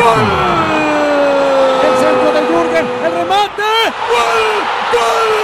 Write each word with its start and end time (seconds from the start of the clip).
¡Gol! 0.00 0.24
El 1.84 1.94
centro 2.00 2.28
de 2.32 2.40
Jürgen, 2.48 2.86
el 3.04 3.12
remate. 3.12 3.70
¡Gol! 4.08 4.40
¡Gol! 4.94 5.34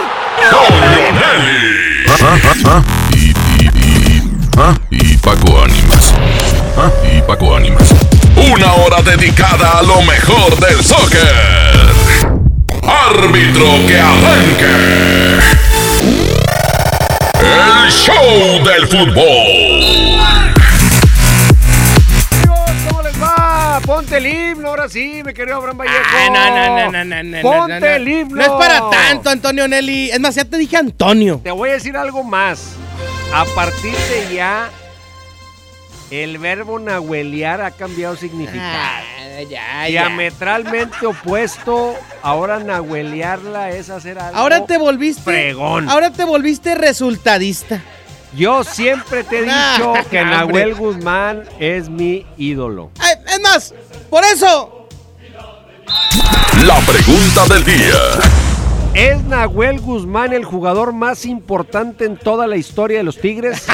Y, 3.12 3.16
y, 3.18 3.68
y, 3.74 5.12
y 5.12 5.16
Paco 5.18 5.60
Ánimas. 5.62 6.14
Y 7.12 7.20
Paco 7.22 7.54
Ánimas. 7.54 7.94
Una 8.50 8.72
hora 8.74 9.02
dedicada 9.02 9.78
a 9.78 9.82
lo 9.82 10.00
mejor 10.02 10.58
del 10.58 10.82
soccer. 10.82 11.20
Árbitro 12.82 13.86
que 13.86 14.00
arranque. 14.00 15.38
El 17.40 17.90
show 17.92 18.64
del 18.64 18.86
fútbol. 18.88 19.95
Ponte 23.86 24.16
el 24.16 24.26
himno, 24.26 24.68
ahora 24.68 24.88
sí, 24.88 25.22
me 25.24 25.32
querido 25.32 25.58
Abraham 25.58 25.78
Vallejo. 25.78 25.96
Ah, 26.12 26.28
no, 26.28 26.50
no, 26.50 26.90
no, 26.90 27.04
no, 27.04 27.22
no, 27.22 27.22
no, 27.22 27.42
Ponte 27.42 27.74
no, 27.74 27.80
no. 27.80 27.86
el 27.86 28.08
himno. 28.08 28.36
No 28.36 28.42
es 28.42 28.48
para 28.48 28.90
tanto, 28.90 29.30
Antonio 29.30 29.68
Nelly. 29.68 30.10
Es 30.10 30.18
más, 30.18 30.34
ya 30.34 30.44
te 30.44 30.58
dije 30.58 30.76
Antonio. 30.76 31.40
Te 31.44 31.52
voy 31.52 31.70
a 31.70 31.74
decir 31.74 31.96
algo 31.96 32.24
más. 32.24 32.72
A 33.32 33.44
partir 33.54 33.94
de 33.94 34.34
ya, 34.34 34.70
el 36.10 36.38
verbo 36.38 36.80
nahuelear 36.80 37.60
ha 37.60 37.70
cambiado 37.70 38.16
significado. 38.16 38.60
Ah, 38.64 39.02
ya, 39.42 39.46
ya. 39.48 39.86
Diametralmente 39.88 41.06
opuesto, 41.06 41.94
ahora 42.22 42.58
nahuelearla 42.58 43.70
es 43.70 43.88
hacer 43.90 44.18
algo. 44.18 44.36
Ahora 44.36 44.66
te 44.66 44.78
volviste. 44.78 45.22
Fregón. 45.22 45.88
Ahora 45.88 46.10
te 46.10 46.24
volviste 46.24 46.74
resultadista. 46.74 47.80
Yo 48.34 48.64
siempre 48.64 49.24
te 49.24 49.38
he 49.38 49.42
dicho 49.42 49.92
que 50.10 50.20
hombre. 50.20 50.36
Nahuel 50.36 50.74
Guzmán 50.74 51.44
es 51.58 51.88
mi 51.88 52.26
ídolo. 52.36 52.90
Ay, 52.98 53.14
es 53.26 53.40
más, 53.40 53.74
por 54.10 54.24
eso. 54.24 54.88
La 56.64 56.78
pregunta 56.80 57.46
del 57.54 57.64
día. 57.64 57.94
¿Es 58.94 59.22
Nahuel 59.24 59.78
Guzmán 59.80 60.32
el 60.32 60.44
jugador 60.44 60.92
más 60.92 61.26
importante 61.26 62.06
en 62.06 62.16
toda 62.16 62.46
la 62.46 62.56
historia 62.56 62.98
de 62.98 63.04
los 63.04 63.20
Tigres? 63.20 63.66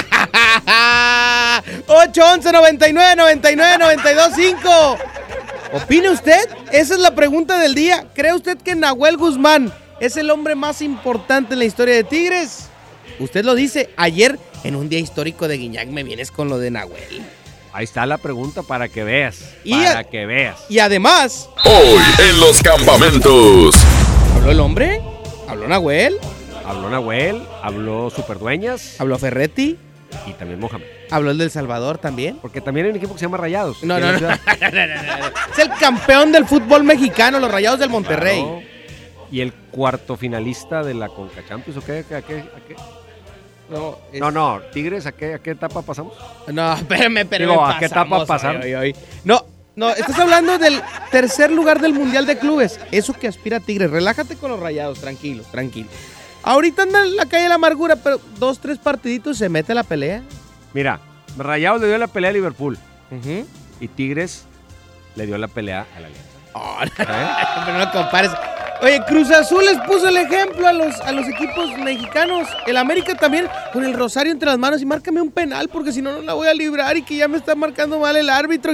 8, 1.86 2.22
11, 2.34 2.52
99, 2.52 3.16
99, 3.16 3.78
92, 3.78 4.32
5. 4.34 4.98
¿Opine 5.74 6.10
usted? 6.10 6.48
Esa 6.72 6.94
es 6.94 7.00
la 7.00 7.14
pregunta 7.14 7.58
del 7.58 7.74
día. 7.74 8.06
¿Cree 8.14 8.34
usted 8.34 8.58
que 8.58 8.74
Nahuel 8.74 9.16
Guzmán 9.16 9.72
es 10.00 10.16
el 10.16 10.28
hombre 10.30 10.56
más 10.56 10.82
importante 10.82 11.54
en 11.54 11.60
la 11.60 11.66
historia 11.66 11.94
de 11.94 12.04
Tigres? 12.04 12.68
Usted 13.18 13.44
lo 13.44 13.54
dice. 13.54 13.90
Ayer, 13.96 14.38
en 14.64 14.76
un 14.76 14.88
día 14.88 14.98
histórico 14.98 15.48
de 15.48 15.56
Guiñac, 15.58 15.88
me 15.88 16.02
vienes 16.02 16.30
con 16.30 16.48
lo 16.48 16.58
de 16.58 16.70
Nahuel. 16.70 17.22
Ahí 17.72 17.84
está 17.84 18.04
la 18.04 18.18
pregunta 18.18 18.62
para 18.62 18.88
que 18.88 19.02
veas. 19.04 19.54
Y 19.64 19.72
para 19.72 20.00
a- 20.00 20.04
que 20.04 20.26
veas. 20.26 20.58
Y 20.68 20.78
además, 20.78 21.48
Hoy 21.64 22.02
en 22.28 22.40
los 22.40 22.62
campamentos. 22.62 23.74
¿habló 24.36 24.50
el 24.50 24.60
hombre? 24.60 25.00
¿Habló 25.48 25.68
Nahuel? 25.68 26.18
Habló 26.64 26.90
Nahuel, 26.90 27.42
habló 27.62 28.08
Superdueñas 28.10 29.00
¿Habló 29.00 29.18
Ferretti? 29.18 29.76
y 30.26 30.32
también 30.34 30.60
Mohamed. 30.60 30.84
¿Habló 31.10 31.30
el 31.30 31.38
del 31.38 31.50
Salvador 31.50 31.98
también? 31.98 32.38
Porque 32.40 32.60
también 32.60 32.86
hay 32.86 32.90
un 32.90 32.96
equipo 32.96 33.14
que 33.14 33.18
se 33.18 33.24
llama 33.26 33.38
Rayados. 33.38 33.82
No, 33.82 33.98
no, 33.98 34.10
es 34.14 34.20
no. 34.22 34.30
Es 34.30 35.58
el 35.58 35.70
campeón 35.80 36.30
del 36.32 36.46
fútbol 36.46 36.84
mexicano, 36.84 37.40
los 37.40 37.50
Rayados 37.50 37.80
del 37.80 37.88
Monterrey. 37.90 38.40
Claro. 38.42 38.62
Y 39.30 39.40
el 39.40 39.52
cuarto 39.52 40.16
finalista 40.16 40.82
de 40.82 40.92
la 40.94 41.08
Conca 41.08 41.42
Champions, 41.48 41.78
¿o 41.82 41.84
qué? 41.84 42.00
¿A 42.14 42.22
qué? 42.22 42.38
¿A 42.40 42.60
qué? 42.68 42.76
No, 43.70 43.98
es- 44.12 44.20
No, 44.20 44.30
no, 44.30 44.60
Tigres, 44.72 45.06
¿a 45.06 45.12
qué, 45.12 45.34
a 45.34 45.38
qué 45.38 45.50
etapa 45.52 45.82
pasamos? 45.82 46.14
No, 46.48 46.72
espérame, 46.74 47.18
espérame. 47.18 47.50
Digo, 47.50 47.64
¿a 47.64 47.78
qué 47.78 47.86
etapa 47.86 48.24
pasamos. 48.26 48.64
No, 49.24 49.44
no, 49.76 49.90
estás 49.90 50.18
hablando 50.18 50.58
del 50.58 50.82
tercer 51.10 51.50
lugar 51.50 51.80
del 51.80 51.94
Mundial 51.94 52.26
de 52.26 52.38
Clubes. 52.38 52.78
Eso 52.90 53.14
que 53.14 53.28
aspira 53.28 53.60
Tigres. 53.60 53.90
Relájate 53.90 54.36
con 54.36 54.50
los 54.50 54.60
rayados, 54.60 55.00
tranquilo, 55.00 55.42
tranquilo. 55.50 55.88
Ahorita 56.42 56.82
anda 56.82 57.00
en 57.04 57.16
la 57.16 57.24
calle 57.26 57.44
de 57.44 57.48
la 57.48 57.54
amargura, 57.54 57.96
pero 57.96 58.20
dos, 58.38 58.58
tres 58.58 58.76
partiditos 58.78 59.38
se 59.38 59.48
mete 59.48 59.72
a 59.72 59.76
la 59.76 59.84
pelea. 59.84 60.22
Mira, 60.74 61.00
Rayados 61.38 61.80
le 61.80 61.88
dio 61.88 61.96
la 61.98 62.08
pelea 62.08 62.30
a 62.30 62.32
Liverpool 62.32 62.76
y 63.80 63.88
Tigres 63.88 64.44
le 65.14 65.24
dio 65.26 65.38
la 65.38 65.48
pelea 65.48 65.86
a 65.96 66.00
la 66.00 66.06
Alianza. 66.08 66.28
Oh, 66.54 66.78
no, 66.84 66.90
pero 67.66 67.78
no 67.78 67.92
compares. 67.92 68.30
Oye, 68.82 69.00
Cruz 69.06 69.30
Azul 69.30 69.64
les 69.64 69.78
puso 69.82 70.08
el 70.08 70.16
ejemplo 70.16 70.66
a 70.66 70.72
los, 70.72 71.00
a 71.02 71.12
los 71.12 71.28
equipos 71.28 71.70
mexicanos. 71.78 72.48
El 72.66 72.76
América 72.76 73.14
también, 73.14 73.46
con 73.72 73.84
el 73.84 73.94
rosario 73.94 74.32
entre 74.32 74.48
las 74.48 74.58
manos. 74.58 74.82
Y 74.82 74.86
márcame 74.86 75.22
un 75.22 75.30
penal, 75.30 75.68
porque 75.68 75.92
si 75.92 76.02
no, 76.02 76.10
no 76.10 76.20
la 76.20 76.34
voy 76.34 76.48
a 76.48 76.54
librar. 76.54 76.96
Y 76.96 77.02
que 77.02 77.14
ya 77.14 77.28
me 77.28 77.36
está 77.36 77.54
marcando 77.54 78.00
mal 78.00 78.16
el 78.16 78.28
árbitro. 78.28 78.72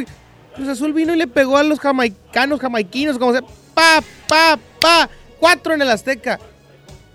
Cruz 0.54 0.68
Azul 0.68 0.94
vino 0.94 1.12
y 1.12 1.18
le 1.18 1.26
pegó 1.26 1.58
a 1.58 1.62
los 1.62 1.78
jamaicanos, 1.78 2.58
jamaiquinos, 2.58 3.18
como 3.18 3.32
sea. 3.32 3.42
Pa, 3.74 4.02
pa, 4.26 4.58
pa. 4.80 5.10
Cuatro 5.38 5.74
en 5.74 5.82
el 5.82 5.90
Azteca. 5.90 6.40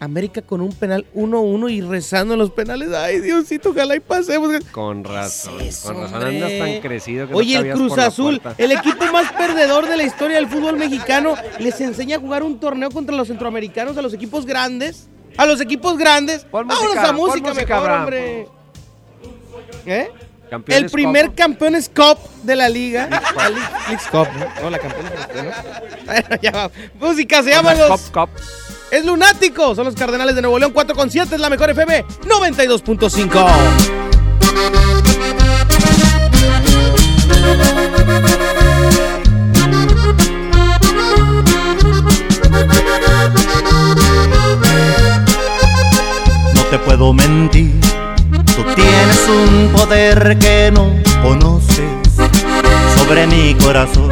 América 0.04 0.42
con 0.42 0.62
un 0.62 0.72
penal 0.74 1.06
1-1 1.16 1.72
y 1.72 1.82
rezando 1.82 2.34
en 2.34 2.40
los 2.40 2.52
penales. 2.52 2.90
Ay, 2.94 3.20
Diosito, 3.20 3.70
ojalá 3.70 3.96
y 3.96 4.00
pasemos. 4.00 4.52
Con 4.72 5.04
razón, 5.04 5.58
¿Qué 5.58 5.68
es 5.68 5.78
eso, 5.80 5.94
con 5.94 6.02
razón 6.04 6.22
hombre? 6.24 6.44
andas 6.44 6.60
tan 6.60 6.82
crecido 6.82 7.28
que 7.28 7.32
no 7.34 7.38
Oye, 7.40 7.58
el 7.58 7.72
Cruz 7.74 7.98
Azul, 7.98 8.42
el 8.58 8.72
equipo 8.72 9.06
más 9.12 9.32
perdedor 9.34 9.88
de 9.88 9.98
la 9.98 10.04
historia 10.04 10.38
del 10.38 10.48
fútbol 10.48 10.78
mexicano, 10.78 11.36
les 11.60 11.80
enseña 11.82 12.18
a 12.18 12.20
jugar 12.20 12.44
un 12.44 12.60
torneo 12.60 12.90
contra 12.92 13.16
los 13.16 13.28
centroamericanos, 13.28 13.98
a 13.98 14.02
los 14.02 14.14
equipos 14.14 14.46
grandes. 14.46 15.08
A 15.38 15.46
los 15.46 15.60
equipos 15.62 15.98
grandes. 15.98 16.46
Vámonos 16.52 16.84
música, 16.84 17.10
a 17.10 17.12
música, 17.12 17.50
música, 17.50 17.54
mejor, 17.54 17.76
Abraham. 17.78 18.02
hombre. 18.04 18.48
¿Eh? 19.86 20.12
Campeones 20.50 20.84
El 20.84 20.92
primer 20.92 21.34
campeón 21.34 21.74
Cup 21.96 22.20
de 22.44 22.56
la 22.56 22.70
liga. 22.70 23.08
League- 23.10 24.00
Cup, 24.12 24.28
¿no? 24.38 24.62
No, 24.62 24.70
la 24.70 24.78
campeona 24.78 25.10
¿no? 25.10 26.06
Bueno, 26.06 26.28
ya 26.44 26.52
va. 26.52 26.72
Música, 27.00 27.42
se 27.42 27.50
llama 27.50 27.74
Cop, 27.74 27.90
los... 27.90 28.02
cop. 28.12 28.30
Es 28.94 29.04
lunático. 29.06 29.74
Son 29.74 29.86
los 29.86 29.96
Cardenales 29.96 30.36
de 30.36 30.42
Nuevo 30.44 30.60
León 30.60 30.72
4 30.72 30.96
con 30.96 31.10
7. 31.10 31.34
Es 31.34 31.42
la 31.42 31.50
mejor 31.50 31.72
FM 31.72 32.06
92.5. 32.28 33.48
No 46.54 46.64
te 46.70 46.78
puedo 46.78 47.14
mentir, 47.14 47.74
tú 48.56 48.64
tienes 48.76 49.28
un 49.28 49.72
poder 49.76 50.38
que 50.38 50.70
no 50.72 50.94
conoces 51.24 51.90
sobre 52.96 53.26
mi 53.26 53.56
corazón, 53.56 54.12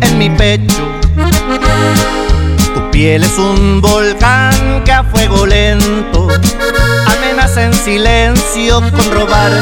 En 0.00 0.18
mi 0.18 0.30
pecho. 0.30 0.88
Tu 2.74 2.90
piel 2.90 3.22
es 3.22 3.36
un 3.38 3.82
volcán 3.82 4.82
que 4.84 4.92
a 4.92 5.04
fuego 5.04 5.44
lento 5.44 6.28
amenaza 7.06 7.64
en 7.64 7.74
silencio 7.74 8.80
con 8.80 9.12
robar 9.12 9.52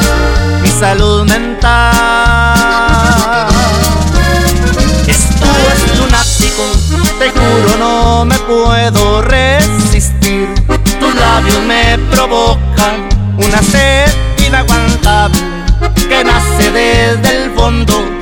mi 0.62 0.69
salud 0.69 1.25
mental. 1.29 1.83
Esto 5.09 5.47
es 5.73 5.99
lunático, 5.99 6.62
te 7.19 7.31
juro 7.31 7.77
no 7.79 8.25
me 8.25 8.39
puedo 8.39 9.23
resistir. 9.23 10.49
Tus 11.00 11.15
labios 11.17 11.61
me 11.67 11.99
provocan 12.12 13.09
una 13.39 13.61
sed 13.61 14.09
inaguantable 14.47 15.41
que 16.09 16.23
nace 16.23 16.71
desde 16.71 17.44
el 17.44 17.50
fondo 17.56 18.22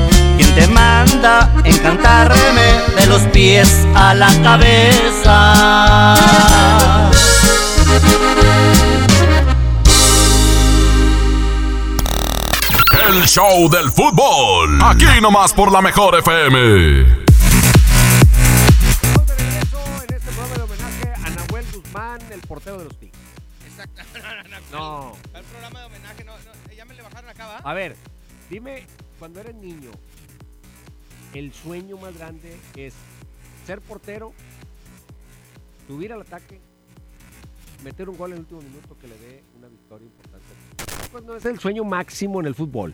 Quien 0.61 0.69
te 0.69 0.75
manda 0.75 1.51
encantarme 1.63 2.95
de 2.95 3.07
los 3.07 3.21
pies 3.33 3.83
a 3.95 4.13
la 4.13 4.27
cabeza. 4.43 6.15
El 13.09 13.25
show 13.27 13.69
del 13.69 13.89
fútbol. 13.89 14.79
Aquí 14.83 15.05
nomás 15.19 15.51
por 15.53 15.71
la 15.71 15.81
mejor 15.81 16.15
FM. 16.19 17.23
Estamos 18.91 19.27
de 19.27 19.35
regreso 19.35 19.79
en 20.07 20.15
este 20.15 20.31
programa 20.31 20.55
de 20.55 20.61
homenaje 20.61 21.13
a 21.25 21.29
Nahuel 21.31 21.65
Guzmán, 21.73 22.19
el 22.31 22.41
portero 22.41 22.77
de 22.77 22.83
los 22.83 22.97
Tigres. 22.97 23.19
Exacto. 23.67 24.01
No. 24.71 25.17
El 25.33 25.43
programa 25.43 25.79
de 25.79 25.85
homenaje, 25.87 26.23
no, 26.23 26.31
no, 26.33 26.73
ya 26.73 26.85
me 26.85 26.93
le 26.93 27.01
bajaron 27.01 27.29
acá, 27.29 27.45
¿va? 27.45 27.57
A 27.57 27.73
ver, 27.73 27.97
dime, 28.49 28.87
cuando 29.19 29.41
eres 29.41 29.55
niño, 29.55 29.91
el 31.33 31.53
sueño 31.53 31.97
más 31.97 32.17
grande 32.17 32.55
es 32.75 32.93
ser 33.65 33.79
portero, 33.81 34.33
subir 35.87 36.11
al 36.13 36.21
ataque, 36.21 36.59
meter 37.83 38.09
un 38.09 38.17
gol 38.17 38.31
en 38.31 38.37
el 38.37 38.39
último 38.41 38.61
minuto 38.61 38.97
que 38.99 39.07
le 39.07 39.17
dé 39.17 39.43
una 39.57 39.67
victoria 39.67 40.05
importante. 40.05 40.45
Pues 41.11 41.23
no 41.23 41.35
es 41.35 41.45
el 41.45 41.59
sueño 41.59 41.83
máximo 41.83 42.39
en 42.39 42.45
el 42.47 42.55
fútbol. 42.55 42.93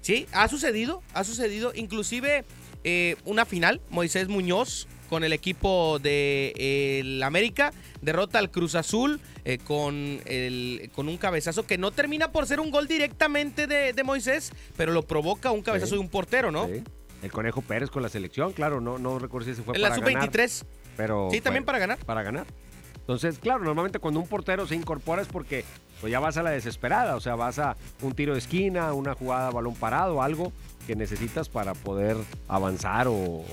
Sí, 0.00 0.26
ha 0.32 0.48
sucedido, 0.48 1.02
ha 1.14 1.24
sucedido. 1.24 1.72
Inclusive 1.74 2.44
eh, 2.84 3.16
una 3.24 3.44
final, 3.44 3.80
Moisés 3.90 4.28
Muñoz 4.28 4.86
con 5.10 5.24
el 5.24 5.32
equipo 5.32 5.98
de 5.98 6.52
eh, 6.56 7.00
el 7.00 7.22
América 7.22 7.72
derrota 8.00 8.38
al 8.38 8.50
Cruz 8.52 8.76
Azul 8.76 9.20
eh, 9.44 9.58
con, 9.58 10.20
el, 10.24 10.90
con 10.94 11.08
un 11.08 11.16
cabezazo 11.18 11.66
que 11.66 11.76
no 11.78 11.90
termina 11.90 12.30
por 12.30 12.46
ser 12.46 12.60
un 12.60 12.70
gol 12.70 12.86
directamente 12.86 13.66
de, 13.66 13.92
de 13.92 14.04
Moisés, 14.04 14.52
pero 14.76 14.92
lo 14.92 15.02
provoca 15.02 15.50
un 15.50 15.62
cabezazo 15.62 15.90
Sí. 15.90 15.94
de 15.96 16.00
un 16.00 16.08
portero, 16.08 16.50
¿no? 16.52 16.66
Sí. 16.68 16.82
El 17.22 17.32
Conejo 17.32 17.60
Pérez 17.62 17.90
con 17.90 18.02
la 18.02 18.08
selección, 18.08 18.52
claro, 18.52 18.80
no, 18.80 18.98
no 18.98 19.18
recuerdo 19.18 19.46
si 19.46 19.52
ese 19.52 19.62
fue 19.62 19.74
En 19.76 19.82
la 19.82 19.90
para 19.90 20.00
ganar, 20.00 20.24
sub-23. 20.24 20.64
pero 20.96 21.28
Sí, 21.30 21.40
también 21.40 21.64
para 21.64 21.78
ganar. 21.78 21.98
para 21.98 22.22
ganar. 22.22 22.46
Entonces, 22.98 23.38
claro, 23.38 23.64
normalmente 23.64 23.98
cuando 23.98 24.20
un 24.20 24.26
portero 24.28 24.66
se 24.66 24.74
incorpora 24.74 25.20
es 25.22 25.28
porque 25.28 25.64
pues 26.00 26.10
ya 26.10 26.20
vas 26.20 26.36
a 26.36 26.42
la 26.42 26.50
desesperada, 26.50 27.16
o 27.16 27.20
sea, 27.20 27.34
vas 27.34 27.58
a 27.58 27.76
un 28.02 28.14
tiro 28.14 28.32
de 28.32 28.38
esquina, 28.38 28.92
una 28.92 29.14
jugada 29.14 29.50
balón 29.50 29.74
parado, 29.74 30.22
algo 30.22 30.52
que 30.86 30.96
necesitas 30.96 31.48
para 31.48 31.74
poder 31.74 32.16
avanzar 32.48 33.06
o, 33.08 33.44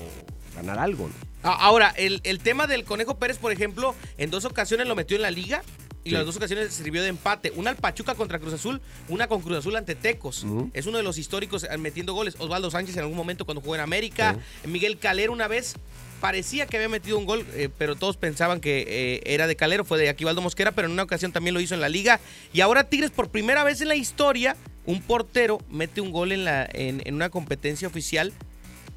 ganar 0.54 0.78
algo. 0.78 1.08
¿no? 1.08 1.50
Ahora, 1.50 1.92
el, 1.96 2.20
el 2.24 2.38
tema 2.38 2.66
del 2.66 2.84
Conejo 2.84 3.16
Pérez, 3.16 3.38
por 3.38 3.52
ejemplo, 3.52 3.94
en 4.16 4.30
dos 4.30 4.44
ocasiones 4.44 4.86
lo 4.86 4.94
metió 4.96 5.16
en 5.16 5.22
la 5.22 5.30
liga 5.30 5.62
y 6.08 6.12
Sí. 6.12 6.16
las 6.16 6.26
dos 6.26 6.36
ocasiones 6.36 6.72
sirvió 6.72 7.02
de 7.02 7.08
empate. 7.08 7.52
Una 7.54 7.70
al 7.70 7.76
Pachuca 7.76 8.14
contra 8.14 8.38
Cruz 8.38 8.54
Azul, 8.54 8.80
una 9.08 9.26
con 9.28 9.42
Cruz 9.42 9.58
Azul 9.58 9.76
ante 9.76 9.94
Tecos. 9.94 10.46
Es 10.72 10.86
uno 10.86 10.96
de 10.96 11.02
los 11.04 11.18
históricos 11.18 11.64
eh, 11.70 11.76
metiendo 11.78 12.14
goles. 12.14 12.34
Osvaldo 12.38 12.70
Sánchez 12.70 12.96
en 12.96 13.02
algún 13.02 13.16
momento 13.16 13.44
cuando 13.44 13.60
jugó 13.60 13.74
en 13.74 13.80
América. 13.82 14.36
Miguel 14.64 14.98
Calero 14.98 15.32
una 15.32 15.48
vez. 15.48 15.74
Parecía 16.20 16.66
que 16.66 16.76
había 16.78 16.88
metido 16.88 17.16
un 17.16 17.26
gol, 17.26 17.46
eh, 17.54 17.68
pero 17.78 17.94
todos 17.94 18.16
pensaban 18.16 18.60
que 18.60 18.84
eh, 18.88 19.20
era 19.24 19.46
de 19.46 19.54
Calero, 19.54 19.84
fue 19.84 19.98
de 19.98 20.08
Aquivaldo 20.08 20.40
Mosquera, 20.42 20.72
pero 20.72 20.86
en 20.86 20.92
una 20.92 21.04
ocasión 21.04 21.30
también 21.30 21.54
lo 21.54 21.60
hizo 21.60 21.74
en 21.74 21.80
la 21.80 21.88
liga. 21.88 22.18
Y 22.52 22.60
ahora 22.60 22.82
Tigres, 22.82 23.12
por 23.12 23.28
primera 23.30 23.62
vez 23.62 23.80
en 23.82 23.86
la 23.88 23.94
historia, 23.94 24.56
un 24.84 25.00
portero 25.00 25.60
mete 25.70 26.00
un 26.00 26.10
gol 26.10 26.32
en, 26.32 26.44
la, 26.44 26.68
en, 26.72 27.02
en 27.04 27.14
una 27.14 27.28
competencia 27.30 27.86
oficial 27.86 28.32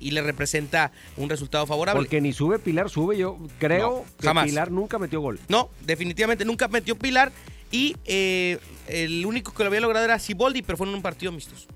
y 0.02 0.12
le 0.12 0.22
representa 0.22 0.92
un 1.16 1.30
resultado 1.30 1.66
favorable. 1.66 2.02
Porque 2.02 2.20
ni 2.20 2.34
sube 2.34 2.60
Pilar, 2.60 2.90
sube. 2.90 3.18
Yo 3.18 3.38
creo 3.60 3.90
No, 3.90 4.06
que 4.20 4.28
jamás. 4.28 4.46
Pilar 4.46 4.72
nunca 4.72 5.00
metió 5.00 5.22
gol. 5.22 5.40
No, 5.48 5.70
definitivamente 5.86 6.44
nunca 6.44 6.68
metió 6.68 6.96
Pilar. 6.98 7.32
Y 7.72 7.96
eh, 8.06 8.58
el 8.88 9.26
único 9.26 9.54
que 9.54 9.64
lo 9.64 9.68
había 9.68 9.80
logrado 9.80 10.04
era 10.04 10.20
Siboldi, 10.20 10.62
pero 10.62 10.78
fue 10.78 10.88
en 10.88 10.96
un 10.96 11.02
partido 11.02 11.32
amistoso. 11.32 11.68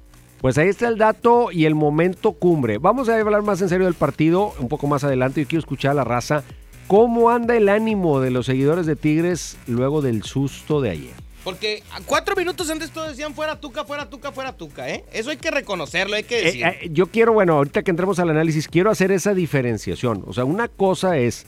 Pues 0.42 0.58
ahí 0.58 0.68
está 0.68 0.88
el 0.90 0.98
dato 0.98 1.52
y 1.52 1.66
el 1.66 1.74
momento 1.76 2.34
cumbre. 2.34 2.78
Vamos 2.78 3.08
a 3.08 3.18
hablar 3.18 3.42
más 3.44 3.62
en 3.62 3.70
serio 3.70 3.86
del 3.86 3.94
partido 3.96 4.54
un 4.60 4.68
poco 4.68 4.88
más 4.88 5.04
adelante. 5.04 5.42
Yo 5.42 5.48
quiero 5.48 5.62
escuchar 5.62 5.92
a 5.92 5.94
la 5.96 6.04
raza. 6.04 6.44
¿Cómo 6.88 7.32
anda 7.32 7.56
el 7.56 7.70
ánimo 7.70 8.20
de 8.20 8.30
los 8.30 8.46
seguidores 8.46 8.86
de 8.86 8.96
Tigres 8.96 9.58
luego 9.66 10.02
del 10.02 10.24
susto 10.24 10.82
de 10.82 10.92
ayer? 10.92 11.25
Porque 11.46 11.84
a 11.94 12.02
cuatro 12.02 12.36
minutos 12.36 12.70
antes 12.70 12.90
todos 12.92 13.10
decían 13.10 13.34
fuera 13.36 13.62
Tuca, 13.62 13.86
fuera 13.86 14.10
Tuca, 14.10 14.32
fuera 14.34 14.52
Tuca, 14.52 14.90
¿eh? 14.90 15.06
Eso 15.14 15.30
hay 15.30 15.38
que 15.38 15.52
reconocerlo, 15.52 16.16
hay 16.18 16.24
que 16.24 16.40
Eh, 16.42 16.44
decir. 16.46 16.66
eh, 16.66 16.90
yo 16.92 17.06
quiero, 17.08 17.32
bueno, 17.34 17.54
ahorita 17.54 17.84
que 17.84 17.92
entremos 17.92 18.20
al 18.20 18.32
análisis, 18.32 18.68
quiero 18.68 18.90
hacer 18.92 19.12
esa 19.12 19.34
diferenciación. 19.34 20.24
O 20.28 20.34
sea, 20.34 20.44
una 20.44 20.68
cosa 20.68 21.18
es 21.18 21.46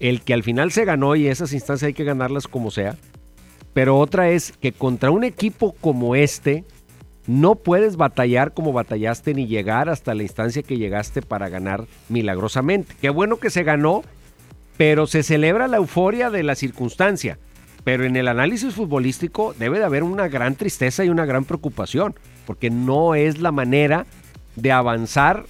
el 0.00 0.22
que 0.22 0.32
al 0.34 0.42
final 0.42 0.72
se 0.72 0.84
ganó 0.84 1.14
y 1.14 1.28
esas 1.28 1.52
instancias 1.52 1.86
hay 1.88 1.94
que 1.94 2.04
ganarlas 2.04 2.48
como 2.48 2.70
sea. 2.70 2.96
Pero 3.74 3.98
otra 3.98 4.30
es 4.30 4.52
que 4.60 4.72
contra 4.72 5.10
un 5.10 5.22
equipo 5.24 5.72
como 5.80 6.16
este, 6.16 6.64
no 7.26 7.54
puedes 7.56 7.96
batallar 7.96 8.54
como 8.54 8.72
batallaste 8.72 9.34
ni 9.34 9.46
llegar 9.46 9.90
hasta 9.90 10.14
la 10.14 10.22
instancia 10.22 10.62
que 10.62 10.78
llegaste 10.78 11.20
para 11.20 11.50
ganar 11.50 11.84
milagrosamente. 12.08 12.94
Qué 13.00 13.10
bueno 13.10 13.36
que 13.38 13.50
se 13.50 13.62
ganó, 13.62 14.02
pero 14.78 15.06
se 15.06 15.22
celebra 15.22 15.68
la 15.68 15.76
euforia 15.76 16.30
de 16.30 16.42
la 16.44 16.54
circunstancia. 16.54 17.38
Pero 17.88 18.04
en 18.04 18.16
el 18.16 18.28
análisis 18.28 18.74
futbolístico 18.74 19.54
debe 19.58 19.78
de 19.78 19.84
haber 19.86 20.02
una 20.02 20.28
gran 20.28 20.56
tristeza 20.56 21.06
y 21.06 21.08
una 21.08 21.24
gran 21.24 21.46
preocupación, 21.46 22.14
porque 22.46 22.68
no 22.68 23.14
es 23.14 23.38
la 23.38 23.50
manera 23.50 24.04
de 24.56 24.72
avanzar 24.72 25.46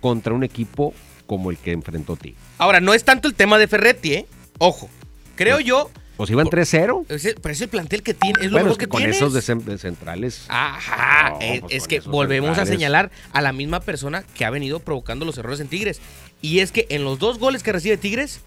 contra 0.00 0.32
un 0.32 0.42
equipo 0.42 0.94
como 1.26 1.50
el 1.50 1.58
que 1.58 1.72
enfrentó 1.72 2.16
Tigres. 2.16 2.40
Ahora, 2.56 2.80
no 2.80 2.94
es 2.94 3.04
tanto 3.04 3.28
el 3.28 3.34
tema 3.34 3.58
de 3.58 3.68
Ferretti, 3.68 4.14
¿eh? 4.14 4.26
Ojo. 4.56 4.88
Creo 5.36 5.60
yo, 5.60 5.90
Pues 6.16 6.30
iban 6.30 6.46
3-0. 6.48 7.04
es 7.10 7.26
el- 7.26 7.34
pero 7.42 7.52
es 7.52 7.60
el 7.60 7.68
plantel 7.68 8.02
que 8.02 8.14
tiene, 8.14 8.38
es 8.40 8.46
lo 8.46 8.52
Bueno, 8.52 8.64
mejor 8.68 8.72
es 8.72 8.78
que 8.78 8.84
que, 8.86 8.88
con 8.88 8.98
tienes. 9.00 9.16
esos 9.18 9.34
de, 9.34 9.40
cen- 9.40 9.62
de 9.62 9.76
centrales. 9.76 10.46
Ajá, 10.48 11.32
No, 11.32 11.38
pues 11.60 11.74
es 11.74 11.86
que 11.88 12.00
volvemos 12.00 12.56
a 12.56 12.64
señalar 12.64 13.10
a 13.34 13.42
la 13.42 13.52
misma 13.52 13.80
persona 13.80 14.22
que 14.34 14.46
ha 14.46 14.50
venido 14.50 14.80
provocando 14.80 15.26
los 15.26 15.36
errores 15.36 15.60
en 15.60 15.68
Tigres. 15.68 16.00
Y 16.40 16.60
es 16.60 16.72
que 16.72 16.86
en 16.88 17.04
los 17.04 17.18
dos 17.18 17.38
goles 17.38 17.62
que 17.62 17.70
recibe 17.70 17.98
Tigres, 17.98 18.40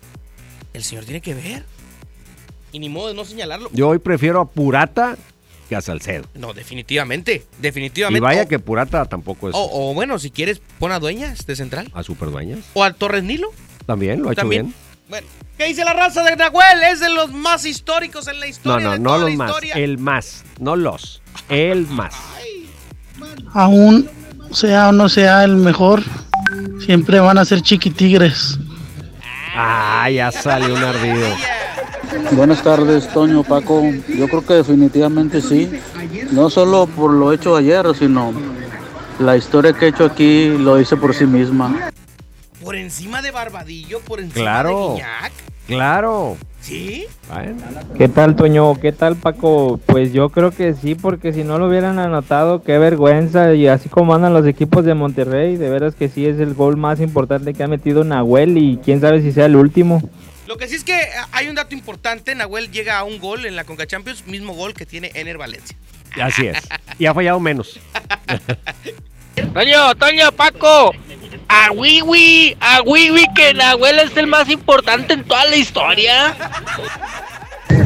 el 0.74 0.84
señor 0.84 1.06
tiene 1.06 1.22
que 1.22 1.36
ver. 1.36 1.64
Y 2.76 2.80
ni 2.80 2.90
modo 2.90 3.08
de 3.08 3.14
no 3.14 3.24
señalarlo. 3.24 3.70
Yo 3.72 3.88
hoy 3.88 4.00
prefiero 4.00 4.42
a 4.42 4.50
Purata 4.50 5.16
que 5.70 5.78
a 5.78 5.82
Salcedo. 5.82 6.26
No, 6.34 6.54
definitivamente, 6.54 7.46
Y 7.58 7.62
definitivamente. 7.62 8.20
vaya 8.20 8.42
o, 8.44 8.48
que 8.50 8.60
Purata 8.60 9.06
tampoco 9.06 9.48
es 9.48 9.56
o- 9.56 9.70
o 9.90 9.94
bueno, 9.94 10.20
si 10.20 10.30
quieres, 10.30 10.62
pon 10.78 10.92
a 10.92 11.00
Dueñas 11.00 11.46
de 11.46 11.56
central. 11.56 11.90
a 11.94 12.04
Superdueñas. 12.04 12.60
O 12.74 12.84
a 12.84 12.92
Torres 12.92 13.24
Nilo. 13.24 13.48
También 13.86 14.22
lo 14.22 14.28
ha 14.28 14.34
hecho 14.34 14.42
También. 14.42 14.64
bien. 14.66 14.76
Bueno, 15.08 15.26
¿qué 15.58 15.68
dice 15.68 15.86
la 15.86 15.94
raza 15.94 16.22
de 16.24 16.36
Nahuel? 16.36 16.84
Es 16.92 17.00
de 17.00 17.10
los 17.10 17.32
más 17.32 17.66
históricos 17.66 18.28
en 18.28 18.42
la 18.42 18.46
No, 18.46 18.50
historia. 18.50 18.86
no, 18.88 18.92
de 18.92 19.00
no 19.00 19.10
toda 19.14 19.20
los 19.30 19.36
más. 19.38 19.52
El 19.74 19.98
más, 20.00 20.44
no 20.60 20.76
los. 20.76 21.22
El 21.48 21.88
más. 21.88 22.14
aún 23.54 24.10
sea 24.52 24.90
o 24.90 24.92
no 24.92 25.08
sea 25.08 25.46
el 25.46 25.56
mejor, 25.56 26.04
siempre 26.86 27.22
van 27.22 27.38
a 27.38 27.46
ser 27.46 27.62
chiquitigres. 27.62 28.60
Ah, 29.56 30.10
ya 30.10 30.32
salió 30.32 30.76
un 30.76 30.84
ardido. 30.84 31.28
Buenas 32.34 32.62
tardes, 32.64 33.08
Toño, 33.10 33.44
Paco. 33.44 33.84
Yo 34.18 34.28
creo 34.28 34.46
que 34.46 34.54
definitivamente 34.56 35.42
sí. 35.42 35.70
No 36.32 36.50
solo 36.50 36.88
por 36.88 37.12
lo 37.12 37.32
hecho 37.34 37.56
ayer, 37.56 37.86
sino 37.98 38.34
la 39.20 39.38
historia 39.38 39.74
que 39.74 39.86
he 39.86 39.90
hecho 39.90 40.06
aquí 40.06 40.50
lo 40.50 40.80
hice 40.80 40.98
por 40.98 41.14
sí 41.14 41.26
misma. 41.26 41.90
Por 42.64 42.76
encima 42.76 43.22
de 43.22 43.32
Barbadillo, 43.32 44.00
por 44.02 44.20
encima 44.20 44.42
Claro. 44.44 44.70
de 44.70 44.94
Guiñac. 44.96 45.32
Claro. 45.68 46.38
¿Sí? 46.62 47.06
¿Qué 47.96 48.08
tal, 48.08 48.36
Toño? 48.36 48.74
¿Qué 48.80 48.92
tal, 48.92 49.16
Paco? 49.16 49.80
Pues 49.86 50.14
yo 50.14 50.30
creo 50.30 50.50
que 50.50 50.74
sí, 50.74 50.96
porque 50.96 51.32
si 51.32 51.44
no 51.44 51.60
lo 51.60 51.68
hubieran 51.68 52.00
anotado, 52.00 52.64
qué 52.64 52.80
vergüenza. 52.80 53.54
Y 53.54 53.68
así 53.68 53.88
como 53.88 54.16
andan 54.16 54.34
los 54.34 54.48
equipos 54.48 54.84
de 54.84 54.96
Monterrey, 54.96 55.58
de 55.58 55.70
veras 55.70 55.94
que 55.94 56.10
sí 56.10 56.26
es 56.26 56.40
el 56.40 56.56
gol 56.56 56.76
más 56.76 57.00
importante 57.02 57.54
que 57.54 57.64
ha 57.64 57.68
metido 57.68 58.04
Nahuel 58.04 58.58
y 58.58 58.78
quién 58.84 59.00
sabe 59.00 59.22
si 59.22 59.32
sea 59.32 59.46
el 59.46 59.56
último. 59.56 60.02
Lo 60.48 60.58
que 60.58 60.68
sí 60.68 60.76
es 60.76 60.84
que 60.84 60.96
eh, 60.96 61.08
hay 61.32 61.48
un 61.48 61.56
dato 61.56 61.74
importante. 61.74 62.36
Nahuel 62.36 62.72
llega 62.72 63.00
a 63.00 63.04
un 63.04 63.20
gol 63.20 63.46
en 63.46 63.56
la 63.56 63.64
Conca 63.64 63.88
Champions, 63.88 64.28
mismo 64.28 64.54
gol 64.54 64.74
que 64.74 64.86
tiene 64.86 65.12
Ener 65.16 65.38
Valencia. 65.38 65.76
así 66.22 66.48
es. 66.48 66.58
Y 67.00 67.06
ha 67.06 67.14
fallado 67.14 67.40
menos. 67.40 67.80
Toño, 69.54 69.96
Toño, 69.96 70.32
Paco. 70.32 70.92
A 71.48 71.72
Wiwi, 71.72 72.58
a 72.60 72.82
Wiwi 72.82 73.26
que 73.36 73.54
Nahuel 73.54 74.00
es 74.00 74.16
el 74.18 74.28
más 74.28 74.50
importante 74.50 75.14
en 75.14 75.24
toda 75.24 75.46
la 75.46 75.56
historia. 75.56 76.36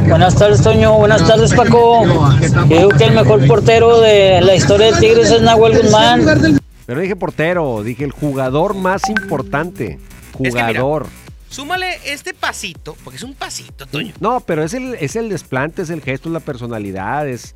Buenas 0.08 0.36
tardes, 0.36 0.62
Toño. 0.62 0.94
Buenas 0.94 1.26
tardes, 1.28 1.54
Paco. 1.54 2.06
Yo 2.42 2.66
digo 2.66 2.90
que 2.90 3.06
el 3.06 3.14
mejor 3.14 3.46
portero 3.48 4.00
de 4.02 4.42
la 4.42 4.56
historia 4.56 4.88
del 4.88 5.00
Tigres 5.00 5.32
es 5.32 5.42
Nahuel 5.42 5.78
Guzmán. 5.82 6.24
Pero 6.26 6.96
no 6.96 7.02
dije 7.02 7.16
portero, 7.16 7.84
dije 7.84 8.04
el 8.04 8.12
jugador 8.12 8.74
más 8.76 9.10
importante. 9.10 10.00
que 10.38 10.52
mira, 10.52 10.68
Jugador. 10.68 11.08
Súmale 11.50 12.00
este 12.06 12.34
pasito, 12.34 12.96
porque 13.04 13.18
es 13.18 13.24
un 13.24 13.34
pasito, 13.34 13.86
Toño. 13.88 14.14
No, 14.20 14.40
pero 14.42 14.64
es 14.64 14.74
el, 14.74 14.96
es 14.96 15.16
el 15.16 15.30
desplante, 15.30 15.82
es 15.82 15.90
el 15.90 16.02
gesto, 16.02 16.30
es 16.30 16.34
la 16.34 16.40
personalidad, 16.40 17.28
es... 17.28 17.56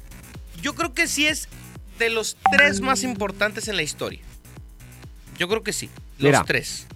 Yo 0.61 0.73
creo 0.73 0.93
que 0.93 1.07
sí 1.07 1.27
es 1.27 1.47
de 1.99 2.09
los 2.09 2.37
tres 2.51 2.81
más 2.81 3.03
importantes 3.03 3.67
en 3.67 3.75
la 3.75 3.83
historia. 3.83 4.21
Yo 5.37 5.47
creo 5.47 5.61
que 5.61 5.73
sí. 5.73 5.89
Los 6.17 6.31
Mira. 6.31 6.43
tres. 6.45 6.87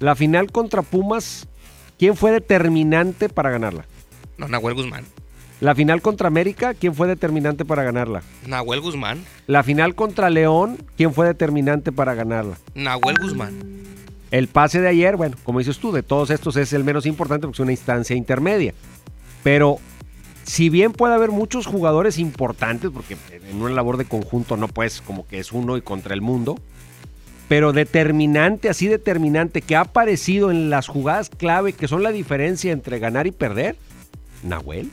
La 0.00 0.14
final 0.16 0.50
contra 0.50 0.82
Pumas, 0.82 1.46
¿quién 1.98 2.16
fue 2.16 2.32
determinante 2.32 3.28
para 3.28 3.50
ganarla? 3.50 3.84
No, 4.38 4.48
Nahuel 4.48 4.74
Guzmán. 4.74 5.04
La 5.60 5.74
final 5.74 6.00
contra 6.00 6.26
América, 6.26 6.72
¿quién 6.72 6.94
fue 6.94 7.06
determinante 7.06 7.66
para 7.66 7.82
ganarla? 7.82 8.22
Nahuel 8.46 8.80
Guzmán. 8.80 9.24
La 9.46 9.62
final 9.62 9.94
contra 9.94 10.30
León, 10.30 10.78
¿quién 10.96 11.12
fue 11.12 11.26
determinante 11.26 11.92
para 11.92 12.14
ganarla? 12.14 12.56
Nahuel 12.74 13.18
Guzmán. 13.20 13.80
El 14.30 14.46
pase 14.48 14.80
de 14.80 14.88
ayer, 14.88 15.16
bueno, 15.16 15.36
como 15.44 15.58
dices 15.58 15.78
tú, 15.78 15.90
de 15.92 16.02
todos 16.02 16.30
estos 16.30 16.56
es 16.56 16.72
el 16.72 16.84
menos 16.84 17.06
importante 17.06 17.46
porque 17.46 17.56
es 17.56 17.60
una 17.60 17.72
instancia 17.72 18.14
intermedia. 18.16 18.74
Pero 19.42 19.78
si 20.44 20.68
bien 20.68 20.92
puede 20.92 21.14
haber 21.14 21.30
muchos 21.30 21.66
jugadores 21.66 22.18
importantes, 22.18 22.90
porque 22.92 23.16
en 23.48 23.60
una 23.60 23.74
labor 23.74 23.96
de 23.96 24.04
conjunto 24.04 24.56
no 24.56 24.68
puedes 24.68 25.00
como 25.00 25.26
que 25.26 25.38
es 25.38 25.52
uno 25.52 25.76
y 25.76 25.82
contra 25.82 26.14
el 26.14 26.20
mundo, 26.20 26.56
pero 27.48 27.72
determinante, 27.72 28.68
así 28.68 28.86
determinante, 28.86 29.62
que 29.62 29.74
ha 29.74 29.80
aparecido 29.80 30.52
en 30.52 30.70
las 30.70 30.86
jugadas 30.86 31.30
clave 31.30 31.72
que 31.72 31.88
son 31.88 32.02
la 32.04 32.12
diferencia 32.12 32.70
entre 32.70 33.00
ganar 33.00 33.26
y 33.26 33.32
perder, 33.32 33.74
Nahuel. 34.44 34.90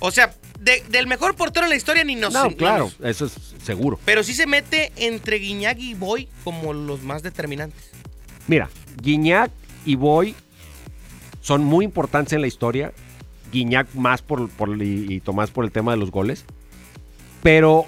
O 0.00 0.10
sea, 0.10 0.34
de- 0.60 0.82
del 0.90 1.06
mejor 1.06 1.34
portero 1.34 1.64
en 1.64 1.70
la 1.70 1.76
historia 1.76 2.04
ni 2.04 2.14
nos... 2.16 2.34
No, 2.34 2.48
ni 2.48 2.54
claro, 2.56 2.90
nos- 3.00 3.08
eso 3.08 3.24
es 3.24 3.54
seguro. 3.64 3.98
pero 4.04 4.22
sí 4.22 4.34
se 4.34 4.46
mete 4.46 4.92
entre 4.96 5.38
Guiñac 5.38 5.78
y 5.78 5.94
Boy 5.94 6.28
como 6.44 6.74
los 6.74 7.02
más 7.02 7.22
determinantes. 7.22 7.90
Mira, 8.46 8.68
Guiñac 9.02 9.50
y 9.84 9.96
Boy 9.96 10.34
son 11.40 11.64
muy 11.64 11.84
importantes 11.84 12.32
en 12.32 12.40
la 12.40 12.46
historia. 12.46 12.92
Guiñac 13.52 13.94
más 13.94 14.22
por, 14.22 14.48
y, 14.80 15.12
y 15.12 15.20
Tomás 15.20 15.50
por 15.50 15.64
el 15.64 15.72
tema 15.72 15.92
de 15.92 15.98
los 15.98 16.10
goles. 16.10 16.44
Pero 17.42 17.86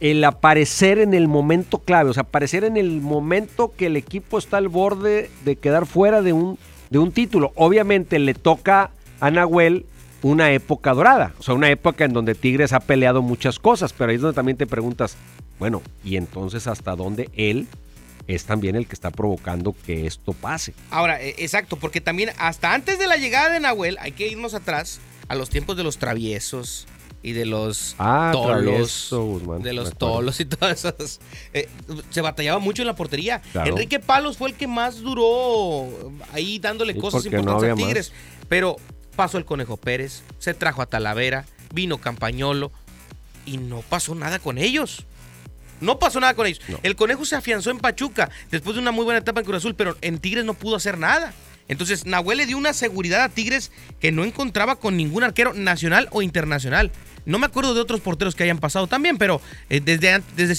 el 0.00 0.22
aparecer 0.24 0.98
en 0.98 1.14
el 1.14 1.28
momento 1.28 1.78
clave, 1.78 2.10
o 2.10 2.14
sea, 2.14 2.24
aparecer 2.24 2.64
en 2.64 2.76
el 2.76 3.00
momento 3.00 3.72
que 3.76 3.86
el 3.86 3.96
equipo 3.96 4.38
está 4.38 4.58
al 4.58 4.68
borde 4.68 5.30
de 5.44 5.56
quedar 5.56 5.86
fuera 5.86 6.22
de 6.22 6.32
un, 6.32 6.58
de 6.90 6.98
un 6.98 7.12
título. 7.12 7.52
Obviamente 7.56 8.18
le 8.18 8.34
toca 8.34 8.90
a 9.20 9.30
Nahuel 9.30 9.86
una 10.22 10.52
época 10.52 10.92
dorada, 10.92 11.32
o 11.38 11.42
sea, 11.42 11.54
una 11.54 11.70
época 11.70 12.04
en 12.04 12.12
donde 12.12 12.34
Tigres 12.34 12.72
ha 12.72 12.80
peleado 12.80 13.22
muchas 13.22 13.58
cosas, 13.58 13.92
pero 13.92 14.10
ahí 14.10 14.16
es 14.16 14.22
donde 14.22 14.34
también 14.34 14.56
te 14.56 14.66
preguntas, 14.66 15.16
bueno, 15.58 15.82
¿y 16.04 16.16
entonces 16.16 16.66
hasta 16.66 16.96
dónde 16.96 17.30
él 17.34 17.66
es 18.26 18.44
también 18.44 18.76
el 18.76 18.86
que 18.86 18.94
está 18.94 19.10
provocando 19.10 19.74
que 19.84 20.06
esto 20.06 20.32
pase? 20.32 20.74
Ahora, 20.90 21.22
eh, 21.22 21.34
exacto, 21.38 21.76
porque 21.76 22.00
también 22.00 22.30
hasta 22.38 22.72
antes 22.74 22.98
de 22.98 23.06
la 23.06 23.16
llegada 23.16 23.50
de 23.50 23.60
Nahuel 23.60 23.96
hay 24.00 24.12
que 24.12 24.26
irnos 24.28 24.54
atrás 24.54 25.00
a 25.28 25.34
los 25.34 25.50
tiempos 25.50 25.76
de 25.76 25.84
los 25.84 25.98
traviesos 25.98 26.86
y 27.22 27.32
de 27.32 27.44
los 27.46 27.96
Ah, 27.98 28.30
tolos. 28.32 28.62
Travieso 28.64 29.24
Guzmán, 29.24 29.62
de 29.62 29.72
los 29.72 29.96
tolos 29.96 30.38
y 30.40 30.44
todas 30.46 30.78
esas. 30.84 31.20
eh, 31.52 31.68
se 32.10 32.20
batallaba 32.20 32.58
mucho 32.60 32.82
en 32.82 32.86
la 32.86 32.94
portería. 32.94 33.40
Claro. 33.52 33.70
Enrique 33.72 33.98
Palos 33.98 34.36
fue 34.36 34.50
el 34.50 34.54
que 34.54 34.66
más 34.68 35.00
duró 35.00 35.88
ahí 36.32 36.58
dándole 36.58 36.92
Sí, 36.92 37.00
cosas 37.00 37.24
no 37.24 37.38
importantes 37.38 37.70
a 37.72 37.74
Tigres. 37.74 38.12
Pero 38.48 38.76
pasó 39.16 39.38
el 39.38 39.44
Conejo 39.44 39.76
Pérez, 39.76 40.22
se 40.38 40.54
trajo 40.54 40.82
a 40.82 40.86
Talavera, 40.86 41.46
vino 41.74 41.98
Campañolo 41.98 42.70
y 43.44 43.56
no 43.58 43.80
pasó 43.88 44.14
nada 44.14 44.38
con 44.38 44.58
ellos. 44.58 45.04
No 45.80 45.98
pasó 45.98 46.20
nada 46.20 46.34
con 46.34 46.46
ellos. 46.46 46.60
No. 46.68 46.78
El 46.82 46.96
Conejo 46.96 47.24
se 47.24 47.36
afianzó 47.36 47.70
en 47.70 47.78
Pachuca 47.78 48.30
después 48.50 48.76
de 48.76 48.82
una 48.82 48.92
muy 48.92 49.04
buena 49.04 49.20
etapa 49.20 49.40
en 49.40 49.46
Cruz 49.46 49.58
Azul, 49.58 49.74
pero 49.74 49.96
en 50.00 50.18
Tigres 50.18 50.44
no 50.44 50.54
pudo 50.54 50.76
hacer 50.76 50.98
nada. 50.98 51.32
Entonces, 51.68 52.06
Nahuel 52.06 52.38
le 52.38 52.46
dio 52.46 52.56
una 52.58 52.72
seguridad 52.72 53.22
a 53.24 53.28
Tigres 53.28 53.72
que 54.00 54.12
no 54.12 54.24
encontraba 54.24 54.76
con 54.76 54.96
ningún 54.96 55.24
arquero 55.24 55.52
nacional 55.52 56.08
o 56.12 56.22
internacional. 56.22 56.92
No 57.24 57.40
me 57.40 57.46
acuerdo 57.46 57.74
de 57.74 57.80
otros 57.80 58.00
porteros 58.00 58.36
que 58.36 58.44
hayan 58.44 58.58
pasado 58.58 58.86
también, 58.86 59.18
pero 59.18 59.40
eh, 59.68 59.80
desde, 59.84 60.22
desde 60.36 60.54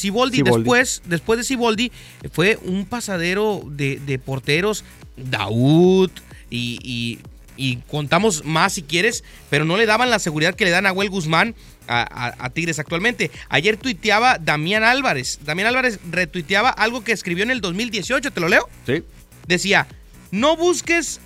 después, 0.58 1.02
después 1.06 1.38
de 1.38 1.46
Siboldi, 1.46 1.92
eh, 2.24 2.30
fue 2.30 2.60
un 2.62 2.86
pasadero 2.86 3.62
de, 3.66 4.02
de 4.06 4.20
porteros, 4.20 4.84
Daud, 5.16 6.12
y, 6.50 6.78
y- 6.84 7.20
y 7.60 7.78
contamos 7.88 8.46
más 8.46 8.74
si 8.74 8.84
quieres, 8.84 9.24
pero 9.50 9.66
no 9.66 9.78
le 9.78 9.88
daban 9.88 10.12
la 10.12 10.20
seguridad 10.20 10.54
que 10.54 10.64
le 10.66 10.70
dan 10.72 10.86
a 10.86 10.90
Nahuel 10.90 11.10
Guzmán 11.10 11.56
a, 11.88 12.02
a- 12.02 12.36
a 12.46 12.50
Tigres 12.50 12.80
actualmente. 12.80 13.32
Ayer 13.50 13.78
tuiteaba 13.78 14.38
Damián 14.38 14.84
Álvarez. 14.84 15.40
Damián 15.44 15.68
Álvarez 15.68 16.00
retuiteaba 16.10 16.70
algo 16.70 17.04
que 17.04 17.12
escribió 17.12 17.44
en 17.44 17.52
el 17.52 17.62
2018, 17.62 18.32
¿te 18.32 18.40
lo 18.40 18.48
leo? 18.50 18.68
Sí. 18.86 19.04
Decía, 19.48 19.88
no 20.32 20.58
busques 20.58 21.20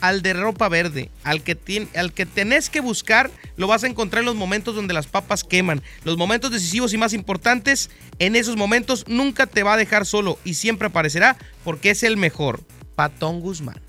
al 0.00 0.22
de 0.22 0.32
ropa 0.32 0.68
verde, 0.68 1.10
al 1.24 1.42
que, 1.42 1.88
al 1.96 2.12
que 2.12 2.24
tenés 2.24 2.70
que 2.70 2.78
buscar, 2.80 3.30
lo 3.56 3.66
vas 3.66 3.82
a 3.82 3.88
encontrar 3.88 4.20
en 4.22 4.26
los 4.26 4.36
momentos 4.36 4.76
donde 4.76 4.94
las 4.94 5.08
papas 5.08 5.42
queman. 5.42 5.82
Los 6.04 6.16
momentos 6.16 6.52
decisivos 6.52 6.92
y 6.94 6.98
más 6.98 7.12
importantes, 7.12 7.90
en 8.20 8.36
esos 8.36 8.56
momentos 8.56 9.04
nunca 9.08 9.46
te 9.46 9.64
va 9.64 9.74
a 9.74 9.76
dejar 9.76 10.06
solo 10.06 10.38
y 10.44 10.54
siempre 10.54 10.86
aparecerá 10.86 11.36
porque 11.64 11.90
es 11.90 12.04
el 12.04 12.16
mejor. 12.16 12.60
Patón 12.94 13.40
Guzmán. 13.40 13.80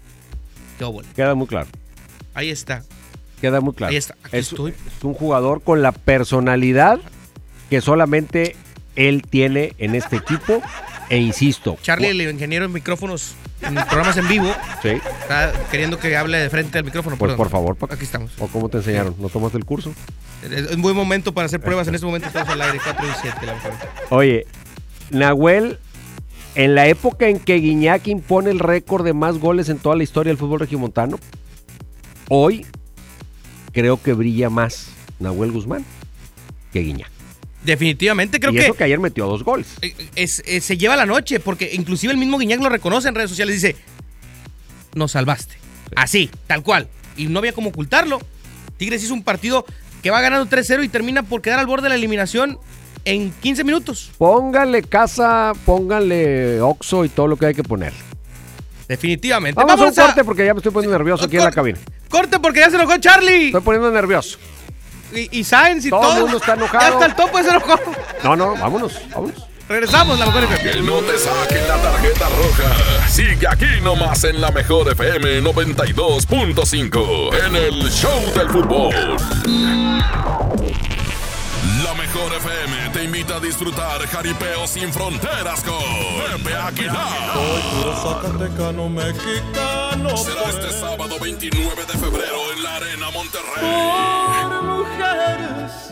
Qué 0.80 0.84
óvole. 0.84 1.08
Queda 1.16 1.36
muy 1.36 1.46
claro. 1.48 1.68
Ahí 2.34 2.50
está. 2.50 2.84
Queda 3.42 3.62
muy 3.62 3.74
claro. 3.74 3.92
Ahí 3.92 3.98
está, 3.98 4.16
aquí 4.24 4.38
es, 4.38 4.52
estoy. 4.52 4.72
es 4.72 5.04
un 5.04 5.14
jugador 5.14 5.62
con 5.62 5.82
la 5.82 5.92
personalidad 5.92 7.00
que 7.70 7.82
solamente 7.82 8.56
él 8.96 9.24
tiene 9.30 9.74
en 9.78 9.96
este 9.96 10.18
equipo. 10.18 10.62
E 11.10 11.18
insisto. 11.18 11.78
Charlie, 11.82 12.10
el 12.10 12.22
ingeniero 12.22 12.66
en 12.66 12.72
micrófonos, 12.72 13.34
en 13.62 13.74
programas 13.74 14.16
en 14.18 14.28
vivo, 14.28 14.54
Sí. 14.84 14.90
está 14.90 15.52
queriendo 15.72 15.98
que 15.98 16.16
hable 16.16 16.38
de 16.38 16.50
frente 16.52 16.78
al 16.78 16.84
micrófono. 16.84 17.18
Pues 17.18 17.34
por 17.34 17.50
favor, 17.50 17.76
Paco. 17.76 17.96
Aquí 17.96 18.04
estamos. 18.04 18.32
¿O 18.38 18.48
cómo 18.48 18.70
te 18.70 18.78
enseñaron? 18.78 19.16
¿No 19.18 19.28
tomaste 19.30 19.58
el 19.58 19.66
curso? 19.66 19.92
Es 20.44 20.72
un 20.76 20.82
buen 20.84 20.96
momento 20.96 21.34
para 21.34 21.48
hacer 21.48 21.62
pruebas. 21.62 21.88
En 21.88 21.96
este 21.96 22.06
momento 22.06 22.28
estamos 22.28 22.50
al 22.50 22.62
aire, 22.62 22.80
4 22.84 23.08
y 23.08 23.12
7. 23.22 23.46
La. 23.46 23.56
Oye, 24.12 24.46
Nahuel, 25.10 25.80
en 26.54 26.76
la 26.76 26.88
época 26.88 27.28
en 27.28 27.40
que 27.40 27.56
Guiñac 27.56 28.06
impone 28.08 28.52
el 28.52 28.60
récord 28.60 29.04
de 29.04 29.14
más 29.14 29.40
goles 29.40 29.70
en 29.70 29.80
toda 29.80 29.96
la 29.96 30.04
historia 30.04 30.30
del 30.30 30.38
fútbol 30.38 30.60
regiomontano, 30.60 31.20
hoy 32.30 32.68
creo 33.72 34.02
que 34.02 34.14
brilla 34.14 34.50
más 34.50 34.88
Nahuel 35.20 35.52
Guzmán 35.52 35.86
que 36.74 36.80
Guiñac. 36.82 37.10
Definitivamente 37.64 38.40
creo 38.40 38.54
y 38.54 38.56
que 38.58 38.64
eso 38.66 38.74
que 38.74 38.84
ayer 38.86 39.00
metió 39.00 39.26
dos 39.28 39.44
goles. 39.44 39.68
eh, 39.82 39.94
es- 40.16 40.42
se 40.62 40.78
lleva 40.78 40.96
la 40.96 41.06
noche, 41.06 41.40
porque 41.40 41.70
inclusive 41.74 42.14
el 42.14 42.20
mismo 42.20 42.38
Guiñac 42.38 42.62
lo 42.62 42.70
reconoce 42.70 43.10
en 43.10 43.16
redes 43.16 43.30
sociales. 43.30 43.56
Dice, 43.62 43.76
nos 44.96 45.12
salvaste. 45.12 45.56
Así, 45.96 46.30
tal 46.48 46.64
cual. 46.64 46.88
Y 47.18 47.28
no 47.28 47.40
había 47.40 47.52
cómo 47.54 47.70
ocultarlo. 47.70 48.20
Tigres 48.78 49.04
hizo 49.04 49.14
un 49.14 49.24
partido 49.24 49.66
que 50.02 50.10
va 50.12 50.22
ganando 50.22 50.46
3-0 50.48 50.84
y 50.84 50.90
termina 50.90 51.24
por 51.24 51.42
quedar 51.42 51.60
al 51.60 51.68
borde 51.68 51.84
de 51.84 51.90
la 51.90 51.96
eliminación 51.96 52.58
en 53.04 53.32
15 53.32 53.64
minutos. 53.66 54.12
Pónganle 54.18 54.84
casa, 54.84 55.52
pónganle 55.66 56.62
Oxo 56.62 57.04
y 57.04 57.10
todo 57.10 57.28
lo 57.28 57.36
que 57.36 57.48
hay 57.48 57.54
que 57.54 57.64
poner. 57.64 57.92
Definitivamente. 58.88 59.56
Vamos, 59.62 59.80
a 59.82 59.86
un 59.86 60.00
a- 60.00 60.06
corte 60.06 60.24
porque 60.24 60.46
ya 60.46 60.54
me 60.54 60.60
estoy 60.60 60.72
poniendo 60.72 60.98
nervioso 60.98 61.26
aquí 61.26 61.38
en 61.38 61.44
la 61.44 61.52
cabina. 61.52 61.78
Corte 62.10 62.40
porque 62.40 62.60
ya 62.60 62.70
se 62.70 62.76
enojó 62.76 62.98
Charlie. 62.98 63.48
Estoy 63.48 63.62
poniendo 63.62 63.92
nervioso. 63.92 64.38
Y, 65.14 65.40
y 65.40 65.44
Sainz 65.44 65.86
y 65.86 65.90
Todo 65.90 66.02
todo. 66.02 66.14
el 66.16 66.22
mundo 66.24 66.38
está 66.38 66.54
enojado. 66.54 66.80
Ya 66.82 66.88
hasta 66.94 67.06
el 67.06 67.16
topo 67.16 67.42
se 67.42 67.50
enojó. 67.50 67.80
No, 68.24 68.36
no, 68.36 68.56
vámonos, 68.56 68.94
vámonos. 69.14 69.46
Regresamos, 69.68 70.18
la 70.18 70.26
mejor 70.26 70.44
FM. 70.46 70.72
Que 70.72 70.82
no 70.82 70.98
te 71.02 71.18
saquen 71.20 71.68
la 71.68 71.78
tarjeta 71.78 72.28
roja. 72.30 73.08
Sigue 73.08 73.48
aquí 73.48 73.68
nomás 73.84 74.24
en 74.24 74.42
la 74.42 74.50
mejor 74.52 74.92
FM 74.92 75.44
92.5 75.44 77.46
en 77.46 77.56
el 77.56 77.92
Show 77.92 78.20
del 78.36 78.50
Fútbol. 78.50 78.96
La 81.84 81.94
mejor 81.94 82.34
FM 82.34 82.59
invita 83.20 83.36
a 83.36 83.40
disfrutar 83.42 84.08
Jaripeo 84.08 84.66
sin 84.66 84.94
fronteras 84.94 85.62
con 85.64 85.76
Pepe 86.38 86.56
Aguilar. 86.56 87.34
Zacatecano 88.02 88.88
mexicano. 88.88 90.16
Será 90.16 90.44
este 90.50 90.72
sábado 90.72 91.18
29 91.20 91.86
de 91.86 91.98
febrero 91.98 92.54
en 92.56 92.64
la 92.64 92.76
Arena 92.78 93.12
Monterrey. 93.12 93.60
Por 93.60 94.64
mujeres 94.64 95.92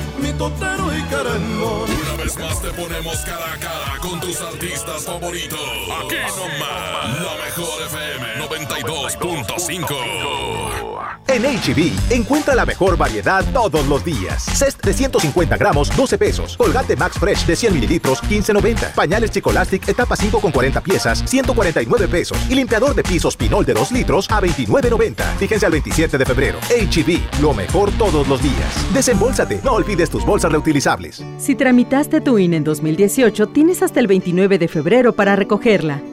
Mi 0.21 0.31
totero 0.33 0.95
y 0.95 1.01
querendón. 1.03 1.89
Una 1.89 2.15
vez 2.23 2.37
más 2.37 2.61
te 2.61 2.69
ponemos 2.71 3.17
cara 3.25 3.53
a 3.53 3.57
cara 3.57 3.97
con 4.01 4.19
tus 4.19 4.39
artistas 4.41 5.05
favoritos. 5.05 5.59
Aquí 5.59 6.15
nomás, 6.37 7.19
la 7.21 7.35
mejor 7.43 7.81
FM 7.87 8.45
92.5. 8.47 10.90
En 11.27 11.43
HB, 11.43 12.11
encuentra 12.11 12.55
la 12.55 12.65
mejor 12.65 12.97
variedad 12.97 13.43
todos 13.53 13.87
los 13.87 14.03
días. 14.03 14.43
Cest 14.43 14.83
de 14.83 14.93
150 14.93 15.57
gramos, 15.57 15.95
12 15.95 16.17
pesos. 16.17 16.57
Colgate 16.57 16.95
Max 16.95 17.17
Fresh 17.17 17.45
de 17.45 17.55
100 17.55 17.73
mililitros, 17.73 18.21
15.90. 18.23 18.93
Pañales 18.93 19.31
Chicolastic, 19.31 19.87
etapa 19.87 20.15
5 20.15 20.39
con 20.39 20.51
40 20.51 20.81
piezas, 20.81 21.23
149 21.25 22.07
pesos. 22.07 22.37
Y 22.49 22.55
limpiador 22.55 22.95
de 22.95 23.03
pisos 23.03 23.35
Pinol 23.37 23.65
de 23.65 23.73
2 23.73 23.91
litros 23.91 24.29
a 24.29 24.41
29.90. 24.41 25.23
Fíjense 25.37 25.65
al 25.65 25.71
27 25.71 26.17
de 26.17 26.25
febrero. 26.25 26.59
HB, 26.69 27.41
lo 27.41 27.53
mejor 27.53 27.91
todos 27.97 28.27
los 28.27 28.41
días. 28.41 28.93
Desembolsate, 28.93 29.61
no 29.63 29.73
olvides 29.73 30.09
tus 30.09 30.25
bolsas 30.25 30.51
reutilizables. 30.51 31.23
Si 31.37 31.55
tramitaste 31.55 32.21
tu 32.21 32.37
INE 32.37 32.57
en 32.57 32.63
2018, 32.63 33.47
tienes 33.47 33.81
hasta 33.81 33.99
el 33.99 34.07
29 34.07 34.57
de 34.57 34.67
febrero 34.67 35.13
para 35.13 35.35
recogerla. 35.35 36.01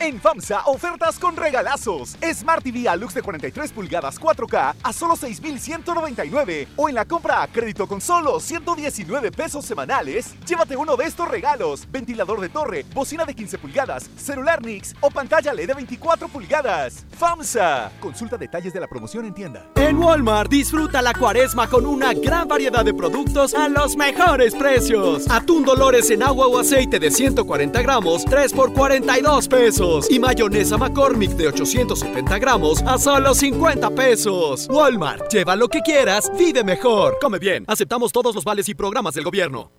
En 0.00 0.20
FAMSA, 0.20 0.62
ofertas 0.66 1.18
con 1.18 1.36
regalazos. 1.36 2.16
Smart 2.34 2.64
TV 2.64 2.88
Alux 2.88 3.14
de 3.14 3.22
43 3.22 3.72
pulgadas 3.72 4.20
4K 4.20 4.74
a 4.82 4.92
solo 4.92 5.16
6,199. 5.16 6.68
O 6.76 6.88
en 6.88 6.94
la 6.94 7.04
compra 7.04 7.42
a 7.42 7.46
crédito 7.46 7.86
con 7.86 8.00
solo 8.00 8.40
119 8.40 9.30
pesos 9.30 9.64
semanales, 9.64 10.34
llévate 10.44 10.76
uno 10.76 10.96
de 10.96 11.04
estos 11.04 11.28
regalos: 11.28 11.86
ventilador 11.90 12.40
de 12.40 12.48
torre, 12.48 12.84
bocina 12.94 13.24
de 13.24 13.34
15 13.34 13.58
pulgadas, 13.58 14.10
celular 14.16 14.62
Nix 14.62 14.94
o 15.00 15.10
pantalla 15.10 15.52
LED 15.52 15.68
de 15.68 15.74
24 15.74 16.28
pulgadas. 16.28 17.04
FAMSA. 17.18 17.92
Consulta 18.00 18.36
detalles 18.36 18.72
de 18.72 18.80
la 18.80 18.88
promoción 18.88 19.24
en 19.26 19.34
tienda. 19.34 19.66
En 19.76 19.98
Walmart 19.98 20.50
disfruta 20.50 21.02
la 21.02 21.14
cuaresma 21.14 21.68
con 21.68 21.86
una 21.86 22.12
gran 22.12 22.48
variedad 22.48 22.84
de 22.84 22.94
productos 22.94 23.54
a 23.54 23.68
los 23.68 23.96
mejores 23.96 24.54
precios. 24.54 25.30
Atún 25.30 25.64
Dolores 25.64 26.10
en 26.10 26.22
agua 26.22 26.48
o 26.48 26.58
aceite 26.58 26.98
de 26.98 27.10
140 27.10 27.82
gramos, 27.82 28.24
3 28.24 28.52
por 28.52 28.72
42 28.72 29.48
pesos. 29.48 29.81
Y 30.10 30.20
mayonesa 30.20 30.78
McCormick 30.78 31.32
de 31.32 31.48
870 31.48 32.38
gramos 32.38 32.82
a 32.82 32.98
solo 32.98 33.34
50 33.34 33.90
pesos. 33.90 34.68
Walmart, 34.70 35.28
lleva 35.28 35.56
lo 35.56 35.66
que 35.66 35.80
quieras, 35.80 36.30
vive 36.38 36.62
mejor. 36.62 37.18
Come 37.20 37.40
bien, 37.40 37.64
aceptamos 37.66 38.12
todos 38.12 38.32
los 38.32 38.44
vales 38.44 38.68
y 38.68 38.74
programas 38.74 39.14
del 39.14 39.24
gobierno. 39.24 39.72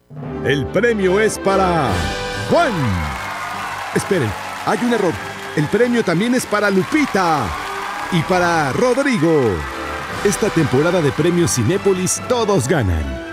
El 0.44 0.66
premio 0.68 1.22
es 1.22 1.40
para 1.40 1.90
Juan. 2.50 2.74
Esperen, 3.96 4.30
hay 4.66 4.78
un 4.84 4.94
error. 4.94 5.14
El 5.56 5.68
premio 5.68 6.04
también 6.04 6.36
es 6.36 6.46
para 6.46 6.70
Lupita 6.70 7.48
y 8.12 8.22
para 8.24 8.74
Rodrigo. 8.74 9.56
Esta 10.26 10.50
temporada 10.50 11.02
de 11.02 11.14
premios 11.14 11.56
Cinépolis 11.56 12.22
todos 12.28 12.68
ganan. 12.68 13.33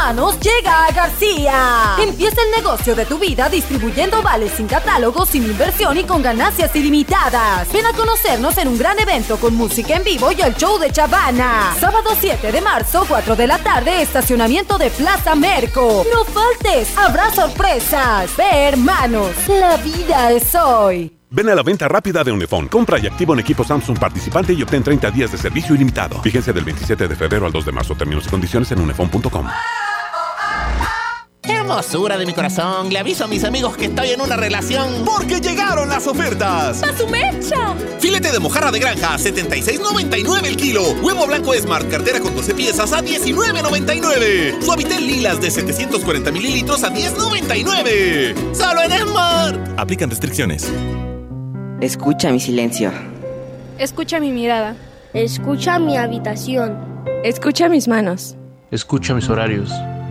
hermanos, 0.00 0.38
llega 0.40 0.86
a 0.86 0.92
García. 0.92 1.96
Empieza 2.00 2.40
el 2.42 2.62
negocio 2.62 2.94
de 2.94 3.04
tu 3.04 3.18
vida 3.18 3.48
distribuyendo 3.48 4.22
vales 4.22 4.52
sin 4.52 4.66
catálogo, 4.66 5.26
sin 5.26 5.44
inversión 5.44 5.96
y 5.98 6.04
con 6.04 6.22
ganancias 6.22 6.74
ilimitadas. 6.74 7.70
Ven 7.70 7.84
a 7.84 7.92
conocernos 7.92 8.56
en 8.56 8.68
un 8.68 8.78
gran 8.78 8.98
evento 8.98 9.36
con 9.36 9.54
música 9.54 9.96
en 9.96 10.04
vivo 10.04 10.32
y 10.32 10.40
el 10.40 10.54
show 10.54 10.78
de 10.78 10.90
Chavana. 10.90 11.74
Sábado 11.78 12.10
7 12.18 12.50
de 12.50 12.60
marzo, 12.62 13.04
4 13.06 13.36
de 13.36 13.46
la 13.46 13.58
tarde, 13.58 14.00
estacionamiento 14.00 14.78
de 14.78 14.90
Plaza 14.90 15.34
Merco. 15.34 16.04
No 16.12 16.24
faltes, 16.24 16.96
habrá 16.96 17.30
sorpresas. 17.32 18.34
Ve, 18.36 18.68
hermanos, 18.68 19.30
la 19.48 19.76
vida 19.76 20.30
es 20.32 20.54
hoy. 20.54 21.12
Ven 21.32 21.48
a 21.48 21.54
la 21.54 21.62
venta 21.62 21.86
rápida 21.86 22.24
de 22.24 22.32
Unifón. 22.32 22.68
Compra 22.68 22.98
y 22.98 23.06
activa 23.06 23.34
un 23.34 23.40
equipo 23.40 23.62
Samsung 23.62 23.98
participante 23.98 24.52
y 24.52 24.62
obtén 24.62 24.82
30 24.82 25.10
días 25.10 25.30
de 25.30 25.38
servicio 25.38 25.74
ilimitado. 25.74 26.20
Fíjense 26.22 26.52
del 26.52 26.64
27 26.64 27.06
de 27.06 27.14
febrero 27.14 27.46
al 27.46 27.52
2 27.52 27.66
de 27.66 27.72
marzo. 27.72 27.94
Términos 27.94 28.26
y 28.26 28.30
condiciones 28.30 28.72
en 28.72 28.80
unifón.com. 28.80 29.46
Hermosura 31.42 32.18
de 32.18 32.26
mi 32.26 32.32
corazón, 32.32 32.90
le 32.90 32.98
aviso 32.98 33.24
a 33.24 33.26
mis 33.26 33.44
amigos 33.44 33.76
que 33.76 33.86
estoy 33.86 34.10
en 34.10 34.20
una 34.20 34.36
relación. 34.36 35.04
Porque 35.04 35.40
llegaron 35.40 35.88
las 35.88 36.06
ofertas. 36.06 36.82
¡A 36.82 36.96
su 36.96 37.06
mecha! 37.08 37.74
Filete 37.98 38.30
de 38.30 38.38
mojarra 38.38 38.70
de 38.70 38.78
granja, 38.78 39.16
76.99 39.16 40.46
el 40.46 40.56
kilo. 40.56 40.82
Huevo 41.02 41.26
blanco 41.26 41.54
Smart, 41.54 41.88
cartera 41.90 42.20
con 42.20 42.34
12 42.34 42.54
piezas 42.54 42.92
a 42.92 43.02
19.99. 43.02 44.60
Suavitel 44.62 45.06
lilas 45.06 45.40
de 45.40 45.50
740 45.50 46.30
mililitros 46.30 46.84
a 46.84 46.92
10.99. 46.92 48.54
Solo 48.54 48.82
en 48.82 48.92
Smart. 49.08 49.78
Aplican 49.78 50.10
restricciones. 50.10 50.70
Escucha 51.80 52.30
mi 52.30 52.40
silencio. 52.40 52.92
Escucha 53.78 54.20
mi 54.20 54.30
mirada. 54.30 54.76
Escucha 55.14 55.78
mi 55.78 55.96
habitación. 55.96 56.78
Escucha 57.24 57.68
mis 57.68 57.88
manos. 57.88 58.36
Escucha 58.70 59.14
mis 59.14 59.28
horarios. 59.28 59.72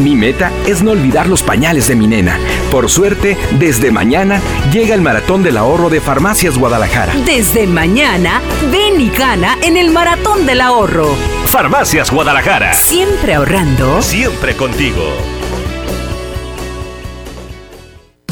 Mi 0.00 0.16
meta 0.16 0.50
es 0.66 0.82
no 0.82 0.92
olvidar 0.92 1.28
los 1.28 1.42
pañales 1.42 1.88
de 1.88 1.96
mi 1.96 2.06
nena. 2.06 2.38
Por 2.70 2.90
suerte, 2.90 3.36
desde 3.58 3.90
mañana 3.90 4.40
llega 4.72 4.94
el 4.94 5.02
maratón 5.02 5.42
del 5.42 5.56
ahorro 5.56 5.90
de 5.90 6.00
Farmacias 6.00 6.58
Guadalajara. 6.58 7.14
Desde 7.24 7.66
mañana, 7.66 8.40
ven 8.70 9.00
y 9.00 9.10
gana 9.10 9.56
en 9.62 9.76
el 9.76 9.90
Maratón 9.90 10.46
del 10.46 10.60
Ahorro. 10.60 11.14
Farmacias 11.46 12.10
Guadalajara. 12.10 12.72
Siempre 12.74 13.34
ahorrando. 13.34 14.02
Siempre 14.02 14.56
contigo. 14.56 15.02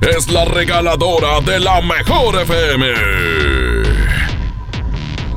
Es 0.00 0.26
la 0.28 0.44
regaladora 0.44 1.40
de 1.40 1.60
la 1.60 1.80
mejor 1.80 2.42
FM. 2.42 3.89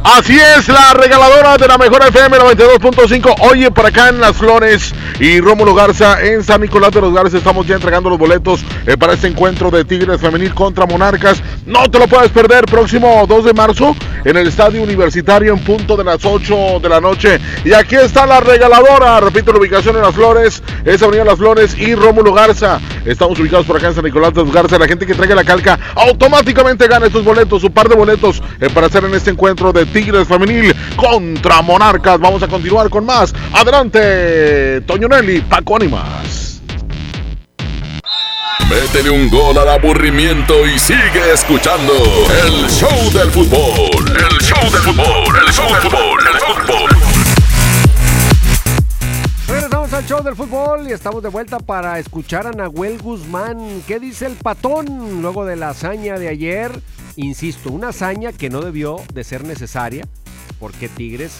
Así 0.03 0.37
es, 0.37 0.67
la 0.67 0.93
regaladora 0.93 1.55
de 1.57 1.65
la 1.65 1.77
mejor 1.77 2.03
FM 2.05 2.37
92.5. 2.37 3.35
Oye, 3.49 3.71
por 3.71 3.85
acá 3.85 4.09
en 4.09 4.19
Las 4.19 4.35
Flores 4.35 4.93
y 5.17 5.39
Rómulo 5.39 5.73
Garza 5.73 6.21
en 6.21 6.43
San 6.43 6.59
Nicolás 6.59 6.91
de 6.91 6.99
los 6.99 7.13
Garza 7.13 7.37
estamos 7.37 7.65
ya 7.65 7.75
entregando 7.75 8.09
los 8.09 8.19
boletos 8.19 8.65
eh, 8.85 8.97
para 8.97 9.13
este 9.13 9.27
encuentro 9.27 9.71
de 9.71 9.85
Tigres 9.85 10.19
Femenil 10.19 10.53
contra 10.53 10.85
Monarcas. 10.85 11.41
No 11.65 11.89
te 11.89 11.99
lo 11.99 12.07
puedes 12.07 12.31
perder, 12.31 12.65
próximo 12.65 13.25
2 13.25 13.45
de 13.45 13.53
marzo 13.53 13.95
en 14.25 14.35
el 14.35 14.47
Estadio 14.47 14.83
Universitario 14.83 15.53
en 15.53 15.59
punto 15.59 15.95
de 15.95 16.03
las 16.03 16.25
8 16.25 16.81
de 16.81 16.89
la 16.89 16.99
noche. 16.99 17.39
Y 17.63 17.71
aquí 17.71 17.95
está 17.95 18.25
la 18.25 18.41
regaladora, 18.41 19.21
repito 19.21 19.53
la 19.53 19.59
ubicación 19.59 19.95
en 19.95 20.01
Las 20.01 20.13
Flores, 20.15 20.61
es 20.83 21.01
Avenida 21.01 21.23
Las 21.23 21.37
Flores 21.37 21.77
y 21.77 21.95
Rómulo 21.95 22.33
Garza. 22.33 22.81
Estamos 23.05 23.39
ubicados 23.39 23.65
por 23.65 23.77
acá 23.77 23.87
en 23.87 23.95
San 23.95 24.03
Nicolás 24.03 24.33
de 24.33 24.43
los 24.43 24.51
Garza. 24.51 24.77
La 24.77 24.87
gente 24.87 25.05
que 25.05 25.13
traiga 25.13 25.33
la 25.33 25.45
calca 25.45 25.79
automáticamente 25.95 26.87
gana 26.87 27.05
estos 27.05 27.23
boletos, 27.23 27.63
un 27.63 27.71
par 27.71 27.87
de 27.87 27.95
boletos 27.95 28.41
eh, 28.59 28.69
para 28.73 28.87
hacer 28.87 29.05
en 29.05 29.13
este 29.13 29.31
encuentro 29.31 29.71
de 29.71 29.92
Tigres 29.93 30.27
Femenil 30.27 30.75
contra 30.95 31.61
Monarcas. 31.61 32.19
Vamos 32.19 32.41
a 32.43 32.47
continuar 32.47 32.89
con 32.89 33.05
más. 33.05 33.33
Adelante, 33.53 34.81
Toño 34.81 35.07
Nelly, 35.07 35.41
Paco 35.41 35.75
Animas. 35.75 36.61
Métele 38.69 39.11
un 39.11 39.29
gol 39.29 39.57
al 39.57 39.69
aburrimiento 39.69 40.65
y 40.65 40.79
sigue 40.79 41.31
escuchando 41.33 41.93
el 42.43 42.69
show 42.69 43.11
del 43.11 43.29
fútbol. 43.29 43.91
El 44.07 44.37
show 44.41 44.71
del 44.71 44.81
fútbol, 44.81 45.35
el 45.45 45.53
show 45.53 45.67
del 45.67 45.81
fútbol, 45.81 46.19
el 46.33 46.39
fútbol. 46.39 47.02
Al 50.03 50.09
show 50.09 50.21
del 50.21 50.35
fútbol 50.35 50.89
y 50.89 50.91
estamos 50.91 51.23
de 51.23 51.29
vuelta 51.29 51.59
para 51.59 51.97
escuchar 51.97 52.45
a 52.45 52.51
Nahuel 52.51 53.01
Guzmán. 53.01 53.81
¿Qué 53.87 54.01
dice 54.01 54.25
el 54.25 54.33
patón 54.33 55.21
luego 55.21 55.45
de 55.45 55.55
la 55.55 55.69
hazaña 55.69 56.19
de 56.19 56.27
ayer? 56.27 56.71
Insisto, 57.15 57.71
una 57.71 57.89
hazaña 57.89 58.33
que 58.33 58.49
no 58.49 58.59
debió 58.59 58.97
de 59.13 59.23
ser 59.23 59.45
necesaria 59.45 60.05
porque 60.59 60.89
Tigres 60.89 61.31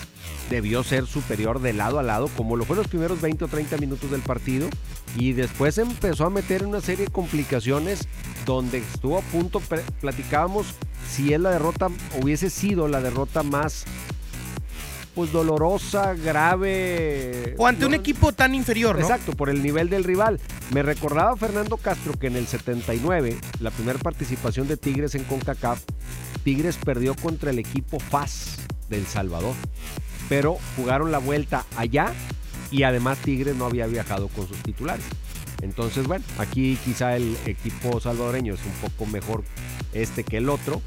debió 0.50 0.82
ser 0.82 1.08
superior 1.08 1.62
de 1.62 1.74
lado 1.74 2.00
a 2.00 2.04
lado 2.04 2.30
como 2.38 2.56
lo 2.56 2.64
fue 2.64 2.78
los 2.78 2.88
primeros 2.88 3.20
20 3.20 3.44
o 3.44 3.48
30 3.50 3.76
minutos 3.80 4.10
del 4.10 4.22
partido 4.22 4.70
y 5.18 5.34
después 5.34 5.78
empezó 5.78 6.26
a 6.26 6.30
meter 6.30 6.62
en 6.62 6.70
una 6.70 6.80
serie 6.80 7.08
de 7.08 7.12
complicaciones 7.12 8.08
donde 8.46 8.78
estuvo 8.78 9.18
a 9.18 9.22
punto, 9.24 9.62
platicábamos 10.00 10.68
si 11.10 11.34
es 11.34 11.40
la 11.42 11.52
derrota, 11.52 11.90
hubiese 12.22 12.50
sido 12.50 12.88
la 12.88 13.02
derrota 13.02 13.44
más 13.44 13.84
pues 15.16 15.32
dolorosa, 15.32 16.14
grave. 16.14 17.56
O 17.58 17.68
ante 17.68 17.86
un 17.86 17.94
equipo 17.94 18.34
tan 18.34 18.56
inferior, 18.56 18.98
¿no? 18.98 19.02
Exacto, 19.02 19.34
por 19.34 19.50
el 19.50 19.62
nivel 19.62 19.90
del 19.90 20.04
rival. 20.04 20.40
Me 20.74 20.84
recordaba 20.84 21.36
Fernando 21.38 21.78
Castro 21.78 22.14
que 22.14 22.28
en 22.28 22.36
el 22.36 22.48
79, 22.48 23.38
la 23.60 23.72
primera 23.72 24.00
participación 24.00 24.68
de 24.68 24.78
Tigres 24.78 25.16
en 25.16 25.24
CONCACAF, 25.24 25.82
Tigres 26.44 26.78
perdió 26.78 27.16
contra 27.16 27.52
el 27.52 27.60
equipo 27.60 28.00
FAS 28.00 28.58
del 28.90 29.06
Salvador. 29.06 29.54
Pero 30.30 30.58
jugaron 30.76 31.12
la 31.12 31.20
vuelta 31.20 31.66
allá 31.78 32.12
y 32.72 32.84
además 32.84 33.20
Tigres 33.20 33.56
no 33.56 33.66
había 33.66 33.88
viajado 33.88 34.28
con 34.30 34.48
sus 34.48 34.58
titulares. 34.64 35.06
Entonces, 35.62 36.08
bueno, 36.08 36.26
aquí 36.40 36.78
quizá 36.84 37.16
el 37.16 37.38
equipo 37.46 38.00
salvadoreño 38.00 38.54
es 38.56 38.60
un 38.66 38.90
poco 38.90 39.06
mejor 39.06 39.44
este 39.94 40.24
que 40.24 40.38
el 40.38 40.50
otro, 40.50 40.82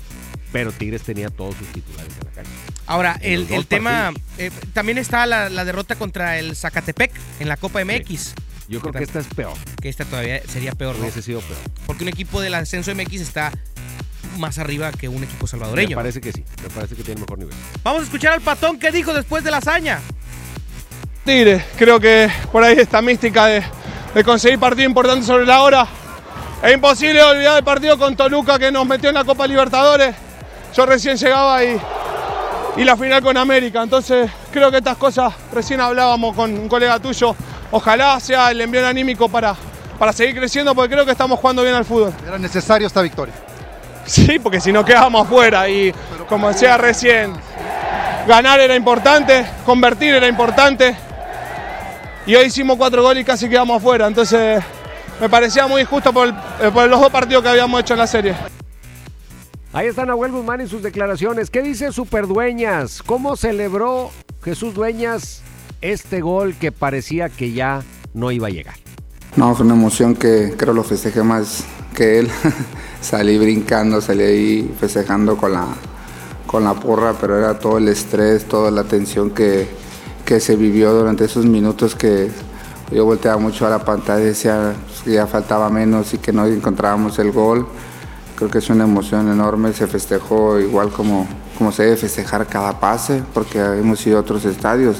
pero 0.52 0.72
Tigres 0.72 1.02
tenía 1.02 1.30
todos 1.30 1.54
sus 1.54 1.68
titulares 1.68 2.12
en 2.20 2.26
la 2.26 2.32
cancha. 2.32 2.75
Ahora, 2.86 3.18
el, 3.20 3.46
el 3.50 3.66
tema, 3.66 4.12
eh, 4.38 4.50
también 4.72 4.98
está 4.98 5.26
la, 5.26 5.48
la, 5.48 5.64
derrota 5.64 5.96
contra 5.96 6.38
el 6.38 6.54
Zacatepec 6.54 7.10
en 7.40 7.48
la 7.48 7.56
Copa 7.56 7.84
MX. 7.84 8.20
Sí. 8.20 8.34
Yo 8.68 8.80
creo 8.80 8.92
que 8.92 9.04
esta 9.04 9.20
es 9.20 9.26
peor. 9.26 9.54
Que 9.80 9.88
esta 9.88 10.04
todavía 10.04 10.40
sería 10.48 10.72
peor, 10.72 10.96
Hubiese 10.96 11.22
sido 11.22 11.40
peor. 11.40 11.58
Porque 11.86 12.04
un 12.04 12.08
equipo 12.08 12.40
del 12.40 12.54
ascenso 12.54 12.94
MX 12.94 13.20
está 13.20 13.52
más 14.38 14.58
arriba 14.58 14.92
que 14.92 15.08
un 15.08 15.22
equipo 15.22 15.46
salvadoreño. 15.46 15.90
Me 15.90 15.96
parece 15.96 16.20
que 16.20 16.32
sí, 16.32 16.44
me 16.62 16.68
parece 16.70 16.94
que 16.94 17.02
tiene 17.02 17.20
mejor 17.20 17.38
nivel. 17.38 17.54
Vamos 17.82 18.02
a 18.02 18.04
escuchar 18.04 18.32
al 18.32 18.40
patón 18.40 18.78
que 18.78 18.90
dijo 18.90 19.12
después 19.14 19.44
de 19.44 19.50
la 19.50 19.58
hazaña. 19.58 20.00
Tigre, 21.24 21.64
creo 21.76 21.98
que 21.98 22.30
por 22.52 22.62
ahí 22.62 22.78
esta 22.78 23.02
mística 23.02 23.46
de, 23.46 23.62
de 24.14 24.24
conseguir 24.24 24.58
partido 24.58 24.88
importante 24.88 25.26
sobre 25.26 25.46
la 25.46 25.62
hora. 25.62 25.86
Es 26.62 26.72
imposible 26.72 27.22
olvidar 27.22 27.58
el 27.58 27.64
partido 27.64 27.98
con 27.98 28.16
Toluca 28.16 28.58
que 28.58 28.72
nos 28.72 28.86
metió 28.86 29.08
en 29.10 29.14
la 29.14 29.24
Copa 29.24 29.46
Libertadores. 29.46 30.14
Yo 30.74 30.86
recién 30.86 31.16
llegaba 31.16 31.64
y, 31.64 31.78
y 32.76 32.84
la 32.84 32.96
final 32.96 33.22
con 33.22 33.36
América. 33.36 33.82
Entonces 33.82 34.30
creo 34.52 34.70
que 34.70 34.78
estas 34.78 34.96
cosas, 34.96 35.32
recién 35.52 35.80
hablábamos 35.80 36.34
con 36.34 36.52
un 36.52 36.68
colega 36.68 36.98
tuyo, 36.98 37.34
ojalá 37.70 38.18
sea 38.20 38.50
el 38.50 38.60
envío 38.60 38.86
anímico 38.86 39.28
para, 39.28 39.54
para 39.98 40.12
seguir 40.12 40.36
creciendo 40.36 40.74
porque 40.74 40.94
creo 40.94 41.04
que 41.04 41.12
estamos 41.12 41.38
jugando 41.40 41.62
bien 41.62 41.74
al 41.74 41.84
fútbol. 41.84 42.12
Era 42.26 42.38
necesario 42.38 42.86
esta 42.86 43.02
victoria. 43.02 43.34
Sí, 44.04 44.38
porque 44.38 44.60
si 44.60 44.72
no 44.72 44.84
quedábamos 44.84 45.26
afuera 45.26 45.68
y 45.68 45.92
como 46.28 46.48
decía 46.48 46.76
recién, 46.76 47.32
ganar 48.26 48.60
era 48.60 48.76
importante, 48.76 49.46
convertir 49.64 50.14
era 50.14 50.28
importante 50.28 50.96
y 52.26 52.34
hoy 52.34 52.46
hicimos 52.46 52.76
cuatro 52.76 53.02
goles 53.02 53.22
y 53.22 53.24
casi 53.24 53.48
quedamos 53.48 53.78
afuera. 53.78 54.06
Entonces 54.06 54.62
me 55.20 55.28
parecía 55.28 55.66
muy 55.66 55.82
injusto 55.82 56.12
por, 56.12 56.28
el, 56.28 56.72
por 56.72 56.88
los 56.88 57.00
dos 57.00 57.10
partidos 57.10 57.42
que 57.42 57.48
habíamos 57.48 57.80
hecho 57.80 57.94
en 57.94 58.00
la 58.00 58.06
serie. 58.06 58.34
Ahí 59.76 59.88
está 59.88 60.06
Nahuel 60.06 60.32
Guzmán 60.32 60.62
en 60.62 60.68
sus 60.68 60.82
declaraciones. 60.82 61.50
¿Qué 61.50 61.60
dice 61.60 61.92
Superdueñas? 61.92 63.02
¿Cómo 63.02 63.36
celebró 63.36 64.10
Jesús 64.42 64.72
Dueñas 64.72 65.42
este 65.82 66.22
gol 66.22 66.54
que 66.54 66.72
parecía 66.72 67.28
que 67.28 67.52
ya 67.52 67.82
no 68.14 68.32
iba 68.32 68.46
a 68.46 68.50
llegar? 68.50 68.76
No, 69.36 69.54
fue 69.54 69.66
una 69.66 69.74
emoción 69.74 70.14
que 70.14 70.54
creo 70.56 70.72
lo 70.72 70.82
festejé 70.82 71.22
más 71.22 71.64
que 71.94 72.20
él. 72.20 72.30
salí 73.02 73.36
brincando, 73.36 74.00
salí 74.00 74.22
ahí 74.22 74.74
festejando 74.80 75.36
con 75.36 75.52
la, 75.52 75.66
con 76.46 76.64
la 76.64 76.72
porra, 76.72 77.12
pero 77.20 77.36
era 77.36 77.58
todo 77.58 77.76
el 77.76 77.88
estrés, 77.88 78.46
toda 78.46 78.70
la 78.70 78.84
tensión 78.84 79.28
que, 79.28 79.68
que 80.24 80.40
se 80.40 80.56
vivió 80.56 80.94
durante 80.94 81.26
esos 81.26 81.44
minutos 81.44 81.94
que 81.94 82.30
yo 82.90 83.04
volteaba 83.04 83.36
mucho 83.36 83.66
a 83.66 83.68
la 83.68 83.84
pantalla 83.84 84.22
y 84.22 84.28
decía 84.28 84.72
que 85.04 85.12
ya 85.12 85.26
faltaba 85.26 85.68
menos 85.68 86.14
y 86.14 86.16
que 86.16 86.32
no 86.32 86.46
encontrábamos 86.46 87.18
el 87.18 87.30
gol. 87.30 87.68
Creo 88.36 88.50
que 88.50 88.58
es 88.58 88.68
una 88.68 88.84
emoción 88.84 89.32
enorme, 89.32 89.72
se 89.72 89.86
festejó 89.86 90.60
igual 90.60 90.90
como, 90.90 91.26
como 91.56 91.72
se 91.72 91.84
debe 91.84 91.96
festejar 91.96 92.46
cada 92.46 92.78
pase, 92.78 93.22
porque 93.32 93.58
hemos 93.58 94.06
ido 94.06 94.18
a 94.18 94.20
otros 94.20 94.44
estadios, 94.44 94.98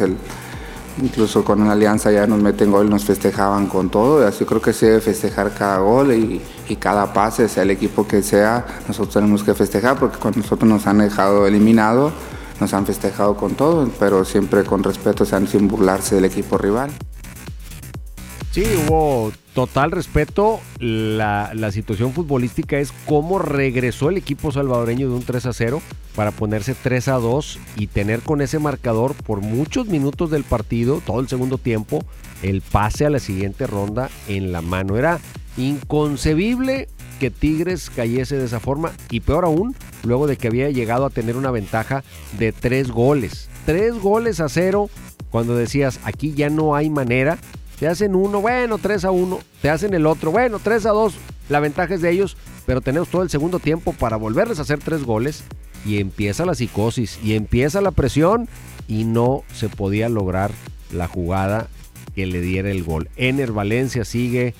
incluso 1.02 1.44
con 1.44 1.60
una 1.60 1.72
alianza 1.72 2.10
ya 2.10 2.26
nos 2.26 2.40
meten 2.40 2.70
gol, 2.70 2.88
nos 2.88 3.04
festejaban 3.04 3.66
con 3.66 3.90
todo, 3.90 4.26
así 4.26 4.46
creo 4.46 4.62
que 4.62 4.72
se 4.72 4.86
debe 4.86 5.00
festejar 5.02 5.52
cada 5.52 5.78
gol 5.78 6.14
y, 6.14 6.40
cada 6.76 7.12
pase, 7.12 7.46
sea 7.48 7.62
el 7.62 7.70
equipo 7.70 8.08
que 8.08 8.22
sea, 8.22 8.64
nosotros 8.88 9.12
tenemos 9.12 9.44
que 9.44 9.52
festejar, 9.54 9.98
porque 9.98 10.18
con 10.18 10.32
nosotros 10.34 10.68
nos 10.68 10.86
han 10.86 10.98
dejado 10.98 11.46
eliminado, 11.46 12.12
nos 12.58 12.72
han 12.72 12.86
festejado 12.86 13.36
con 13.36 13.54
todo, 13.54 13.86
pero 13.98 14.24
siempre 14.24 14.64
con 14.64 14.82
respeto, 14.82 15.26
sean 15.26 15.46
sin 15.46 15.68
burlarse 15.68 16.14
del 16.14 16.24
equipo 16.24 16.56
rival. 16.56 16.90
Sí, 18.50 18.64
hubo 18.88 19.30
total 19.56 19.90
respeto. 19.90 20.60
La, 20.78 21.50
situación 21.72 22.12
futbolística 22.12 22.78
es 22.78 22.92
cómo 23.06 23.38
regresó 23.38 24.10
el 24.10 24.18
equipo 24.18 24.52
salvadoreño 24.52 25.08
de 25.08 25.14
un 25.14 25.22
3 25.22 25.46
a 25.46 25.52
0 25.54 25.80
para 26.14 26.30
ponerse 26.30 26.74
3 26.74 27.08
a 27.08 27.14
2 27.14 27.58
y 27.76 27.86
tener 27.86 28.20
con 28.20 28.42
ese 28.42 28.58
marcador 28.58 29.14
por 29.14 29.40
muchos 29.40 29.86
minutos 29.86 30.30
del 30.30 30.44
partido, 30.44 31.00
todo 31.04 31.20
el 31.20 31.28
segundo 31.28 31.56
tiempo, 31.56 32.04
el 32.42 32.60
pase 32.60 33.06
a 33.06 33.10
la 33.10 33.18
siguiente 33.18 33.66
ronda 33.66 34.10
en 34.28 34.52
la 34.52 34.60
mano. 34.60 34.98
Era 34.98 35.20
Inconcebible 35.56 36.88
que 37.18 37.30
Tigres 37.30 37.88
cayese 37.88 38.36
de 38.36 38.44
esa 38.44 38.60
forma 38.60 38.92
y 39.08 39.20
peor 39.20 39.46
aún, 39.46 39.74
luego 40.04 40.26
de 40.26 40.36
que 40.36 40.48
había 40.48 40.68
llegado 40.68 41.06
a 41.06 41.10
tener 41.10 41.34
una 41.34 41.50
ventaja 41.50 42.04
de 42.38 42.52
tres 42.52 42.90
goles. 42.90 43.48
Tres 43.64 43.94
goles 43.94 44.40
a 44.40 44.50
cero 44.50 44.90
cuando 45.30 45.56
decías 45.56 45.98
aquí 46.04 46.34
ya 46.34 46.50
no 46.50 46.74
hay 46.74 46.90
manera. 46.90 47.38
Te 47.78 47.86
hacen 47.88 48.14
uno, 48.14 48.40
bueno, 48.40 48.78
3 48.78 49.04
a 49.04 49.10
1. 49.10 49.38
Te 49.60 49.70
hacen 49.70 49.92
el 49.94 50.06
otro, 50.06 50.30
bueno, 50.30 50.58
3 50.62 50.86
a 50.86 50.90
2. 50.90 51.14
La 51.48 51.60
ventaja 51.60 51.94
es 51.94 52.02
de 52.02 52.10
ellos, 52.10 52.36
pero 52.64 52.80
tenemos 52.80 53.08
todo 53.08 53.22
el 53.22 53.30
segundo 53.30 53.58
tiempo 53.58 53.92
para 53.92 54.16
volverles 54.16 54.58
a 54.58 54.62
hacer 54.62 54.78
tres 54.78 55.04
goles. 55.04 55.44
Y 55.84 55.98
empieza 55.98 56.44
la 56.44 56.54
psicosis, 56.54 57.20
y 57.22 57.34
empieza 57.34 57.80
la 57.80 57.92
presión, 57.92 58.48
y 58.88 59.04
no 59.04 59.44
se 59.54 59.68
podía 59.68 60.08
lograr 60.08 60.50
la 60.92 61.06
jugada 61.06 61.68
que 62.14 62.26
le 62.26 62.40
diera 62.40 62.70
el 62.70 62.82
gol. 62.82 63.08
Ener 63.16 63.52
Valencia 63.52 64.04
sigue 64.04 64.54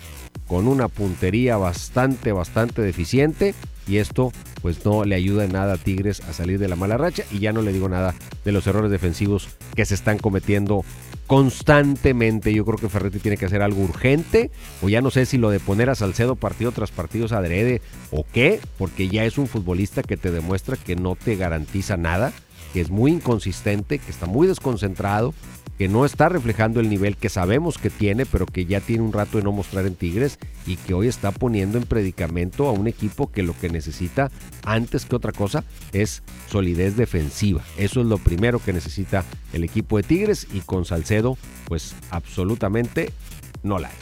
con 0.46 0.68
una 0.68 0.88
puntería 0.88 1.56
bastante, 1.56 2.32
bastante 2.32 2.82
deficiente. 2.82 3.54
Y 3.88 3.98
esto 3.98 4.32
pues 4.62 4.84
no 4.84 5.04
le 5.04 5.14
ayuda 5.14 5.44
en 5.44 5.52
nada 5.52 5.74
a 5.74 5.78
Tigres 5.78 6.20
a 6.28 6.32
salir 6.32 6.58
de 6.58 6.68
la 6.68 6.76
mala 6.76 6.96
racha. 6.96 7.24
Y 7.30 7.38
ya 7.38 7.52
no 7.52 7.62
le 7.62 7.72
digo 7.72 7.88
nada 7.88 8.14
de 8.44 8.52
los 8.52 8.66
errores 8.66 8.90
defensivos 8.90 9.48
que 9.74 9.86
se 9.86 9.94
están 9.94 10.18
cometiendo 10.18 10.84
constantemente. 11.26 12.52
Yo 12.52 12.64
creo 12.64 12.78
que 12.78 12.88
Ferretti 12.88 13.18
tiene 13.18 13.36
que 13.36 13.46
hacer 13.46 13.62
algo 13.62 13.82
urgente. 13.82 14.50
O 14.82 14.88
ya 14.88 15.00
no 15.00 15.10
sé 15.10 15.26
si 15.26 15.38
lo 15.38 15.50
de 15.50 15.60
poner 15.60 15.90
a 15.90 15.94
Salcedo 15.94 16.36
partido 16.36 16.72
tras 16.72 16.90
partido 16.90 17.26
adrede 17.36 17.80
o 18.10 18.24
qué. 18.32 18.60
Porque 18.78 19.08
ya 19.08 19.24
es 19.24 19.38
un 19.38 19.46
futbolista 19.46 20.02
que 20.02 20.16
te 20.16 20.30
demuestra 20.30 20.76
que 20.76 20.96
no 20.96 21.16
te 21.16 21.36
garantiza 21.36 21.96
nada. 21.96 22.32
Que 22.72 22.80
es 22.80 22.90
muy 22.90 23.12
inconsistente, 23.12 23.98
que 23.98 24.10
está 24.10 24.26
muy 24.26 24.46
desconcentrado, 24.46 25.32
que 25.78 25.88
no 25.88 26.04
está 26.04 26.28
reflejando 26.28 26.80
el 26.80 26.88
nivel 26.88 27.16
que 27.16 27.28
sabemos 27.28 27.78
que 27.78 27.90
tiene, 27.90 28.26
pero 28.26 28.46
que 28.46 28.64
ya 28.66 28.80
tiene 28.80 29.02
un 29.02 29.12
rato 29.12 29.38
de 29.38 29.44
no 29.44 29.52
mostrar 29.52 29.86
en 29.86 29.94
Tigres 29.94 30.38
y 30.66 30.76
que 30.76 30.94
hoy 30.94 31.08
está 31.08 31.32
poniendo 31.32 31.78
en 31.78 31.84
predicamento 31.84 32.66
a 32.66 32.72
un 32.72 32.86
equipo 32.86 33.30
que 33.30 33.42
lo 33.42 33.58
que 33.58 33.68
necesita 33.68 34.30
antes 34.64 35.04
que 35.04 35.16
otra 35.16 35.32
cosa 35.32 35.64
es 35.92 36.22
solidez 36.50 36.96
defensiva. 36.96 37.62
Eso 37.76 38.00
es 38.00 38.06
lo 38.06 38.18
primero 38.18 38.58
que 38.58 38.72
necesita 38.72 39.24
el 39.52 39.64
equipo 39.64 39.96
de 39.96 40.02
Tigres 40.02 40.46
y 40.52 40.60
con 40.60 40.84
Salcedo 40.84 41.36
pues 41.66 41.94
absolutamente 42.10 43.12
no 43.62 43.78
la 43.78 43.88
hay. 43.88 43.94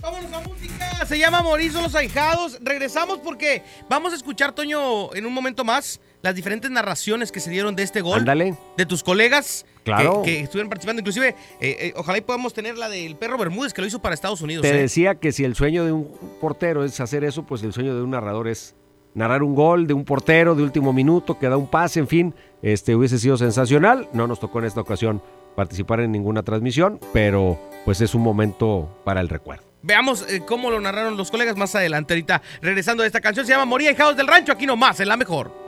Vámonos 0.00 0.32
a 0.32 0.40
música. 0.40 1.06
Se 1.06 1.18
llama 1.18 1.42
Morizo 1.42 1.82
los 1.82 1.94
Ahijados. 1.94 2.58
Regresamos 2.62 3.18
porque 3.18 3.64
vamos 3.88 4.12
a 4.12 4.16
escuchar, 4.16 4.52
Toño, 4.52 5.12
en 5.14 5.26
un 5.26 5.32
momento 5.32 5.64
más, 5.64 6.00
las 6.22 6.34
diferentes 6.34 6.70
narraciones 6.70 7.32
que 7.32 7.40
se 7.40 7.50
dieron 7.50 7.74
de 7.74 7.82
este 7.82 8.00
gol. 8.00 8.20
Ándale. 8.20 8.56
De 8.76 8.86
tus 8.86 9.02
colegas 9.02 9.66
Claro. 9.88 10.22
que, 10.22 10.32
que 10.32 10.40
estuvieron 10.40 10.68
participando. 10.68 11.00
Inclusive, 11.00 11.28
eh, 11.28 11.34
eh, 11.60 11.92
ojalá 11.96 12.18
y 12.18 12.20
podamos 12.20 12.52
tener 12.54 12.76
la 12.76 12.88
del 12.88 13.16
perro 13.16 13.38
Bermúdez, 13.38 13.72
que 13.72 13.80
lo 13.80 13.86
hizo 13.86 14.00
para 14.00 14.14
Estados 14.14 14.40
Unidos. 14.40 14.62
Te 14.62 14.70
eh. 14.70 14.80
decía 14.80 15.16
que 15.16 15.32
si 15.32 15.44
el 15.44 15.54
sueño 15.54 15.84
de 15.84 15.92
un 15.92 16.08
portero 16.40 16.84
es 16.84 17.00
hacer 17.00 17.24
eso, 17.24 17.44
pues 17.44 17.62
el 17.62 17.72
sueño 17.72 17.94
de 17.94 18.02
un 18.02 18.10
narrador 18.10 18.48
es 18.48 18.74
narrar 19.14 19.42
un 19.42 19.54
gol 19.54 19.86
de 19.86 19.94
un 19.94 20.04
portero 20.04 20.54
de 20.54 20.62
último 20.62 20.92
minuto 20.92 21.38
que 21.38 21.48
da 21.48 21.56
un 21.56 21.68
pase, 21.68 22.00
en 22.00 22.08
fin, 22.08 22.34
este 22.62 22.94
hubiese 22.94 23.18
sido 23.18 23.36
sensacional. 23.36 24.08
No 24.12 24.26
nos 24.26 24.40
tocó 24.40 24.60
en 24.60 24.66
esta 24.66 24.80
ocasión 24.80 25.22
participar 25.56 26.00
en 26.00 26.12
ninguna 26.12 26.42
transmisión, 26.42 27.00
pero 27.12 27.58
pues 27.84 28.00
es 28.00 28.14
un 28.14 28.22
momento 28.22 28.88
para 29.04 29.20
el 29.20 29.28
recuerdo. 29.28 29.64
Veamos 29.82 30.24
eh, 30.28 30.42
cómo 30.46 30.70
lo 30.70 30.80
narraron 30.80 31.16
los 31.16 31.30
colegas 31.30 31.56
más 31.56 31.74
adelante. 31.74 32.14
Ahorita, 32.14 32.42
regresando 32.60 33.02
de 33.02 33.06
esta 33.06 33.20
canción, 33.20 33.46
se 33.46 33.52
llama 33.52 33.64
Moría 33.64 33.90
Hijados 33.90 34.16
del 34.16 34.26
Rancho. 34.26 34.52
Aquí 34.52 34.66
nomás, 34.66 35.00
en 35.00 35.08
la 35.08 35.16
mejor. 35.16 35.67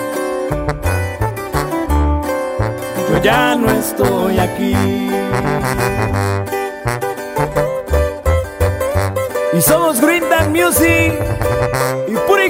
Ya 3.23 3.55
no 3.55 3.69
estoy 3.71 4.39
aquí. 4.39 4.75
Y 9.53 9.61
somos 9.61 9.99
Green 10.01 10.23
Music 10.51 11.13
y 12.07 12.15
Puri 12.27 12.49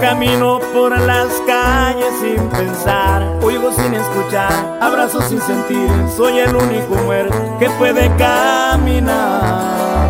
Camino 0.00 0.58
por 0.72 0.98
las 0.98 1.28
calles 1.46 2.14
sin 2.22 2.48
pensar, 2.48 3.22
oigo 3.42 3.70
sin 3.70 3.92
escuchar, 3.92 4.78
abrazo 4.80 5.20
sin 5.20 5.38
sentir, 5.42 5.88
soy 6.16 6.38
el 6.38 6.56
único 6.56 6.94
muerto 7.04 7.36
que 7.58 7.68
puede 7.70 8.10
caminar. 8.16 10.00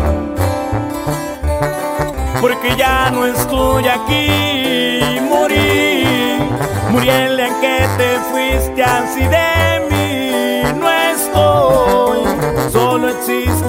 Porque 2.39 2.73
ya 2.77 3.11
no 3.11 3.25
estoy 3.25 3.85
aquí, 3.89 5.19
morí, 5.29 6.05
morí 6.89 7.09
el 7.09 7.35
día 7.35 7.47
en 7.47 7.59
que 7.59 7.87
te 7.97 8.19
fuiste 8.31 8.83
así 8.83 9.27
de 9.27 9.70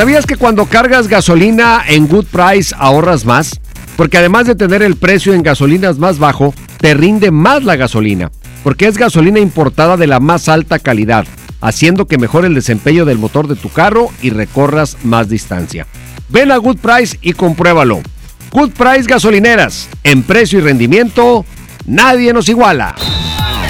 ¿Sabías 0.00 0.24
que 0.24 0.36
cuando 0.36 0.64
cargas 0.64 1.08
gasolina 1.08 1.84
en 1.86 2.06
Good 2.06 2.24
Price 2.32 2.74
ahorras 2.78 3.26
más? 3.26 3.60
Porque 3.98 4.16
además 4.16 4.46
de 4.46 4.54
tener 4.54 4.80
el 4.80 4.96
precio 4.96 5.34
en 5.34 5.42
gasolinas 5.42 5.98
más 5.98 6.18
bajo, 6.18 6.54
te 6.78 6.94
rinde 6.94 7.30
más 7.30 7.64
la 7.64 7.76
gasolina, 7.76 8.30
porque 8.64 8.86
es 8.86 8.96
gasolina 8.96 9.40
importada 9.40 9.98
de 9.98 10.06
la 10.06 10.18
más 10.18 10.48
alta 10.48 10.78
calidad, 10.78 11.26
haciendo 11.60 12.06
que 12.06 12.16
mejore 12.16 12.46
el 12.46 12.54
desempeño 12.54 13.04
del 13.04 13.18
motor 13.18 13.46
de 13.46 13.56
tu 13.56 13.68
carro 13.68 14.08
y 14.22 14.30
recorras 14.30 14.96
más 15.04 15.28
distancia. 15.28 15.86
Ven 16.30 16.50
a 16.50 16.56
Good 16.56 16.78
Price 16.78 17.18
y 17.20 17.34
compruébalo. 17.34 18.00
Good 18.52 18.70
Price 18.70 19.04
Gasolineras, 19.06 19.90
en 20.02 20.22
precio 20.22 20.60
y 20.60 20.62
rendimiento, 20.62 21.44
nadie 21.84 22.32
nos 22.32 22.48
iguala. 22.48 22.94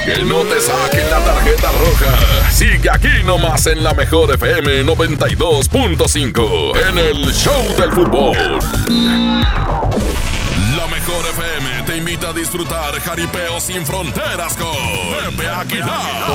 Que 0.04 0.22
no 0.22 0.42
te 0.42 0.60
saquen 0.60 1.10
la 1.10 1.24
tarjeta 1.24 1.72
roja. 1.72 2.29
Sigue 2.60 2.90
aquí 2.90 3.08
nomás 3.24 3.66
en 3.68 3.82
la 3.82 3.94
mejor 3.94 4.34
FM 4.34 4.84
92.5 4.84 6.72
en 6.90 6.98
el 6.98 7.32
Show 7.32 7.74
del 7.78 7.90
Fútbol. 7.90 8.36
La 10.76 10.86
mejor 10.88 11.24
FM 11.30 11.84
te 11.86 11.96
invita 11.96 12.28
a 12.28 12.32
disfrutar 12.34 13.00
jaripeo 13.00 13.58
sin 13.60 13.86
fronteras 13.86 14.58
con 14.58 14.76
Pepe 14.76 15.48
Aguilar. 15.48 16.26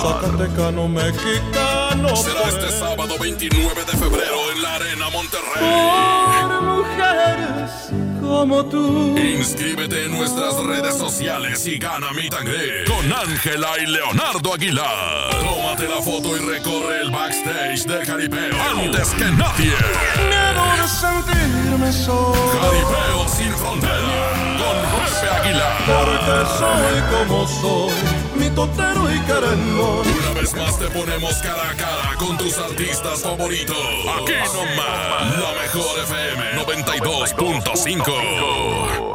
Zacatecano 0.00 0.86
mexicano. 0.86 2.14
Será 2.14 2.42
este 2.48 2.70
sábado 2.70 3.16
29 3.18 3.84
de 3.86 3.98
febrero 3.98 4.52
en 4.54 4.62
la 4.62 4.76
Arena 4.76 5.10
Monterrey. 5.10 5.64
Por 6.42 6.62
mujeres 6.62 8.05
como 8.26 8.64
tú. 8.66 9.16
Inscríbete 9.18 10.06
en 10.06 10.12
nuestras 10.12 10.56
redes 10.64 10.96
sociales 10.96 11.66
y 11.66 11.78
gana 11.78 12.12
mi 12.12 12.28
tangre 12.28 12.84
con 12.86 13.12
Ángela 13.12 13.68
y 13.82 13.86
Leonardo 13.86 14.54
Aguilar. 14.54 15.30
Tómate 15.30 15.88
la 15.88 16.02
foto 16.02 16.36
y 16.36 16.40
recorre 16.40 17.02
el 17.02 17.10
backstage 17.10 17.84
del 17.84 18.04
jaripeo 18.04 18.56
antes 18.76 19.08
que 19.10 19.24
nadie. 19.24 19.74
Miedo 20.28 20.64
de 20.82 20.88
sentirme 20.88 21.92
solo. 21.92 22.34
Jaripeo 22.60 23.28
sin 23.28 23.52
frontera 23.54 24.56
con 24.58 24.76
Pepe 24.98 25.30
Aguilar. 25.30 25.76
Porque 25.86 26.36
soy 26.58 27.26
como 27.26 27.46
soy, 27.48 27.94
mi 28.36 28.50
totero 28.50 29.12
y 29.12 29.20
querendón. 29.20 30.06
Una 30.06 30.40
vez 30.40 30.54
más 30.54 30.78
te 30.78 30.86
ponemos 30.86 31.34
cara 31.36 31.70
a 31.70 31.74
cara 31.74 32.14
con 32.18 32.36
tus 32.36 32.58
artistas 32.58 33.22
favoritos. 33.22 33.76
Aquí 33.76 34.32
nomás, 34.54 35.38
la 35.38 35.62
mejor 35.62 35.98
FM 36.04 36.65
92.5. 37.86 39.06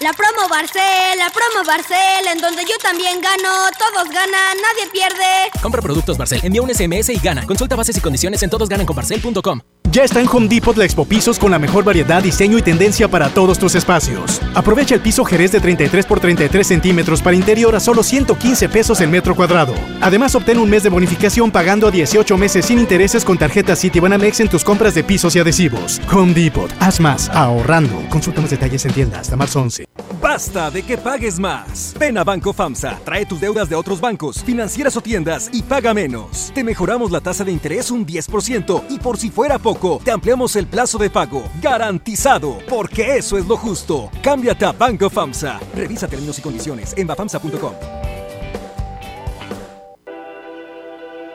La 0.00 0.12
promo 0.12 0.48
Barcel, 0.48 1.18
la 1.18 1.28
promo 1.30 1.66
Barcel, 1.66 2.26
en 2.32 2.40
donde 2.40 2.62
yo 2.62 2.78
también 2.82 3.20
gano, 3.20 3.68
todos 3.78 4.08
ganan, 4.08 4.56
nadie 4.62 4.90
pierde. 4.90 5.50
Compra 5.60 5.82
productos 5.82 6.16
Barcel, 6.16 6.40
envía 6.42 6.62
un 6.62 6.74
SMS 6.74 7.10
y 7.10 7.18
gana. 7.18 7.44
Consulta 7.44 7.76
bases 7.76 7.96
y 7.98 8.00
condiciones 8.00 8.42
en 8.42 8.48
todosgananconbarcel.com. 8.50 9.60
Ya 9.90 10.04
está 10.04 10.20
en 10.20 10.28
Home 10.28 10.48
Depot 10.48 10.76
la 10.76 10.84
Expo 10.84 11.06
Pisos 11.06 11.38
con 11.38 11.50
la 11.50 11.58
mejor 11.58 11.82
variedad, 11.82 12.22
diseño 12.22 12.58
y 12.58 12.62
tendencia 12.62 13.08
para 13.08 13.30
todos 13.30 13.58
tus 13.58 13.74
espacios. 13.74 14.42
Aprovecha 14.54 14.94
el 14.94 15.00
piso 15.00 15.24
Jerez 15.24 15.52
de 15.52 15.60
33 15.60 16.04
por 16.04 16.20
33 16.20 16.66
centímetros 16.66 17.22
para 17.22 17.34
interior 17.34 17.74
a 17.74 17.80
solo 17.80 18.02
115 18.02 18.68
pesos 18.68 19.00
el 19.00 19.08
metro 19.08 19.34
cuadrado. 19.34 19.72
Además, 20.02 20.34
obtén 20.34 20.58
un 20.58 20.68
mes 20.68 20.82
de 20.82 20.90
bonificación 20.90 21.50
pagando 21.50 21.86
a 21.86 21.90
18 21.90 22.36
meses 22.36 22.66
sin 22.66 22.78
intereses 22.78 23.24
con 23.24 23.38
tarjeta 23.38 23.74
Citibanamex 23.74 24.40
en 24.40 24.48
tus 24.48 24.62
compras 24.62 24.94
de 24.94 25.04
pisos 25.04 25.34
y 25.36 25.38
adhesivos. 25.38 26.02
Home 26.12 26.34
Depot, 26.34 26.70
haz 26.80 27.00
más, 27.00 27.30
ahorrando. 27.30 27.98
Consulta 28.10 28.42
más 28.42 28.50
detalles 28.50 28.84
en 28.84 28.92
tienda 28.92 29.20
hasta 29.20 29.36
marzo 29.36 29.62
11. 29.62 29.86
Basta 30.20 30.70
de 30.70 30.82
que 30.82 30.98
pagues 30.98 31.38
más. 31.38 31.94
Ven 31.98 32.18
a 32.18 32.24
Banco 32.24 32.52
FAMSA, 32.52 32.98
trae 33.04 33.24
tus 33.24 33.40
deudas 33.40 33.68
de 33.68 33.76
otros 33.76 34.00
bancos, 34.00 34.42
financieras 34.42 34.96
o 34.96 35.00
tiendas 35.00 35.48
y 35.52 35.62
paga 35.62 35.94
menos. 35.94 36.50
Te 36.54 36.64
mejoramos 36.64 37.12
la 37.12 37.20
tasa 37.20 37.44
de 37.44 37.52
interés 37.52 37.90
un 37.90 38.04
10% 38.04 38.82
y 38.90 38.98
por 38.98 39.16
si 39.16 39.30
fuera 39.30 39.58
poco, 39.58 39.77
te 40.02 40.10
ampliamos 40.10 40.56
el 40.56 40.66
plazo 40.66 40.98
de 40.98 41.08
pago. 41.08 41.44
Garantizado, 41.62 42.58
porque 42.68 43.16
eso 43.16 43.38
es 43.38 43.46
lo 43.46 43.56
justo. 43.56 44.10
Cámbiate 44.22 44.64
a 44.64 44.72
Banco 44.72 45.08
FAMSA. 45.08 45.60
Revisa 45.74 46.08
términos 46.08 46.38
y 46.38 46.42
condiciones 46.42 46.94
en 46.96 47.06
bafamsa.com. 47.06 47.72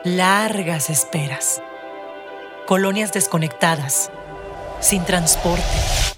Largas 0.04 0.90
esperas. 0.90 1.62
Colonias 2.66 3.12
desconectadas. 3.12 4.10
Sin 4.80 5.04
transporte. 5.04 6.13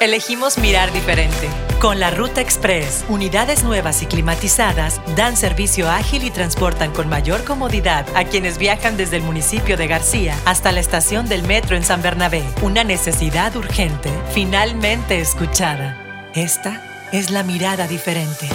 Elegimos 0.00 0.58
mirar 0.58 0.92
diferente. 0.92 1.48
Con 1.80 1.98
la 1.98 2.12
Ruta 2.12 2.40
Express, 2.40 3.04
unidades 3.08 3.64
nuevas 3.64 4.00
y 4.00 4.06
climatizadas 4.06 5.00
dan 5.16 5.36
servicio 5.36 5.90
ágil 5.90 6.22
y 6.22 6.30
transportan 6.30 6.92
con 6.92 7.08
mayor 7.08 7.42
comodidad 7.42 8.06
a 8.14 8.22
quienes 8.22 8.58
viajan 8.58 8.96
desde 8.96 9.16
el 9.16 9.24
municipio 9.24 9.76
de 9.76 9.88
García 9.88 10.36
hasta 10.44 10.70
la 10.70 10.78
estación 10.78 11.28
del 11.28 11.42
metro 11.42 11.74
en 11.74 11.82
San 11.82 12.00
Bernabé. 12.00 12.44
Una 12.62 12.84
necesidad 12.84 13.56
urgente, 13.56 14.08
finalmente 14.30 15.18
escuchada. 15.18 16.30
Esta 16.32 16.80
es 17.10 17.32
la 17.32 17.42
mirada 17.42 17.88
diferente. 17.88 18.46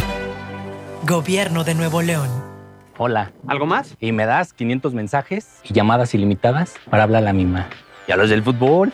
Gobierno 1.05 1.65
de 1.65 1.75
Nuevo 1.75 2.01
León. 2.01 2.29
Hola. 2.97 3.33
¿Algo 3.47 3.65
más? 3.65 3.97
Y 3.99 4.13
me 4.13 4.25
das 4.25 4.53
500 4.53 4.93
mensajes 4.93 5.59
y 5.65 5.73
llamadas 5.73 6.13
ilimitadas 6.13 6.75
para 6.89 7.03
hablar 7.03 7.23
a 7.23 7.25
la 7.25 7.33
misma. 7.33 7.67
¿Y 8.07 8.13
a 8.13 8.15
los 8.15 8.29
del 8.29 8.43
fútbol? 8.43 8.93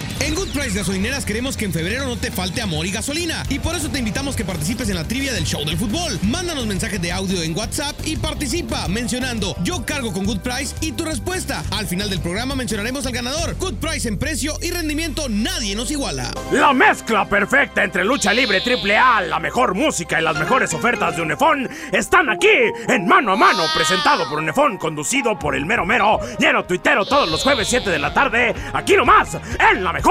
En 0.23 0.35
Good 0.35 0.49
Price 0.49 0.77
Gasolineras 0.77 1.25
queremos 1.25 1.57
que 1.57 1.65
en 1.65 1.73
febrero 1.73 2.05
no 2.05 2.15
te 2.15 2.29
falte 2.29 2.61
amor 2.61 2.85
y 2.85 2.91
gasolina. 2.91 3.41
Y 3.49 3.57
por 3.57 3.75
eso 3.75 3.89
te 3.89 3.97
invitamos 3.97 4.35
que 4.35 4.45
participes 4.45 4.87
en 4.89 4.95
la 4.95 5.03
trivia 5.03 5.33
del 5.33 5.45
show 5.45 5.65
del 5.65 5.77
fútbol. 5.77 6.19
Mándanos 6.21 6.67
mensajes 6.67 7.01
de 7.01 7.11
audio 7.11 7.41
en 7.41 7.57
WhatsApp 7.57 7.99
y 8.05 8.17
participa 8.17 8.87
mencionando 8.87 9.55
yo 9.63 9.83
cargo 9.83 10.13
con 10.13 10.25
Good 10.25 10.41
Price 10.41 10.75
y 10.79 10.91
tu 10.91 11.05
respuesta. 11.05 11.63
Al 11.71 11.87
final 11.87 12.07
del 12.11 12.19
programa 12.19 12.53
mencionaremos 12.53 13.07
al 13.07 13.13
ganador. 13.13 13.55
Good 13.57 13.77
Price 13.77 14.07
en 14.07 14.19
precio 14.19 14.53
y 14.61 14.69
rendimiento 14.69 15.27
nadie 15.27 15.75
nos 15.75 15.89
iguala. 15.89 16.29
La 16.51 16.71
mezcla 16.71 17.27
perfecta 17.27 17.83
entre 17.83 18.05
lucha 18.05 18.31
libre 18.31 18.61
triple 18.61 18.95
A, 18.95 19.21
la 19.21 19.39
mejor 19.39 19.73
música 19.73 20.21
y 20.21 20.23
las 20.23 20.37
mejores 20.37 20.71
ofertas 20.75 21.15
de 21.15 21.23
Unefón 21.23 21.67
están 21.91 22.29
aquí 22.29 22.47
en 22.89 23.07
Mano 23.07 23.33
a 23.33 23.35
Mano, 23.35 23.63
presentado 23.73 24.29
por 24.29 24.37
Unefón, 24.37 24.77
conducido 24.77 25.39
por 25.39 25.55
el 25.55 25.65
mero 25.65 25.83
mero, 25.83 26.19
lleno 26.37 26.63
tuitero 26.63 27.07
todos 27.07 27.27
los 27.27 27.41
jueves 27.41 27.67
7 27.67 27.89
de 27.89 27.97
la 27.97 28.13
tarde, 28.13 28.53
aquí 28.71 28.95
nomás, 28.95 29.35
en 29.71 29.83
la 29.83 29.91
mejor 29.91 30.10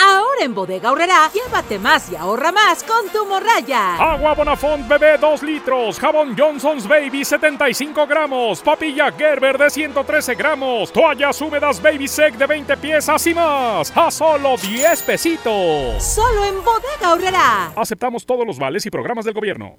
Ahora 0.00 0.44
en 0.44 0.54
Bodega 0.54 0.92
Horrera, 0.92 1.28
llévate 1.32 1.78
más 1.78 2.10
y 2.10 2.16
ahorra 2.16 2.52
más 2.52 2.84
con 2.84 3.08
tu 3.08 3.26
morraya. 3.26 3.96
Agua 3.96 4.34
Bonafont 4.34 4.86
bebé 4.86 5.18
2 5.18 5.42
litros, 5.42 5.98
jabón 5.98 6.36
Johnson's 6.38 6.86
Baby 6.86 7.24
75 7.24 8.06
gramos, 8.06 8.60
papilla 8.60 9.10
Gerber 9.10 9.58
de 9.58 9.68
113 9.68 10.36
gramos, 10.36 10.92
toallas 10.92 11.40
húmedas 11.40 11.82
Baby 11.82 12.06
Sec 12.06 12.36
de 12.36 12.46
20 12.46 12.76
piezas 12.76 13.26
y 13.26 13.34
más, 13.34 13.92
a 13.96 14.10
solo 14.10 14.56
10 14.56 15.02
pesitos. 15.02 16.02
Solo 16.02 16.44
en 16.44 16.64
Bodega 16.64 17.12
Horrera. 17.12 17.72
Aceptamos 17.74 18.24
todos 18.24 18.46
los 18.46 18.58
vales 18.58 18.86
y 18.86 18.90
programas 18.90 19.24
del 19.24 19.34
gobierno. 19.34 19.78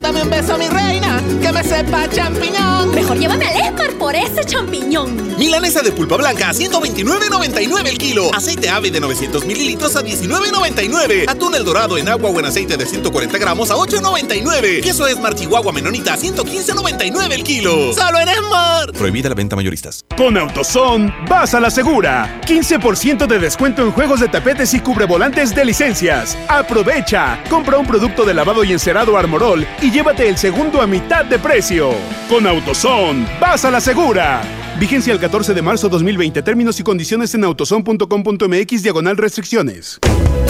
Dame 0.00 0.22
un 0.22 0.30
beso, 0.30 0.56
mi 0.56 0.66
reina, 0.66 1.22
que 1.42 1.52
me 1.52 1.62
sepa 1.62 2.08
champiñón. 2.08 2.94
Mejor 2.94 3.18
llévame 3.18 3.44
al 3.46 3.66
Esmar 3.66 3.92
por 3.98 4.16
ese 4.16 4.42
champiñón. 4.46 5.36
Milanesa 5.36 5.82
de 5.82 5.92
pulpa 5.92 6.16
blanca 6.16 6.48
a 6.48 6.52
129.99 6.54 7.86
el 7.86 7.98
kilo. 7.98 8.34
Aceite 8.34 8.70
ave 8.70 8.90
de 8.90 8.98
900 8.98 9.44
mililitros 9.44 9.96
a 9.96 10.02
19.99. 10.02 11.28
Atún 11.28 11.54
el 11.54 11.64
dorado 11.64 11.98
en 11.98 12.08
agua 12.08 12.30
o 12.30 12.40
en 12.40 12.46
aceite 12.46 12.78
de 12.78 12.86
140 12.86 13.36
gramos 13.36 13.70
a 13.70 13.74
8.99. 13.74 14.82
Queso 14.82 15.06
Esmar 15.06 15.34
Chihuahua 15.34 15.70
Menonita 15.70 16.14
a 16.14 16.16
115.99 16.16 17.32
el 17.32 17.44
kilo. 17.44 17.92
¡Solo 17.92 18.20
en 18.20 18.28
Esmar! 18.30 18.92
Prohibida 18.92 19.28
la 19.28 19.34
venta 19.34 19.54
mayoristas. 19.54 20.06
Con 20.16 20.38
AutoZone, 20.38 21.14
vas 21.28 21.52
a 21.54 21.60
la 21.60 21.70
segura. 21.70 22.40
15% 22.46 23.26
de 23.26 23.38
descuento 23.38 23.82
en 23.82 23.92
juegos 23.92 24.20
de 24.20 24.28
tapetes 24.28 24.72
y 24.72 24.80
cubrevolantes 24.80 25.54
de 25.54 25.66
licencias. 25.66 26.38
Aprovecha. 26.48 27.38
Compra 27.50 27.76
un 27.76 27.86
producto 27.86 28.24
de 28.24 28.32
lavado 28.32 28.64
y 28.64 28.72
encerado 28.72 29.18
Armorol 29.18 29.66
y 29.82 29.89
llévate 29.90 30.28
el 30.28 30.36
segundo 30.36 30.80
a 30.80 30.86
mitad 30.86 31.24
de 31.24 31.38
precio. 31.38 31.90
Con 32.28 32.46
AutoZone, 32.46 33.26
vas 33.40 33.64
a 33.64 33.70
la 33.70 33.80
segura. 33.80 34.42
Vigencia 34.78 35.12
el 35.12 35.20
14 35.20 35.52
de 35.52 35.62
marzo 35.62 35.88
2020. 35.88 36.42
Términos 36.42 36.80
y 36.80 36.82
condiciones 36.82 37.34
en 37.34 37.44
autozone.com.mx 37.44 38.82
diagonal 38.82 39.16
restricciones. 39.16 39.98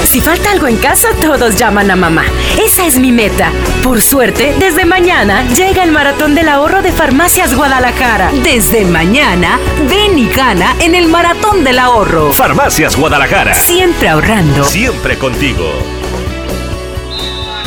Si 0.04 0.20
falta 0.20 0.50
algo 0.50 0.66
en 0.66 0.76
casa, 0.76 1.08
todos 1.20 1.56
llaman 1.56 1.90
a 1.90 1.96
mamá. 1.96 2.24
Esa 2.60 2.86
es 2.86 2.98
mi 2.98 3.12
meta. 3.12 3.52
Por 3.82 4.00
suerte, 4.00 4.54
desde 4.58 4.84
mañana 4.84 5.46
llega 5.54 5.84
el 5.84 5.92
maratón 5.92 6.34
del 6.34 6.48
ahorro 6.48 6.82
de 6.82 6.90
Farmacias 6.90 7.54
Guadalajara. 7.54 8.32
Desde 8.42 8.84
mañana, 8.84 9.58
ven 9.88 10.18
y 10.18 10.28
gana 10.28 10.74
en 10.80 10.94
el 10.94 11.08
maratón 11.08 11.62
del 11.64 11.78
ahorro. 11.78 12.32
Farmacias 12.32 12.96
Guadalajara. 12.96 13.54
Siempre 13.54 14.08
ahorrando. 14.08 14.64
Siempre 14.64 15.16
contigo. 15.16 15.99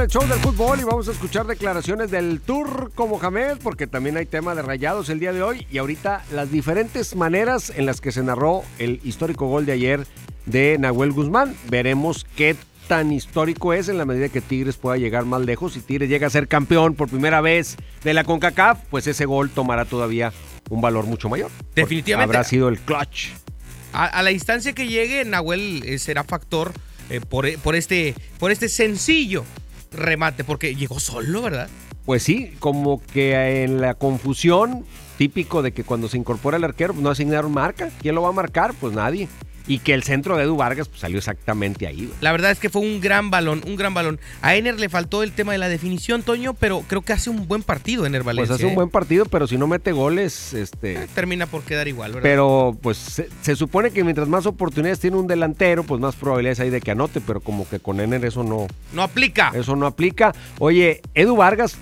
El 0.00 0.08
show 0.08 0.26
del 0.26 0.38
fútbol 0.38 0.80
y 0.80 0.84
vamos 0.84 1.08
a 1.08 1.12
escuchar 1.12 1.46
declaraciones 1.46 2.10
del 2.10 2.40
Turco 2.40 3.06
Mohamed 3.06 3.58
porque 3.62 3.86
también 3.86 4.16
hay 4.16 4.24
tema 4.24 4.54
de 4.54 4.62
rayados 4.62 5.10
el 5.10 5.20
día 5.20 5.34
de 5.34 5.42
hoy 5.42 5.66
y 5.70 5.76
ahorita 5.76 6.24
las 6.32 6.50
diferentes 6.50 7.14
maneras 7.16 7.70
en 7.76 7.84
las 7.84 8.00
que 8.00 8.10
se 8.10 8.22
narró 8.22 8.62
el 8.78 9.02
histórico 9.04 9.46
gol 9.48 9.66
de 9.66 9.72
ayer 9.72 10.06
de 10.46 10.78
Nahuel 10.78 11.12
Guzmán. 11.12 11.54
Veremos 11.68 12.24
qué 12.34 12.56
tan 12.88 13.12
histórico 13.12 13.74
es 13.74 13.90
en 13.90 13.98
la 13.98 14.06
medida 14.06 14.30
que 14.30 14.40
Tigres 14.40 14.78
pueda 14.78 14.96
llegar 14.96 15.26
más 15.26 15.42
lejos. 15.42 15.74
Si 15.74 15.80
Tigres 15.80 16.08
llega 16.08 16.28
a 16.28 16.30
ser 16.30 16.48
campeón 16.48 16.94
por 16.94 17.10
primera 17.10 17.42
vez 17.42 17.76
de 18.02 18.14
la 18.14 18.24
CONCACAF, 18.24 18.78
pues 18.88 19.06
ese 19.06 19.26
gol 19.26 19.50
tomará 19.50 19.84
todavía 19.84 20.32
un 20.70 20.80
valor 20.80 21.04
mucho 21.04 21.28
mayor. 21.28 21.50
Definitivamente. 21.74 22.38
Habrá 22.38 22.48
sido 22.48 22.70
el 22.70 22.78
clutch. 22.78 23.32
A, 23.92 24.06
a 24.06 24.22
la 24.22 24.30
instancia 24.30 24.72
que 24.72 24.88
llegue, 24.88 25.26
Nahuel 25.26 25.82
eh, 25.84 25.98
será 25.98 26.24
factor 26.24 26.72
eh, 27.10 27.20
por, 27.20 27.52
por, 27.58 27.76
este, 27.76 28.14
por 28.38 28.50
este 28.50 28.70
sencillo 28.70 29.44
remate, 29.92 30.44
porque 30.44 30.74
llegó 30.74 31.00
solo, 31.00 31.42
¿verdad? 31.42 31.68
Pues 32.04 32.22
sí, 32.22 32.54
como 32.58 33.00
que 33.12 33.64
en 33.64 33.80
la 33.80 33.94
confusión 33.94 34.84
típico 35.18 35.62
de 35.62 35.72
que 35.72 35.84
cuando 35.84 36.08
se 36.08 36.16
incorpora 36.16 36.56
el 36.56 36.64
arquero, 36.64 36.94
pues 36.94 37.02
no 37.02 37.10
asignaron 37.10 37.52
marca. 37.52 37.90
¿Quién 38.00 38.14
lo 38.14 38.22
va 38.22 38.30
a 38.30 38.32
marcar? 38.32 38.72
Pues 38.80 38.94
nadie. 38.94 39.28
Y 39.66 39.78
que 39.78 39.94
el 39.94 40.02
centro 40.02 40.36
de 40.36 40.44
Edu 40.44 40.56
Vargas 40.56 40.88
pues, 40.88 41.00
salió 41.00 41.18
exactamente 41.18 41.86
ahí. 41.86 42.06
güey. 42.06 42.18
La 42.20 42.32
verdad 42.32 42.50
es 42.50 42.58
que 42.58 42.70
fue 42.70 42.82
un 42.82 43.00
gran 43.00 43.30
balón, 43.30 43.62
un 43.66 43.76
gran 43.76 43.94
balón. 43.94 44.18
A 44.42 44.56
Ener 44.56 44.78
le 44.80 44.88
faltó 44.88 45.22
el 45.22 45.32
tema 45.32 45.52
de 45.52 45.58
la 45.58 45.68
definición, 45.68 46.22
Toño, 46.22 46.54
pero 46.54 46.84
creo 46.88 47.02
que 47.02 47.12
hace 47.12 47.30
un 47.30 47.46
buen 47.46 47.62
partido 47.62 48.06
Ener 48.06 48.22
Valencia. 48.22 48.48
Pues 48.48 48.60
hace 48.60 48.66
un 48.66 48.72
¿eh? 48.72 48.76
buen 48.76 48.90
partido, 48.90 49.24
pero 49.26 49.46
si 49.46 49.56
no 49.58 49.66
mete 49.66 49.92
goles, 49.92 50.54
este... 50.54 51.06
Termina 51.14 51.46
por 51.46 51.62
quedar 51.62 51.88
igual, 51.88 52.12
¿verdad? 52.12 52.22
Pero 52.22 52.76
pues 52.80 52.96
se, 52.96 53.28
se 53.42 53.56
supone 53.56 53.90
que 53.90 54.02
mientras 54.04 54.28
más 54.28 54.46
oportunidades 54.46 55.00
tiene 55.00 55.16
un 55.16 55.26
delantero, 55.26 55.84
pues 55.84 56.00
más 56.00 56.16
probabilidades 56.16 56.60
hay 56.60 56.70
de 56.70 56.80
que 56.80 56.90
anote, 56.90 57.20
pero 57.20 57.40
como 57.40 57.68
que 57.68 57.80
con 57.80 58.00
Ener 58.00 58.24
eso 58.24 58.42
no... 58.42 58.66
No 58.92 59.02
aplica. 59.02 59.52
Eso 59.54 59.76
no 59.76 59.86
aplica. 59.86 60.34
Oye, 60.58 61.00
Edu 61.14 61.36
Vargas, 61.36 61.76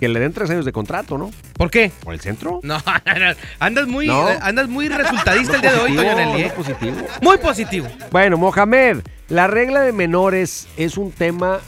que 0.00 0.08
le 0.08 0.18
den 0.18 0.32
tres 0.32 0.48
años 0.48 0.64
de 0.64 0.72
contrato, 0.72 1.18
¿no? 1.18 1.30
¿Por 1.52 1.70
qué? 1.70 1.92
¿Por 2.02 2.14
el 2.14 2.20
centro? 2.20 2.58
No, 2.62 2.78
andas 3.60 3.86
muy, 3.86 4.06
No. 4.06 4.26
andas 4.40 4.66
muy 4.66 4.88
resultadista 4.88 5.56
el 5.56 5.60
día 5.60 5.72
de 5.72 5.78
hoy, 5.78 5.92
Positivo, 5.94 6.10
Toño 6.14 6.26
Nelly. 6.32 6.42
¿eh? 6.42 6.52
positivo. 6.56 6.96
Muy 7.20 7.36
positivo. 7.38 7.88
Bueno, 8.10 8.38
Mohamed, 8.38 9.00
la 9.28 9.46
regla 9.46 9.82
de 9.82 9.92
menores 9.92 10.68
es 10.78 10.96
un 10.96 11.12
tema 11.12 11.60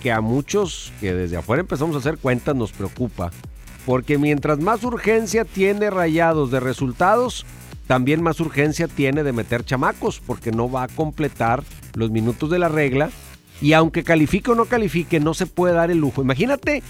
que 0.00 0.12
a 0.12 0.20
muchos 0.20 0.92
que 1.00 1.12
desde 1.12 1.36
afuera 1.36 1.60
empezamos 1.60 1.96
a 1.96 1.98
hacer 1.98 2.18
cuentas 2.18 2.54
nos 2.54 2.70
preocupa. 2.70 3.32
Porque 3.84 4.16
mientras 4.16 4.60
más 4.60 4.84
urgencia 4.84 5.44
tiene 5.44 5.90
Rayados 5.90 6.52
de 6.52 6.60
resultados, 6.60 7.44
también 7.88 8.22
más 8.22 8.38
urgencia 8.38 8.86
tiene 8.86 9.24
de 9.24 9.32
meter 9.32 9.64
chamacos, 9.64 10.20
porque 10.24 10.52
no 10.52 10.70
va 10.70 10.84
a 10.84 10.88
completar 10.88 11.64
los 11.94 12.12
minutos 12.12 12.48
de 12.48 12.60
la 12.60 12.68
regla. 12.68 13.10
Y 13.60 13.72
aunque 13.72 14.04
califique 14.04 14.52
o 14.52 14.54
no 14.54 14.66
califique, 14.66 15.18
no 15.18 15.34
se 15.34 15.46
puede 15.46 15.74
dar 15.74 15.90
el 15.90 15.98
lujo. 15.98 16.22
Imagínate 16.22 16.82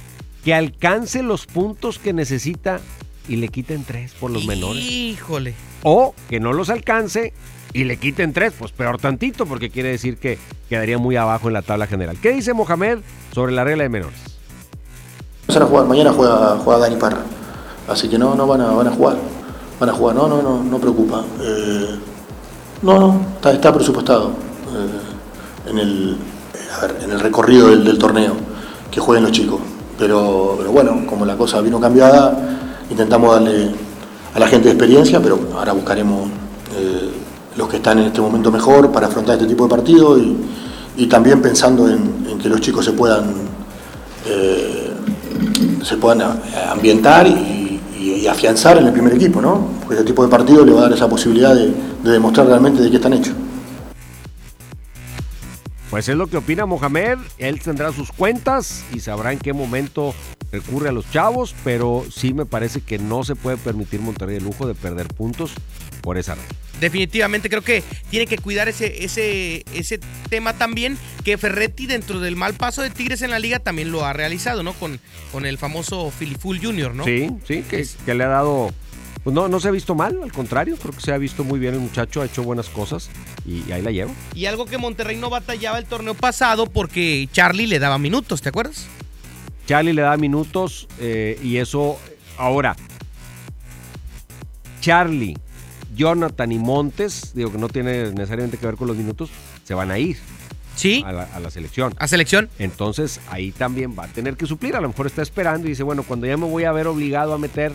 que 0.45 0.55
alcance 0.55 1.23
los 1.23 1.47
puntos 1.47 1.99
que 1.99 2.13
necesita 2.13 2.81
y 3.29 3.37
le 3.37 3.49
quiten 3.49 3.85
tres 3.85 4.13
por 4.19 4.31
los 4.31 4.47
menores. 4.47 4.83
Híjole. 4.83 5.55
O 5.83 6.15
que 6.29 6.41
no 6.41 6.53
los 6.53 6.71
alcance 6.71 7.33
y 7.73 7.85
le 7.85 7.97
quiten 7.97 8.33
tres, 8.33 8.53
pues 8.59 8.73
peor 8.73 8.99
tantito, 8.99 9.47
porque 9.47 9.71
quiere 9.71 9.91
decir 9.91 10.19
que 10.19 10.39
quedaría 10.69 10.99
muy 10.99 11.17
abajo 11.17 11.49
en 11.49 11.55
la 11.55 11.63
tabla 11.63 11.87
general. 11.87 12.17
¿Qué 12.21 12.33
dice 12.33 12.53
Mohamed 12.53 12.99
sobre 13.33 13.53
la 13.53 13.65
regla 13.65 13.85
de 13.85 13.89
menores? 13.89 14.19
Van 15.49 15.63
a 15.63 15.67
jugar, 15.67 15.87
mañana 15.87 16.13
juega, 16.13 16.59
juega 16.59 16.81
Dani 16.81 16.97
Parra. 16.97 17.23
Así 17.89 18.09
que 18.09 18.19
no, 18.19 18.35
no 18.35 18.47
van 18.47 18.61
a, 18.61 18.71
van 18.71 18.87
a 18.89 18.91
jugar. 18.91 19.17
Van 19.81 19.89
a 19.89 19.93
jugar, 19.93 20.15
no, 20.17 20.29
no, 20.29 20.43
no, 20.43 20.63
no 20.63 20.79
preocupa. 20.79 21.25
Eh, 21.41 21.99
no, 22.83 22.99
no, 22.99 23.27
está, 23.37 23.53
está 23.53 23.73
presupuestado 23.73 24.31
eh, 24.31 25.71
en, 25.71 25.79
el, 25.79 26.17
a 26.77 26.87
ver, 26.87 26.97
en 27.03 27.11
el 27.11 27.21
recorrido 27.21 27.69
del, 27.69 27.85
del 27.85 27.99
torneo 27.99 28.35
que 28.91 29.01
jueguen 29.01 29.25
los 29.25 29.33
chicos. 29.33 29.61
Pero, 29.99 30.55
pero 30.59 30.73
bueno, 30.73 31.07
como 31.07 31.25
la 31.25 31.37
cosa 31.37 31.61
vino 31.61 31.79
cambiada, 31.81 32.59
intentamos 32.91 33.35
darle 33.35 33.71
a 34.35 34.39
la 34.39 34.47
gente 34.47 34.69
experiencia, 34.69 35.21
pero 35.21 35.39
ahora 35.55 35.73
buscaremos 35.73 36.29
eh, 36.77 37.11
los 37.57 37.69
que 37.69 37.77
están 37.77 37.99
en 37.99 38.07
este 38.07 38.21
momento 38.21 38.51
mejor 38.51 38.91
para 38.91 39.07
afrontar 39.07 39.37
este 39.37 39.47
tipo 39.47 39.65
de 39.65 39.71
partido 39.71 40.19
y, 40.19 41.07
también 41.07 41.43
pensando 41.43 41.89
en, 41.89 42.39
que 42.39 42.49
los 42.49 42.61
chicos 42.61 42.85
se 42.85 42.93
puedan 42.93 43.25
eh, 44.27 44.91
se 45.83 45.97
puedan 45.97 46.23
ambientar 46.71 47.27
y, 47.27 47.59
afianzar 48.31 48.79
en 48.79 48.87
el 48.87 48.93
primer 48.93 49.15
equipo, 49.15 49.43
¿no? 49.43 49.67
Porque 49.81 49.95
este 49.95 50.07
tipo 50.07 50.23
de 50.23 50.29
partido 50.29 50.65
le 50.65 50.73
va 50.73 50.79
a 50.79 50.83
dar 50.83 50.93
esa 50.93 51.09
posibilidad 51.09 51.55
de 51.55 51.75
demostrar 52.03 52.47
realmente 52.47 52.81
de 52.81 52.89
qué 52.89 52.97
están 52.97 53.13
hechos. 53.15 53.35
Pues 55.93 56.09
es 56.09 56.17
lo 56.17 56.27
que 56.27 56.39
opina 56.39 56.65
Mohamed. 56.65 57.19
Él 57.37 57.61
tendrá 57.61 57.93
sus 57.93 58.11
cuentas 58.13 58.83
y 58.95 59.01
sabrá 59.01 59.31
en 59.31 59.39
qué 59.39 59.53
momento 59.53 60.15
recurre 60.51 60.89
a 60.89 60.93
los 60.93 61.11
chavos, 61.11 61.55
pero 61.65 62.07
sí 62.11 62.33
me 62.33 62.47
parece 62.47 62.81
que 62.81 62.99
no 62.99 63.25
se 63.25 63.35
puede 63.35 63.59
permitir 63.59 64.01
Monterrey 64.01 64.39
el 64.39 64.45
lujo 64.45 64.67
de 64.67 64.75
perder 64.75 65.09
puntos 65.09 65.53
por 66.01 66.17
esa 66.17 66.35
razón. 66.35 66.57
Definitivamente 66.81 67.51
creo 67.51 67.61
que 67.61 67.83
tiene 68.09 68.27
que 68.27 68.39
cuidar 68.39 68.71
ese, 68.71 69.05
ese, 69.05 69.67
ese 69.75 70.01
tema 70.31 70.55
también, 70.55 70.97
que 71.25 71.37
Ferretti 71.37 71.87
dentro 71.87 72.21
del 72.21 72.37
mal 72.37 72.55
paso 72.55 72.81
de 72.81 72.89
Tigres 72.89 73.21
en 73.21 73.31
la 73.31 73.39
liga 73.39 73.59
también 73.59 73.93
lo 73.93 74.07
ha 74.07 74.15
realizado, 74.15 74.63
¿no? 74.63 74.73
Con, 74.73 74.99
con 75.31 75.45
el 75.45 75.59
famoso 75.59 76.11
Filiful 76.11 76.59
Jr., 76.59 76.95
¿no? 76.95 77.05
Sí, 77.05 77.29
sí, 77.47 77.63
que, 77.69 77.87
que 78.07 78.15
le 78.15 78.25
ha 78.25 78.29
dado... 78.29 78.73
Pues 79.25 79.35
no, 79.35 79.47
no 79.49 79.61
se 79.61 79.69
ha 79.69 79.71
visto 79.71 79.95
mal, 79.95 80.19
al 80.23 80.33
contrario, 80.33 80.77
creo 80.77 80.93
que 80.93 81.01
se 81.01 81.13
ha 81.13 81.19
visto 81.19 81.45
muy 81.45 81.61
bien 81.61 81.75
el 81.75 81.81
muchacho, 81.81 82.23
ha 82.23 82.25
hecho 82.25 82.43
buenas 82.43 82.69
cosas 82.69 83.09
y, 83.47 83.71
ahí 83.71 83.81
la 83.81 83.93
lleva. 83.93 84.11
Y 84.35 84.47
algo 84.47 84.67
que 84.67 84.79
Monterrey 84.79 85.17
no 85.17 85.31
batallaba 85.31 85.79
el 85.79 85.85
torneo 85.85 86.15
pasado 86.15 86.67
porque 86.67 87.29
Charlie 87.33 87.69
le 87.69 87.79
daba 87.79 87.99
minutos, 87.99 88.43
¿te 88.43 88.49
acuerdas? 88.49 88.87
Charlie 89.67 89.93
le 89.93 90.03
da 90.03 90.17
minutos 90.17 90.89
eh, 90.99 91.39
y 91.41 91.59
eso 91.59 91.99
ahora. 92.37 92.75
Charlie, 94.81 95.37
Jonathan 95.95 96.51
y 96.51 96.59
Montes, 96.59 97.33
digo 97.33 97.53
que 97.53 97.59
no 97.59 97.69
tiene 97.69 98.11
necesariamente 98.11 98.59
que 98.59 98.67
ver 98.67 98.75
con 98.75 98.89
los 98.89 98.97
minutos, 98.97 99.31
se 99.63 99.75
van 99.75 99.93
a 99.93 99.99
ir. 100.01 100.19
Sí. 100.75 101.05
A 101.07 101.13
la, 101.13 101.23
a 101.25 101.39
la 101.39 101.51
selección. 101.51 101.95
¿A 101.99 102.09
selección? 102.09 102.49
Entonces 102.59 103.21
ahí 103.31 103.53
también 103.53 103.95
va 103.97 104.05
a 104.05 104.09
tener 104.09 104.37
que 104.37 104.47
suplir. 104.47 104.75
A 104.75 104.81
lo 104.81 104.89
mejor 104.89 105.07
está 105.07 105.23
esperando 105.23 105.69
y 105.69 105.71
dice, 105.71 105.85
bueno, 105.85 106.03
cuando 106.03 106.27
ya 106.27 106.37
me 106.37 106.47
voy 106.47 106.65
a 106.65 106.73
ver 106.73 106.89
obligado 106.89 107.35
a 107.35 107.39
meter 107.39 107.73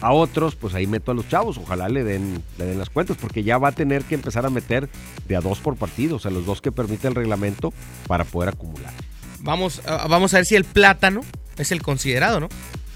a 0.00 0.12
otros, 0.12 0.54
pues 0.54 0.74
ahí 0.74 0.86
meto 0.86 1.10
a 1.12 1.14
los 1.14 1.28
chavos. 1.28 1.58
Ojalá 1.58 1.88
le 1.88 2.04
den, 2.04 2.42
le 2.58 2.66
den 2.66 2.78
las 2.78 2.90
cuentas, 2.90 3.16
porque 3.20 3.42
ya 3.42 3.58
va 3.58 3.68
a 3.68 3.72
tener 3.72 4.04
que 4.04 4.14
empezar 4.14 4.46
a 4.46 4.50
meter 4.50 4.88
de 5.26 5.36
a 5.36 5.40
dos 5.40 5.58
por 5.58 5.76
partido, 5.76 6.16
o 6.16 6.18
sea, 6.18 6.30
los 6.30 6.46
dos 6.46 6.60
que 6.60 6.72
permite 6.72 7.08
el 7.08 7.14
reglamento 7.14 7.72
para 8.06 8.24
poder 8.24 8.50
acumular. 8.50 8.92
Vamos, 9.40 9.82
vamos 10.08 10.34
a 10.34 10.38
ver 10.38 10.46
si 10.46 10.56
el 10.56 10.64
plátano 10.64 11.20
es 11.56 11.72
el 11.72 11.82
considerado, 11.82 12.40
¿no? 12.40 12.48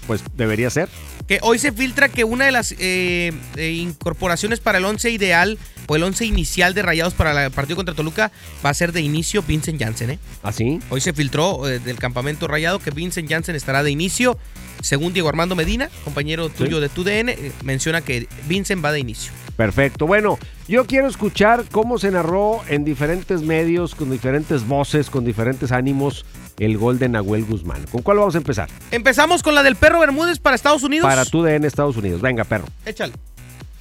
Pues 0.07 0.23
debería 0.35 0.69
ser. 0.69 0.89
Que 1.27 1.39
hoy 1.41 1.59
se 1.59 1.71
filtra 1.71 2.09
que 2.09 2.23
una 2.23 2.45
de 2.45 2.51
las 2.51 2.73
eh, 2.73 3.31
eh, 3.55 3.71
incorporaciones 3.71 4.59
para 4.59 4.79
el 4.79 4.85
11 4.85 5.11
ideal 5.11 5.57
o 5.91 5.95
el 5.97 6.03
11 6.03 6.25
inicial 6.25 6.73
de 6.73 6.83
Rayados 6.83 7.13
para 7.13 7.45
el 7.45 7.51
partido 7.51 7.75
contra 7.75 7.93
Toluca 7.93 8.31
va 8.65 8.69
a 8.69 8.73
ser 8.73 8.93
de 8.93 9.01
inicio 9.01 9.43
Vincent 9.43 9.77
Janssen, 9.77 10.11
¿eh? 10.11 10.19
¿Ah, 10.41 10.53
sí? 10.53 10.79
Hoy 10.89 11.01
se 11.01 11.11
filtró 11.11 11.67
eh, 11.67 11.79
del 11.79 11.97
campamento 11.97 12.47
Rayado 12.47 12.79
que 12.79 12.91
Vincent 12.91 13.29
Janssen 13.29 13.57
estará 13.57 13.83
de 13.83 13.91
inicio. 13.91 14.37
Según 14.81 15.11
Diego 15.11 15.27
Armando 15.27 15.53
Medina, 15.53 15.89
compañero 16.05 16.47
tuyo 16.47 16.79
de 16.79 16.87
TUDN, 16.87 17.29
eh, 17.29 17.51
menciona 17.65 17.99
que 17.99 18.29
Vincent 18.47 18.83
va 18.83 18.93
de 18.93 18.99
inicio. 19.01 19.33
Perfecto. 19.57 20.07
Bueno, 20.07 20.39
yo 20.69 20.85
quiero 20.87 21.07
escuchar 21.07 21.65
cómo 21.69 21.97
se 21.97 22.09
narró 22.09 22.61
en 22.69 22.85
diferentes 22.85 23.41
medios, 23.41 23.93
con 23.93 24.09
diferentes 24.09 24.65
voces, 24.65 25.09
con 25.09 25.25
diferentes 25.25 25.73
ánimos, 25.73 26.25
el 26.57 26.77
gol 26.77 26.99
de 26.99 27.09
Nahuel 27.09 27.43
Guzmán. 27.43 27.85
¿Con 27.91 28.01
cuál 28.01 28.17
vamos 28.17 28.35
a 28.35 28.37
empezar? 28.37 28.69
Empezamos 28.91 29.43
con 29.43 29.55
la 29.55 29.61
del 29.61 29.75
perro 29.75 29.99
Bermúdez 29.99 30.39
para 30.39 30.55
Estados 30.55 30.83
Unidos. 30.83 31.05
Para 31.05 31.25
TUDN 31.25 31.65
Estados 31.65 31.97
Unidos. 31.97 32.21
Venga, 32.21 32.45
perro. 32.45 32.65
Échale. 32.85 33.11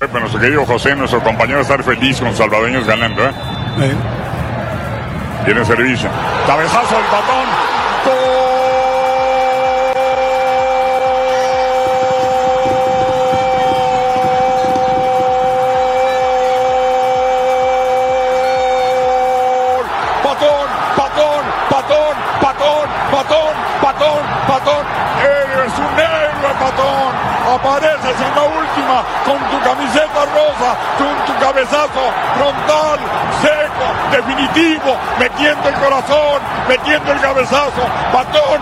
Pepe, 0.01 0.19
nuestro 0.19 0.41
querido 0.41 0.65
José, 0.65 0.97
nuestro 0.97 1.23
compañero, 1.23 1.61
estar 1.61 1.83
feliz 1.85 2.19
con 2.19 2.35
salvadoreños 2.35 2.87
ganando, 2.87 3.23
¿eh? 3.23 3.33
Tiene 5.45 5.63
servicio. 5.63 6.09
Cabezazo 6.47 6.95
del 6.97 7.05
patón. 7.05 7.47
Patón, 20.25 20.67
patón, 20.97 21.43
patón, 21.69 22.15
patón, 22.41 22.89
patón, 23.13 23.55
patón, 23.83 24.23
patón. 24.49 24.85
Eres 25.23 25.73
un 25.79 26.01
héroe, 26.01 26.20
patón. 26.61 27.11
Apareces 27.51 28.17
en 28.21 28.33
la 28.37 28.45
última 28.45 29.03
con 29.25 29.39
tu 29.51 29.59
camiseta 29.65 30.21
rosa, 30.29 30.71
con 30.99 31.15
tu 31.27 31.33
cabezazo 31.41 32.05
frontal, 32.37 32.99
seco, 33.43 33.87
definitivo, 34.13 34.97
metiendo 35.19 35.69
el 35.69 35.75
corazón, 35.77 36.39
metiendo 36.69 37.13
el 37.13 37.21
cabezazo. 37.21 37.83
Patón, 38.13 38.61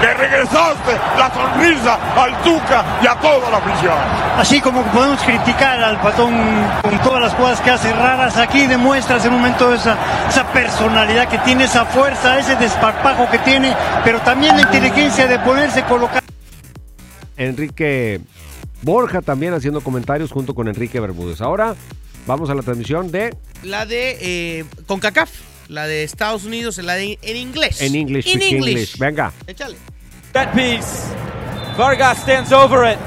le 0.00 0.14
regresaste 0.14 0.98
la 1.18 1.30
sonrisa 1.30 1.98
al 2.16 2.34
Tuca 2.42 2.84
y 3.02 3.06
a 3.06 3.14
toda 3.16 3.50
la 3.50 3.58
afición. 3.58 3.98
Así 4.38 4.60
como 4.60 4.82
podemos 4.84 5.20
criticar 5.22 5.82
al 5.82 6.00
patón 6.00 6.32
con 6.82 6.98
todas 7.00 7.20
las 7.20 7.34
cosas 7.34 7.60
que 7.60 7.70
hace 7.70 7.92
raras, 7.92 8.36
aquí 8.38 8.66
demuestra 8.66 9.16
ese 9.16 9.28
momento 9.28 9.74
esa, 9.74 9.96
esa 10.28 10.44
personalidad 10.44 11.28
que 11.28 11.38
tiene, 11.38 11.64
esa 11.64 11.84
fuerza, 11.84 12.38
ese 12.38 12.56
desparpajo 12.56 13.28
que 13.30 13.38
tiene, 13.38 13.76
pero 14.04 14.20
también 14.20 14.56
la 14.56 14.62
inteligencia 14.62 15.26
de 15.26 15.38
ponerse 15.40 15.82
colocar. 15.82 16.19
Enrique 17.40 18.20
Borja 18.82 19.22
también 19.22 19.54
haciendo 19.54 19.80
comentarios 19.80 20.30
junto 20.30 20.54
con 20.54 20.68
Enrique 20.68 21.00
Bermúdez. 21.00 21.40
Ahora 21.40 21.74
vamos 22.26 22.50
a 22.50 22.54
la 22.54 22.62
transmisión 22.62 23.10
de 23.10 23.34
La 23.62 23.86
de 23.86 24.18
eh, 24.20 24.64
CONCACAF, 24.86 25.30
la 25.68 25.86
de 25.86 26.04
Estados 26.04 26.44
Unidos, 26.44 26.76
la 26.78 26.94
de 26.94 27.18
en 27.22 27.36
inglés. 27.36 27.80
En 27.80 27.94
English, 27.94 28.26
In 28.26 28.34
speak 28.36 28.52
English. 28.52 28.68
English. 28.68 28.98
Venga. 28.98 29.32
Échale. 29.46 29.76
That 30.32 30.52
piece. 30.52 31.08
Vargas 31.78 32.18
stands 32.18 32.52
over 32.52 32.84
it. 32.90 32.98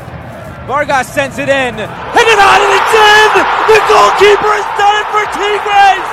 Vargas 0.68 1.08
sends 1.08 1.38
it 1.38 1.48
in. 1.50 1.76
Hit 1.78 2.28
it 2.28 2.40
on 2.40 2.58
and 2.58 2.74
it's 2.74 2.94
in! 2.96 3.30
The 3.70 3.80
goalkeeper 3.86 4.50
has 4.50 4.70
done 4.80 4.96
it 4.98 5.08
for 5.14 5.24
Tigres! 5.36 6.08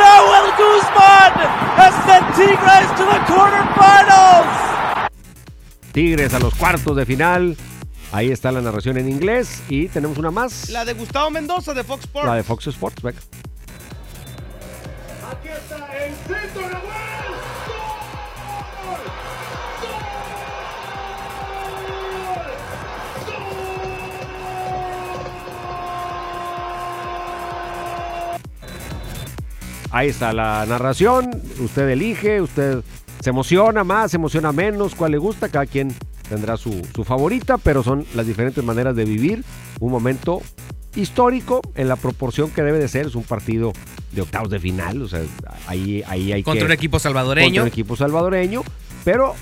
Noel 0.00 0.48
Guzman 0.58 1.32
has 1.78 1.94
sent 2.08 2.24
Tigres 2.34 2.90
to 2.98 3.04
the 3.04 3.20
quarterfinals! 3.30 4.75
Tigres 5.96 6.34
a 6.34 6.38
los 6.38 6.54
cuartos 6.54 6.94
de 6.94 7.06
final. 7.06 7.56
Ahí 8.12 8.30
está 8.30 8.52
la 8.52 8.60
narración 8.60 8.98
en 8.98 9.08
inglés. 9.08 9.62
Y 9.70 9.88
tenemos 9.88 10.18
una 10.18 10.30
más. 10.30 10.68
La 10.68 10.84
de 10.84 10.92
Gustavo 10.92 11.30
Mendoza 11.30 11.72
de 11.72 11.84
Fox 11.84 12.04
Sports. 12.04 12.28
La 12.28 12.34
de 12.34 12.42
Fox 12.42 12.66
Sports. 12.66 13.02
Venga. 13.02 13.18
Aquí 15.32 15.48
está 15.48 15.96
el 15.96 16.14
centro, 16.14 16.80
Ahí 29.92 30.08
está 30.10 30.34
la 30.34 30.66
narración. 30.66 31.30
Usted 31.58 31.88
elige, 31.88 32.42
usted 32.42 32.82
se 33.20 33.30
emociona 33.30 33.84
más, 33.84 34.10
se 34.10 34.16
emociona 34.16 34.52
menos, 34.52 34.94
cuál 34.94 35.12
le 35.12 35.18
gusta. 35.18 35.48
Cada 35.48 35.66
quien 35.66 35.94
tendrá 36.28 36.56
su, 36.56 36.82
su 36.94 37.04
favorita, 37.04 37.58
pero 37.58 37.82
son 37.82 38.04
las 38.14 38.26
diferentes 38.26 38.62
maneras 38.64 38.94
de 38.96 39.04
vivir 39.04 39.44
un 39.80 39.90
momento 39.92 40.42
histórico 40.94 41.60
en 41.74 41.88
la 41.88 41.96
proporción 41.96 42.50
que 42.50 42.62
debe 42.62 42.78
de 42.78 42.88
ser. 42.88 43.06
Es 43.06 43.14
un 43.14 43.24
partido 43.24 43.72
de 44.12 44.22
octavos 44.22 44.50
de 44.50 44.58
final. 44.58 45.02
O 45.02 45.08
sea, 45.08 45.22
ahí, 45.66 46.02
ahí 46.06 46.32
hay 46.32 46.42
Contra 46.42 46.60
que- 46.60 46.66
un 46.66 46.72
equipo 46.72 46.98
salvadoreño. 46.98 47.46
Contra 47.46 47.62
un 47.62 47.68
equipo 47.68 47.96
salvadoreño. 47.96 48.62
Pero 49.04 49.34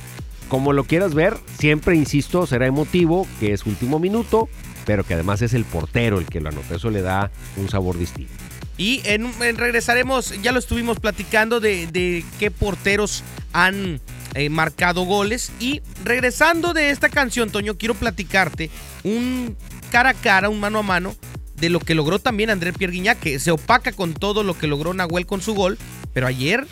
como 0.48 0.72
lo 0.72 0.84
quieras 0.84 1.14
ver, 1.14 1.36
siempre 1.58 1.94
insisto, 1.96 2.46
será 2.46 2.66
emotivo, 2.66 3.26
que 3.40 3.52
es 3.52 3.64
último 3.66 3.98
minuto, 3.98 4.48
pero 4.84 5.04
que 5.04 5.14
además 5.14 5.40
es 5.42 5.54
el 5.54 5.64
portero 5.64 6.18
el 6.18 6.26
que 6.26 6.40
lo 6.40 6.50
anota. 6.50 6.74
Eso 6.74 6.90
le 6.90 7.02
da 7.02 7.30
un 7.56 7.68
sabor 7.68 7.96
distinto. 7.98 8.32
Y 8.76 9.02
en, 9.04 9.30
en 9.40 9.56
regresaremos, 9.56 10.40
ya 10.42 10.52
lo 10.52 10.58
estuvimos 10.58 10.98
platicando 10.98 11.60
de, 11.60 11.86
de 11.86 12.24
qué 12.38 12.50
porteros 12.50 13.22
han 13.52 14.00
eh, 14.34 14.48
marcado 14.48 15.02
goles. 15.04 15.52
Y 15.60 15.80
regresando 16.04 16.72
de 16.72 16.90
esta 16.90 17.08
canción, 17.08 17.50
Toño, 17.50 17.76
quiero 17.78 17.94
platicarte 17.94 18.70
un 19.04 19.56
cara 19.92 20.10
a 20.10 20.14
cara, 20.14 20.48
un 20.48 20.58
mano 20.58 20.80
a 20.80 20.82
mano, 20.82 21.14
de 21.54 21.70
lo 21.70 21.78
que 21.78 21.94
logró 21.94 22.18
también 22.18 22.50
André 22.50 22.72
Pierre 22.72 22.92
Guignac, 22.92 23.20
que 23.20 23.38
se 23.38 23.52
opaca 23.52 23.92
con 23.92 24.12
todo 24.12 24.42
lo 24.42 24.58
que 24.58 24.66
logró 24.66 24.92
Nahuel 24.92 25.26
con 25.26 25.40
su 25.40 25.54
gol. 25.54 25.78
Pero 26.12 26.26
ayer 26.26 26.66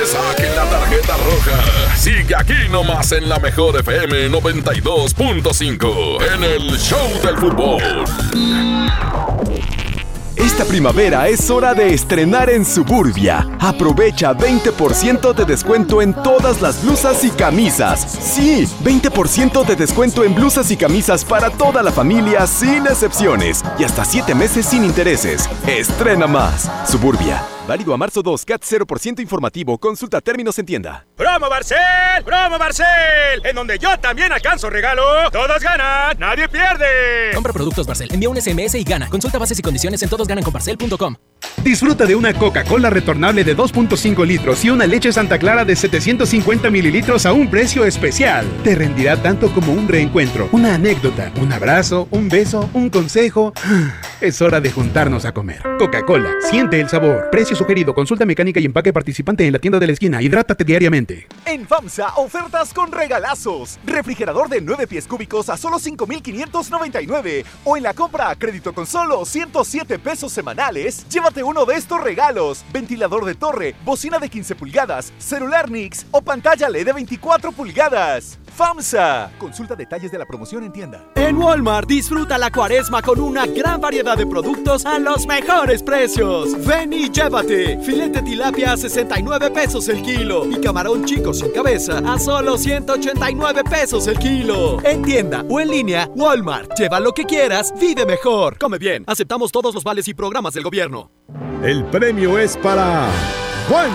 Te 0.00 0.06
saquen 0.06 0.56
la 0.56 0.64
tarjeta 0.64 1.14
roja. 1.18 1.96
Sigue 1.96 2.34
aquí 2.34 2.54
nomás 2.70 3.12
en 3.12 3.28
la 3.28 3.38
mejor 3.38 3.78
FM 3.80 4.30
92.5 4.30 6.34
en 6.34 6.44
el 6.44 6.78
Show 6.78 7.06
del 7.22 7.36
Fútbol. 7.36 7.82
Esta 10.36 10.64
primavera 10.64 11.28
es 11.28 11.50
hora 11.50 11.74
de 11.74 11.92
estrenar 11.92 12.48
en 12.48 12.64
Suburbia. 12.64 13.46
Aprovecha 13.60 14.32
20% 14.32 15.34
de 15.34 15.44
descuento 15.44 16.00
en 16.00 16.14
todas 16.14 16.62
las 16.62 16.82
blusas 16.82 17.22
y 17.24 17.30
camisas. 17.30 18.00
Sí, 18.00 18.66
20% 18.82 19.66
de 19.66 19.76
descuento 19.76 20.24
en 20.24 20.34
blusas 20.34 20.70
y 20.70 20.78
camisas 20.78 21.26
para 21.26 21.50
toda 21.50 21.82
la 21.82 21.92
familia 21.92 22.46
sin 22.46 22.86
excepciones. 22.86 23.62
Y 23.78 23.84
hasta 23.84 24.06
7 24.06 24.34
meses 24.34 24.64
sin 24.64 24.82
intereses. 24.82 25.46
Estrena 25.66 26.26
más. 26.26 26.70
Suburbia. 26.90 27.42
Válido 27.70 27.94
a 27.94 27.96
marzo 27.96 28.20
2, 28.20 28.44
CAT 28.46 28.62
0% 28.64 29.20
informativo. 29.20 29.78
Consulta 29.78 30.20
términos 30.20 30.58
en 30.58 30.66
tienda. 30.66 31.06
¡Promo 31.16 31.48
Barcel! 31.48 31.78
¡Promo 32.24 32.58
Barcel! 32.58 32.86
En 33.44 33.54
donde 33.54 33.78
yo 33.78 33.96
también 34.00 34.32
alcanzo 34.32 34.68
regalo. 34.68 35.30
Todos 35.30 35.62
ganan, 35.62 36.18
nadie 36.18 36.48
pierde. 36.48 37.30
Compra 37.32 37.52
productos 37.52 37.86
Barcel, 37.86 38.12
envía 38.12 38.28
un 38.28 38.42
SMS 38.42 38.74
y 38.74 38.82
gana. 38.82 39.08
Consulta 39.08 39.38
bases 39.38 39.56
y 39.60 39.62
condiciones 39.62 40.02
en 40.02 40.08
todosgananconbarcel.com. 40.08 41.14
Disfruta 41.62 42.06
de 42.06 42.16
una 42.16 42.34
Coca-Cola 42.34 42.90
retornable 42.90 43.44
de 43.44 43.56
2.5 43.56 44.26
litros 44.26 44.64
y 44.64 44.70
una 44.70 44.86
leche 44.86 45.12
Santa 45.12 45.38
Clara 45.38 45.64
de 45.64 45.76
750 45.76 46.70
mililitros 46.70 47.24
a 47.24 47.32
un 47.32 47.48
precio 47.48 47.84
especial. 47.84 48.46
Te 48.64 48.74
rendirá 48.74 49.16
tanto 49.22 49.52
como 49.52 49.72
un 49.72 49.86
reencuentro, 49.86 50.48
una 50.50 50.74
anécdota, 50.74 51.30
un 51.40 51.52
abrazo, 51.52 52.08
un 52.10 52.28
beso, 52.28 52.68
un 52.72 52.90
consejo. 52.90 53.52
Es 54.20 54.42
hora 54.42 54.60
de 54.60 54.70
juntarnos 54.70 55.24
a 55.24 55.32
comer. 55.32 55.62
Coca-Cola, 55.78 56.28
siente 56.50 56.78
el 56.78 56.90
sabor. 56.90 57.30
Precio 57.30 57.56
sugerido, 57.60 57.94
consulta 57.94 58.24
mecánica 58.24 58.58
y 58.58 58.64
empaque 58.64 58.90
participante 58.90 59.46
en 59.46 59.52
la 59.52 59.58
tienda 59.58 59.78
de 59.78 59.86
la 59.86 59.92
esquina. 59.92 60.22
Hidrátate 60.22 60.64
diariamente. 60.64 61.26
En 61.44 61.66
FAMSA, 61.66 62.14
ofertas 62.16 62.72
con 62.72 62.90
regalazos. 62.90 63.78
Refrigerador 63.84 64.48
de 64.48 64.62
9 64.62 64.86
pies 64.86 65.06
cúbicos 65.06 65.50
a 65.50 65.58
solo 65.58 65.78
5,599. 65.78 67.44
O 67.64 67.76
en 67.76 67.82
la 67.82 67.92
compra 67.92 68.30
a 68.30 68.36
crédito 68.36 68.72
con 68.72 68.86
solo 68.86 69.26
107 69.26 69.98
pesos 69.98 70.32
semanales, 70.32 71.06
llévate 71.10 71.42
uno 71.42 71.66
de 71.66 71.74
estos 71.74 72.02
regalos. 72.02 72.64
Ventilador 72.72 73.26
de 73.26 73.34
torre, 73.34 73.74
bocina 73.84 74.18
de 74.18 74.30
15 74.30 74.54
pulgadas, 74.54 75.12
celular 75.18 75.70
Nix 75.70 76.06
o 76.12 76.22
pantalla 76.22 76.66
LED 76.68 76.86
de 76.86 76.92
24 76.94 77.52
pulgadas. 77.52 78.38
FAMSA. 78.56 79.30
Consulta 79.38 79.74
detalles 79.76 80.10
de 80.10 80.18
la 80.18 80.26
promoción 80.26 80.64
en 80.64 80.72
tienda. 80.72 81.04
En 81.14 81.36
Walmart 81.36 81.88
disfruta 81.88 82.36
la 82.36 82.50
cuaresma 82.50 83.00
con 83.02 83.20
una 83.20 83.46
gran 83.46 83.80
variedad 83.80 84.16
de 84.16 84.26
productos 84.26 84.84
a 84.84 84.98
los 84.98 85.26
mejores 85.26 85.82
precios. 85.82 86.54
Ven 86.66 86.92
y 86.92 87.10
llévate. 87.10 87.49
Filete 87.50 88.22
tilapia 88.22 88.74
a 88.74 88.76
69 88.76 89.50
pesos 89.50 89.88
el 89.88 90.02
kilo 90.02 90.46
y 90.48 90.60
camarón 90.60 91.04
chico 91.04 91.34
sin 91.34 91.50
cabeza 91.50 91.98
a 92.06 92.16
solo 92.16 92.56
189 92.56 93.64
pesos 93.64 94.06
el 94.06 94.16
kilo. 94.20 94.78
En 94.84 95.02
tienda 95.02 95.44
o 95.48 95.58
en 95.58 95.68
línea, 95.68 96.08
Walmart. 96.14 96.78
Lleva 96.78 97.00
lo 97.00 97.12
que 97.12 97.24
quieras, 97.24 97.74
vive 97.80 98.06
mejor. 98.06 98.56
Come 98.56 98.78
bien. 98.78 99.02
Aceptamos 99.08 99.50
todos 99.50 99.74
los 99.74 99.82
vales 99.82 100.06
y 100.06 100.14
programas 100.14 100.54
del 100.54 100.62
gobierno. 100.62 101.10
El 101.64 101.84
premio 101.86 102.38
es 102.38 102.56
para 102.56 103.10
Juan. 103.68 103.90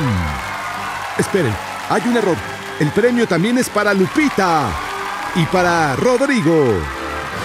Esperen, 1.17 1.53
hay 1.89 2.01
un 2.09 2.17
error. 2.17 2.37
El 2.81 2.91
premio 2.91 3.25
también 3.25 3.57
es 3.57 3.69
para 3.69 3.93
Lupita 3.93 4.69
y 5.33 5.45
para 5.45 5.95
Rodrigo. 5.95 6.73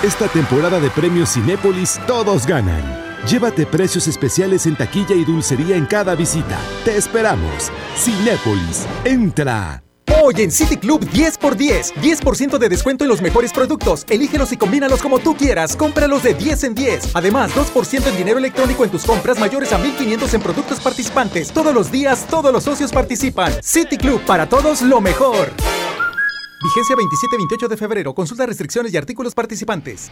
Esta 0.03 0.27
temporada 0.27 0.81
de 0.81 0.91
premios 0.91 1.35
Cinépolis 1.35 2.01
todos 2.09 2.47
ganan. 2.47 3.00
Llévate 3.27 3.67
precios 3.67 4.09
especiales 4.09 4.67
en 4.67 4.77
taquilla 4.77 5.15
y 5.15 5.25
dulcería 5.25 5.77
en 5.77 5.85
cada 5.85 6.15
visita. 6.15 6.59
Te 6.85 6.97
esperamos. 6.97 7.71
Cinépolis, 7.97 8.87
entra. 9.05 9.83
Hoy 10.23 10.35
en 10.39 10.51
City 10.51 10.77
Club 10.77 11.09
10 11.11 11.39
x 11.41 11.57
10. 11.57 11.95
10% 12.23 12.59
de 12.59 12.69
descuento 12.69 13.05
en 13.05 13.11
los 13.11 13.21
mejores 13.21 13.53
productos. 13.53 14.05
Elígelos 14.09 14.53
y 14.53 14.57
combínalos 14.57 15.03
como 15.03 15.19
tú 15.19 15.37
quieras. 15.37 15.77
Cómpralos 15.77 16.23
de 16.23 16.35
10 16.35 16.65
en 16.65 16.75
10. 16.75 17.11
Además, 17.15 17.53
2% 17.55 18.07
en 18.07 18.17
dinero 18.17 18.39
electrónico 18.39 18.85
en 18.85 18.91
tus 18.91 19.05
compras 19.05 19.39
mayores 19.39 19.73
a 19.73 19.79
1500 19.79 20.35
en 20.35 20.41
productos 20.41 20.81
participantes. 20.81 21.53
Todos 21.53 21.75
los 21.75 21.93
días, 21.93 22.27
todos 22.27 22.53
los 22.53 22.65
socios 22.65 22.91
participan. 22.91 23.53
City 23.63 23.99
Club, 23.99 24.21
para 24.25 24.49
todos 24.49 24.83
lo 24.83 25.01
mejor. 25.01 25.53
Vigencia 26.63 26.97
27-28 26.97 27.69
de 27.69 27.77
febrero. 27.77 28.15
Consulta 28.15 28.47
restricciones 28.47 28.93
y 28.93 28.97
artículos 28.97 29.35
participantes. 29.35 30.11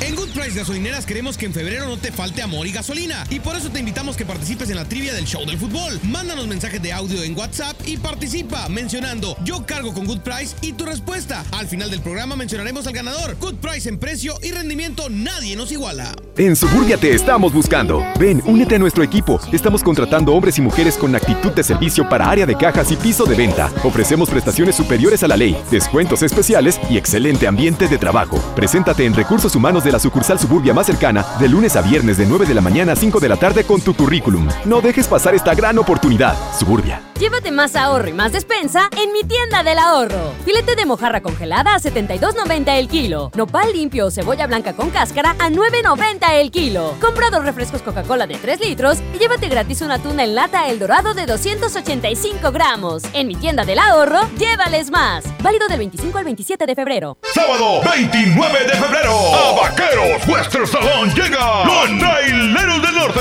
En 0.00 0.14
Good 0.14 0.28
Price 0.30 0.58
Gasolineras 0.58 1.06
queremos 1.06 1.38
que 1.38 1.46
en 1.46 1.54
febrero 1.54 1.86
no 1.86 1.96
te 1.96 2.12
falte 2.12 2.42
amor 2.42 2.66
y 2.66 2.72
gasolina. 2.72 3.26
Y 3.30 3.40
por 3.40 3.56
eso 3.56 3.70
te 3.70 3.80
invitamos 3.80 4.16
que 4.16 4.26
participes 4.26 4.68
en 4.68 4.76
la 4.76 4.84
trivia 4.84 5.14
del 5.14 5.24
show 5.24 5.44
del 5.46 5.58
fútbol. 5.58 5.98
Mándanos 6.04 6.46
mensajes 6.46 6.82
de 6.82 6.92
audio 6.92 7.22
en 7.22 7.36
WhatsApp 7.36 7.76
y 7.86 7.96
participa 7.96 8.68
mencionando 8.68 9.36
yo 9.42 9.64
cargo 9.64 9.94
con 9.94 10.04
Good 10.04 10.20
Price 10.20 10.54
y 10.60 10.74
tu 10.74 10.84
respuesta. 10.84 11.44
Al 11.52 11.66
final 11.66 11.90
del 11.90 12.02
programa 12.02 12.36
mencionaremos 12.36 12.86
al 12.86 12.92
ganador. 12.92 13.36
Good 13.40 13.56
Price 13.56 13.88
en 13.88 13.98
precio 13.98 14.34
y 14.42 14.50
rendimiento 14.50 15.08
nadie 15.08 15.56
nos 15.56 15.72
iguala. 15.72 16.14
En 16.36 16.54
Suburbia 16.54 16.98
te 16.98 17.14
estamos 17.14 17.54
buscando. 17.54 18.04
Ven, 18.20 18.42
únete 18.44 18.74
a 18.74 18.78
nuestro 18.78 19.02
equipo. 19.02 19.40
Estamos 19.50 19.82
contratando 19.82 20.34
hombres 20.34 20.58
y 20.58 20.60
mujeres 20.60 20.98
con 20.98 21.14
actitud 21.16 21.52
de 21.52 21.62
servicio 21.62 22.06
para 22.06 22.28
área 22.28 22.44
de 22.44 22.56
cajas 22.56 22.92
y 22.92 22.96
piso 22.96 23.24
de 23.24 23.34
venta. 23.34 23.72
Ofrecemos 23.82 24.28
prestaciones 24.28 24.76
superiores 24.76 25.22
a 25.22 25.28
la 25.28 25.38
ley, 25.38 25.56
descuentos 25.70 26.22
especiales 26.22 26.78
y 26.90 26.98
excelente 26.98 27.46
ambiente 27.46 27.88
de 27.88 27.96
trabajo. 27.96 28.38
Preséntate 28.54 29.06
en 29.06 29.14
Recursos 29.14 29.56
Humanos 29.56 29.85
de 29.86 29.92
la 29.92 29.98
sucursal 29.98 30.38
Suburbia 30.38 30.74
más 30.74 30.86
cercana 30.86 31.24
de 31.38 31.48
lunes 31.48 31.76
a 31.76 31.80
viernes 31.80 32.18
de 32.18 32.26
9 32.26 32.44
de 32.44 32.54
la 32.54 32.60
mañana 32.60 32.92
a 32.92 32.96
5 32.96 33.20
de 33.20 33.28
la 33.28 33.36
tarde 33.36 33.64
con 33.64 33.80
tu 33.80 33.94
currículum. 33.94 34.48
No 34.64 34.80
dejes 34.80 35.06
pasar 35.06 35.34
esta 35.34 35.54
gran 35.54 35.78
oportunidad. 35.78 36.36
Suburbia. 36.58 37.00
Llévate 37.18 37.50
más 37.50 37.76
ahorro 37.76 38.08
y 38.08 38.12
más 38.12 38.32
despensa 38.32 38.90
en 39.00 39.10
mi 39.12 39.24
tienda 39.24 39.62
del 39.62 39.78
ahorro. 39.78 40.34
Filete 40.44 40.76
de 40.76 40.84
mojarra 40.84 41.22
congelada 41.22 41.74
a 41.74 41.78
72.90 41.78 42.78
el 42.78 42.88
kilo. 42.88 43.30
Nopal 43.34 43.72
limpio 43.72 44.06
o 44.06 44.10
cebolla 44.10 44.46
blanca 44.46 44.74
con 44.74 44.90
cáscara 44.90 45.30
a 45.38 45.48
9.90 45.48 46.32
el 46.32 46.50
kilo. 46.50 46.94
Compra 47.00 47.30
dos 47.30 47.44
refrescos 47.44 47.80
Coca-Cola 47.80 48.26
de 48.26 48.34
3 48.34 48.60
litros 48.60 48.98
y 49.14 49.18
llévate 49.18 49.48
gratis 49.48 49.80
una 49.80 49.98
tuna 49.98 50.24
en 50.24 50.34
lata 50.34 50.68
El 50.68 50.78
Dorado 50.78 51.14
de 51.14 51.24
285 51.24 52.52
gramos. 52.52 53.04
En 53.14 53.28
mi 53.28 53.36
tienda 53.36 53.64
del 53.64 53.78
ahorro, 53.78 54.20
llévales 54.36 54.90
más. 54.90 55.24
Válido 55.42 55.68
del 55.68 55.78
25 55.78 56.18
al 56.18 56.24
27 56.24 56.66
de 56.66 56.74
febrero. 56.74 57.16
Sábado 57.32 57.80
29 57.94 58.58
de 58.64 58.74
febrero, 58.74 59.12
a 59.34 59.74
Vaqueros 59.76 60.26
Western 60.26 60.66
Salón 60.66 61.14
llega 61.14 61.64
los 61.66 61.98
Traileros 61.98 62.80
del 62.80 62.94
Norte. 62.94 63.20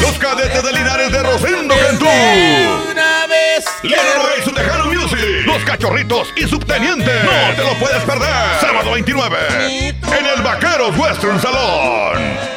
Los 0.00 0.18
cadetes 0.18 0.60
de 0.60 0.72
Linares 0.72 1.12
de 1.12 1.22
Rosendo 1.22 1.74
Cantú. 1.76 2.06
Una 2.90 3.26
vez. 3.28 3.64
Leonardo 3.84 4.28
y 4.36 4.42
su 4.42 4.50
Tejano 4.50 4.86
Music. 4.86 5.20
Los 5.46 5.62
Cachorritos 5.62 6.32
y 6.34 6.48
Subteniente. 6.48 7.12
No 7.22 7.54
te 7.54 7.62
lo 7.62 7.78
puedes 7.78 8.02
perder. 8.02 8.60
Sábado 8.60 8.90
29. 8.90 9.36
En 9.78 10.26
el 10.26 10.42
Vaqueros 10.42 10.96
Western 10.98 11.40
Salón. 11.40 12.53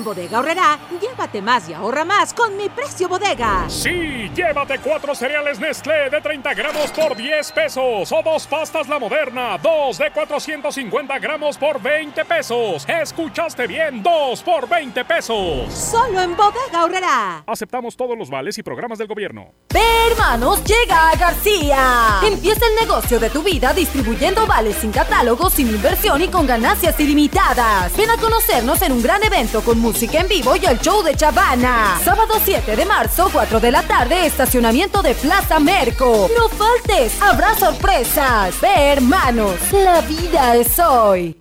En 0.00 0.04
Bodega 0.04 0.38
Horrera, 0.38 0.78
llévate 0.98 1.42
más 1.42 1.68
y 1.68 1.74
ahorra 1.74 2.06
más 2.06 2.32
con 2.32 2.56
mi 2.56 2.70
precio 2.70 3.06
bodega. 3.06 3.68
Sí, 3.68 4.30
llévate 4.34 4.78
cuatro 4.78 5.14
cereales 5.14 5.60
Nestlé 5.60 6.08
de 6.08 6.22
30 6.22 6.54
gramos 6.54 6.90
por 6.92 7.14
10 7.14 7.52
pesos 7.52 8.10
o 8.10 8.22
dos 8.22 8.46
pastas 8.46 8.88
La 8.88 8.98
Moderna, 8.98 9.58
dos 9.58 9.98
de 9.98 10.10
450 10.10 11.18
gramos 11.18 11.58
por 11.58 11.82
20 11.82 12.24
pesos. 12.24 12.86
Escuchaste 12.88 13.66
bien, 13.66 14.02
dos 14.02 14.42
por 14.42 14.66
20 14.66 15.04
pesos. 15.04 15.70
Solo 15.70 16.18
en 16.22 16.34
Bodega 16.34 16.82
Horrera. 16.82 17.44
Aceptamos 17.46 17.94
todos 17.94 18.16
los 18.16 18.30
vales 18.30 18.56
y 18.56 18.62
programas 18.62 18.96
del 18.96 19.06
gobierno. 19.06 19.52
Ve, 19.74 19.82
hermanos, 20.10 20.64
llega 20.64 21.10
a 21.10 21.16
García. 21.16 22.20
Empieza 22.24 22.64
el 22.64 22.86
negocio 22.88 23.20
de 23.20 23.28
tu 23.28 23.42
vida 23.42 23.74
distribuyendo 23.74 24.46
vales 24.46 24.76
sin 24.76 24.92
catálogo, 24.92 25.50
sin 25.50 25.68
inversión 25.68 26.22
y 26.22 26.28
con 26.28 26.46
ganancias 26.46 26.98
ilimitadas. 26.98 27.94
Ven 27.98 28.08
a 28.08 28.16
conocernos 28.16 28.80
en 28.80 28.92
un 28.92 29.02
gran 29.02 29.22
evento 29.22 29.60
con 29.60 29.78
música 29.90 30.20
en 30.20 30.28
vivo 30.28 30.54
y 30.54 30.64
el 30.66 30.78
show 30.78 31.02
de 31.02 31.16
Chavana. 31.16 31.98
Sábado 32.04 32.34
7 32.44 32.76
de 32.76 32.84
marzo, 32.84 33.28
4 33.32 33.58
de 33.58 33.72
la 33.72 33.82
tarde, 33.82 34.24
estacionamiento 34.24 35.02
de 35.02 35.16
Plaza 35.16 35.58
Merco. 35.58 36.28
No 36.38 36.48
faltes, 36.48 37.20
habrá 37.20 37.56
sorpresas. 37.56 38.60
Ve, 38.60 38.68
hermanos, 38.68 39.56
la 39.72 40.00
vida 40.02 40.54
es 40.54 40.78
hoy. 40.78 41.36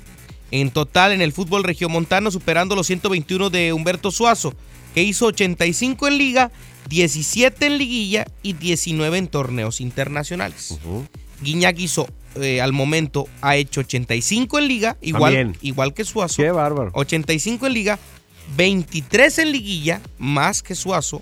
en 0.51 0.71
total 0.71 1.11
en 1.11 1.21
el 1.21 1.33
fútbol 1.33 1.63
regiomontano, 1.63 2.31
superando 2.31 2.75
los 2.75 2.87
121 2.87 3.49
de 3.49 3.73
Humberto 3.73 4.11
Suazo, 4.11 4.53
que 4.93 5.03
hizo 5.03 5.25
85 5.25 6.07
en 6.07 6.17
liga, 6.17 6.51
17 6.87 7.65
en 7.65 7.77
liguilla 7.77 8.25
y 8.41 8.53
19 8.53 9.17
en 9.17 9.27
torneos 9.27 9.81
internacionales. 9.81 10.79
Guiñac 11.41 11.77
hizo, 11.79 12.07
eh, 12.35 12.61
al 12.61 12.73
momento, 12.73 13.27
ha 13.41 13.55
hecho 13.55 13.81
85 13.81 14.59
en 14.59 14.67
liga, 14.67 14.97
igual, 15.01 15.33
También. 15.33 15.57
igual 15.61 15.93
que 15.93 16.03
Suazo. 16.05 16.37
Qué 16.41 16.51
bárbaro. 16.51 16.91
85 16.93 17.67
en 17.67 17.73
liga, 17.73 17.99
23 18.57 19.39
en 19.39 19.51
liguilla, 19.51 20.01
más 20.17 20.61
que 20.61 20.75
Suazo, 20.75 21.21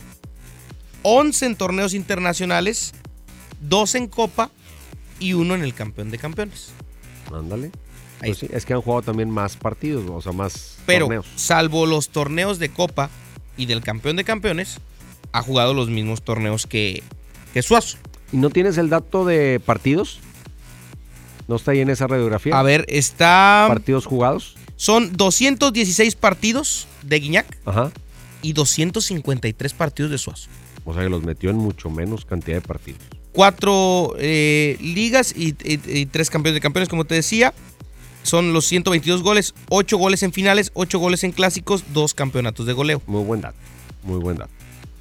11 1.03 1.45
en 1.45 1.55
torneos 1.55 1.93
internacionales, 1.93 2.93
2 3.61 3.95
en 3.95 4.07
Copa 4.07 4.49
y 5.20 5.34
uno 5.34 5.55
en 5.55 5.64
el 5.64 5.74
campeón 5.74 6.11
de 6.11 6.18
campeones. 6.18 6.72
Ándale. 7.32 7.72
Pues 8.20 8.38
sí, 8.38 8.47
es 8.53 8.66
que 8.66 8.74
han 8.74 8.82
jugado 8.82 9.01
también 9.01 9.30
más 9.30 9.57
partidos, 9.57 10.09
o 10.09 10.22
sea, 10.22 10.32
más 10.32 10.78
Pero, 10.86 11.05
torneos. 11.07 11.28
salvo 11.36 11.86
los 11.86 12.09
torneos 12.09 12.57
de 12.57 12.70
Copa 12.70 13.09
y 13.57 13.66
del 13.66 13.82
campeón 13.82 14.16
de 14.16 14.24
campeones, 14.24 14.80
ha 15.34 15.41
jugado 15.41 15.74
los 15.74 15.89
mismos 15.89 16.22
torneos 16.22 16.66
que, 16.66 17.03
que 17.53 17.61
Suazo. 17.61 17.97
¿Y 18.32 18.38
no 18.38 18.49
tienes 18.49 18.78
el 18.78 18.89
dato 18.89 19.26
de 19.26 19.59
partidos? 19.59 20.20
¿No 21.47 21.55
está 21.57 21.71
ahí 21.71 21.79
en 21.81 21.89
esa 21.89 22.07
radiografía? 22.07 22.57
A 22.57 22.63
ver, 22.63 22.85
está. 22.87 23.65
¿Partidos 23.67 24.05
jugados? 24.05 24.55
Son 24.75 25.15
216 25.15 26.15
partidos 26.15 26.87
de 27.03 27.19
Guiñac. 27.19 27.57
Ajá. 27.65 27.91
y 28.41 28.51
253 28.53 29.73
partidos 29.73 30.11
de 30.11 30.17
Suazo. 30.17 30.49
O 30.85 30.93
sea 30.93 31.03
que 31.03 31.09
los 31.09 31.23
metió 31.23 31.49
en 31.49 31.55
mucho 31.55 31.89
menos 31.89 32.25
cantidad 32.25 32.57
de 32.57 32.61
partidos. 32.61 32.99
Cuatro 33.31 34.15
eh, 34.19 34.77
ligas 34.81 35.33
y, 35.35 35.55
y- 35.63 35.79
y 35.99 36.05
tres 36.07 36.29
campeones 36.29 36.55
de 36.55 36.61
campeones, 36.61 36.89
como 36.89 37.05
te 37.05 37.15
decía. 37.15 37.53
Son 38.23 38.51
los 38.53 38.65
122 38.65 39.21
goles, 39.23 39.53
8 39.69 39.97
goles 39.97 40.23
en 40.23 40.31
finales, 40.33 40.71
8 40.75 40.97
goles 40.99 41.23
en 41.23 41.31
clásicos, 41.31 41.83
2 41.93 42.13
campeonatos 42.13 42.65
de 42.65 42.73
goleo. 42.73 43.01
Muy 43.07 43.23
buen 43.23 43.41
dato, 43.41 43.57
muy 44.03 44.19
buen 44.19 44.37
dato. 44.37 44.51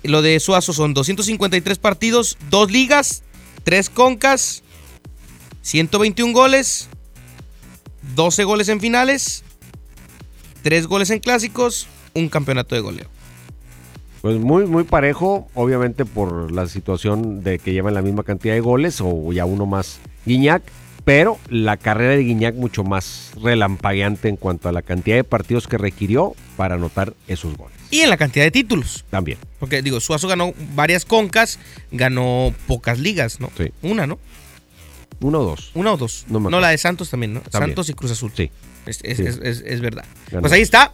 Lo 0.03 0.23
de 0.23 0.39
Suazo 0.41 0.73
son 0.73 0.93
253 0.95 1.79
partidos, 1.79 2.37
2 2.51 2.71
ligas, 2.73 3.23
3 3.65 3.91
concas, 3.91 4.63
121 5.63 6.33
goles, 6.33 6.89
12 8.15 8.45
goles 8.45 8.69
en 8.69 8.81
finales, 8.81 9.45
3 10.63 10.87
goles 10.87 11.11
en 11.11 11.21
clásicos, 11.21 11.87
un 12.15 12.29
campeonato 12.29 12.75
de 12.75 12.81
goleo. 12.81 13.07
Pues 14.21 14.39
muy, 14.39 14.67
muy 14.67 14.85
parejo, 14.85 15.49
obviamente 15.55 16.05
por 16.05 16.53
la 16.53 16.69
situación 16.69 17.43
de 17.43 17.59
que 17.59 17.73
llevan 17.73 17.95
la 17.95 18.03
misma 18.03 18.23
cantidad 18.23 18.55
de 18.55 18.61
goles 18.61 19.01
o 19.01 19.33
ya 19.33 19.45
uno 19.45 19.67
más 19.67 19.99
Guiñac, 20.27 20.63
pero 21.05 21.39
la 21.49 21.77
carrera 21.77 22.13
de 22.13 22.23
Guiñac 22.23 22.55
mucho 22.55 22.85
más 22.85 23.33
relampagueante 23.43 24.29
en 24.29 24.37
cuanto 24.37 24.69
a 24.69 24.73
la 24.73 24.83
cantidad 24.83 25.17
de 25.17 25.25
partidos 25.25 25.67
que 25.67 25.79
requirió 25.79 26.35
para 26.57 26.77
anotar 26.77 27.15
esos 27.27 27.57
goles. 27.57 27.77
Y 27.91 28.01
en 28.01 28.11
la 28.11 28.17
cantidad 28.17 28.45
de 28.45 28.53
títulos. 28.53 29.05
También. 29.11 29.39
Porque 29.59 29.83
digo, 29.83 30.01
Suazo 30.01 30.29
ganó 30.29 30.55
varias 30.75 31.05
concas, 31.05 31.59
ganó 31.91 32.55
pocas 32.69 33.01
ligas, 33.01 33.41
¿no? 33.41 33.51
Sí. 33.57 33.73
Una, 33.83 34.07
¿no? 34.07 34.19
Uno 35.23 35.41
o 35.41 35.45
dos. 35.45 35.71
Una 35.75 35.93
o 35.93 35.97
dos. 35.97 36.25
No 36.29 36.61
la 36.61 36.69
de 36.69 36.79
Santos 36.79 37.09
también, 37.11 37.35
¿no? 37.35 37.41
También. 37.41 37.71
Santos 37.71 37.89
y 37.89 37.95
Cruz 37.95 38.11
Azul. 38.13 38.33
Sí. 38.37 38.51
Es, 38.87 38.99
es- 39.03 39.17
Sí. 39.17 39.23
es- 39.25 39.39
es- 39.43 39.63
es 39.65 39.81
verdad. 39.81 40.05
Ganó. 40.31 40.43
Pues 40.43 40.53
ahí 40.53 40.61
está. 40.63 40.93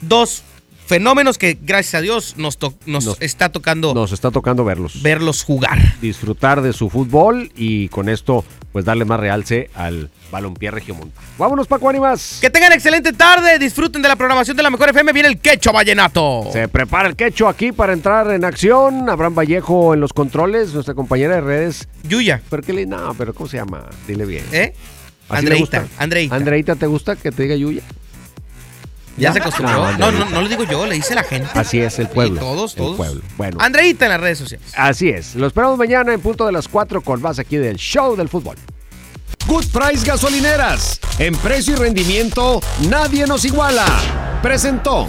Dos 0.00 0.42
fenómenos 0.86 1.36
que, 1.38 1.58
gracias 1.60 1.94
a 1.96 2.00
Dios, 2.00 2.34
nos, 2.36 2.58
to- 2.58 2.74
nos 2.86 3.04
Nos- 3.04 3.20
está 3.20 3.48
tocando 3.48 3.92
Nos 3.92 4.12
está 4.12 4.30
tocando 4.30 4.64
verlos. 4.64 5.02
verlos 5.02 5.42
jugar. 5.42 5.96
Disfrutar 6.00 6.62
de 6.62 6.72
su 6.72 6.88
fútbol 6.90 7.50
y 7.56 7.88
con 7.88 8.08
esto, 8.08 8.44
pues 8.76 8.84
darle 8.84 9.06
más 9.06 9.18
realce 9.18 9.70
al 9.74 10.10
balompié 10.30 10.70
regiomontano. 10.70 11.26
Vámonos, 11.38 11.66
Paco 11.66 11.88
Ánimas. 11.88 12.40
Que 12.42 12.50
tengan 12.50 12.74
excelente 12.74 13.14
tarde, 13.14 13.58
disfruten 13.58 14.02
de 14.02 14.08
la 14.08 14.16
programación 14.16 14.54
de 14.54 14.62
la 14.62 14.68
Mejor 14.68 14.90
FM. 14.90 15.14
Viene 15.14 15.30
el 15.30 15.38
Quecho 15.38 15.72
Vallenato. 15.72 16.50
Se 16.52 16.68
prepara 16.68 17.08
el 17.08 17.16
quecho 17.16 17.48
aquí 17.48 17.72
para 17.72 17.94
entrar 17.94 18.30
en 18.32 18.44
acción. 18.44 19.08
Abraham 19.08 19.34
Vallejo 19.34 19.94
en 19.94 20.00
los 20.00 20.12
controles, 20.12 20.74
nuestra 20.74 20.92
compañera 20.92 21.36
de 21.36 21.40
redes. 21.40 21.88
Yuya. 22.02 22.42
¿Pero 22.50 22.62
qué 22.62 22.74
le.? 22.74 22.84
No, 22.84 23.14
pero 23.16 23.32
¿cómo 23.32 23.48
se 23.48 23.56
llama? 23.56 23.88
Dile 24.06 24.26
bien. 24.26 24.44
¿Eh? 24.52 24.74
¿Así 25.30 25.46
le 25.46 25.52
Andreita? 25.54 25.86
Andreita. 25.96 26.36
Andreita, 26.36 26.76
¿te 26.76 26.86
gusta 26.86 27.16
que 27.16 27.32
te 27.32 27.44
diga 27.44 27.56
Yuya? 27.56 27.82
Ya 29.16 29.32
se 29.32 29.38
acostumbró. 29.38 29.92
No, 29.92 30.10
No, 30.12 30.24
no, 30.26 30.42
lo 30.42 30.48
digo 30.48 30.64
yo, 30.64 30.86
le 30.86 30.94
dice 30.96 31.14
la 31.14 31.22
gente. 31.24 31.48
Así 31.54 31.80
es, 31.80 31.98
el 31.98 32.08
pueblo. 32.08 32.36
Y 32.36 32.38
todos, 32.38 32.72
El 32.72 32.78
todos. 32.78 32.96
pueblo. 32.96 33.22
Bueno. 33.36 33.58
Andreita 33.60 34.06
en 34.06 34.12
las 34.12 34.20
redes 34.20 34.38
sociales. 34.38 34.66
Así 34.76 35.08
es. 35.08 35.34
Lo 35.34 35.46
esperamos 35.46 35.78
mañana 35.78 36.12
en 36.12 36.20
punto 36.20 36.44
de 36.46 36.52
las 36.52 36.68
4 36.68 37.00
con 37.00 37.20
más 37.22 37.38
aquí 37.38 37.56
del 37.56 37.76
Show 37.76 38.16
del 38.16 38.28
Fútbol. 38.28 38.56
Good 39.46 39.66
Price 39.72 40.04
Gasolineras. 40.06 41.00
En 41.18 41.34
precio 41.36 41.74
y 41.74 41.76
rendimiento, 41.76 42.60
nadie 42.88 43.26
nos 43.26 43.44
iguala. 43.44 43.84
Presentó. 44.42 45.08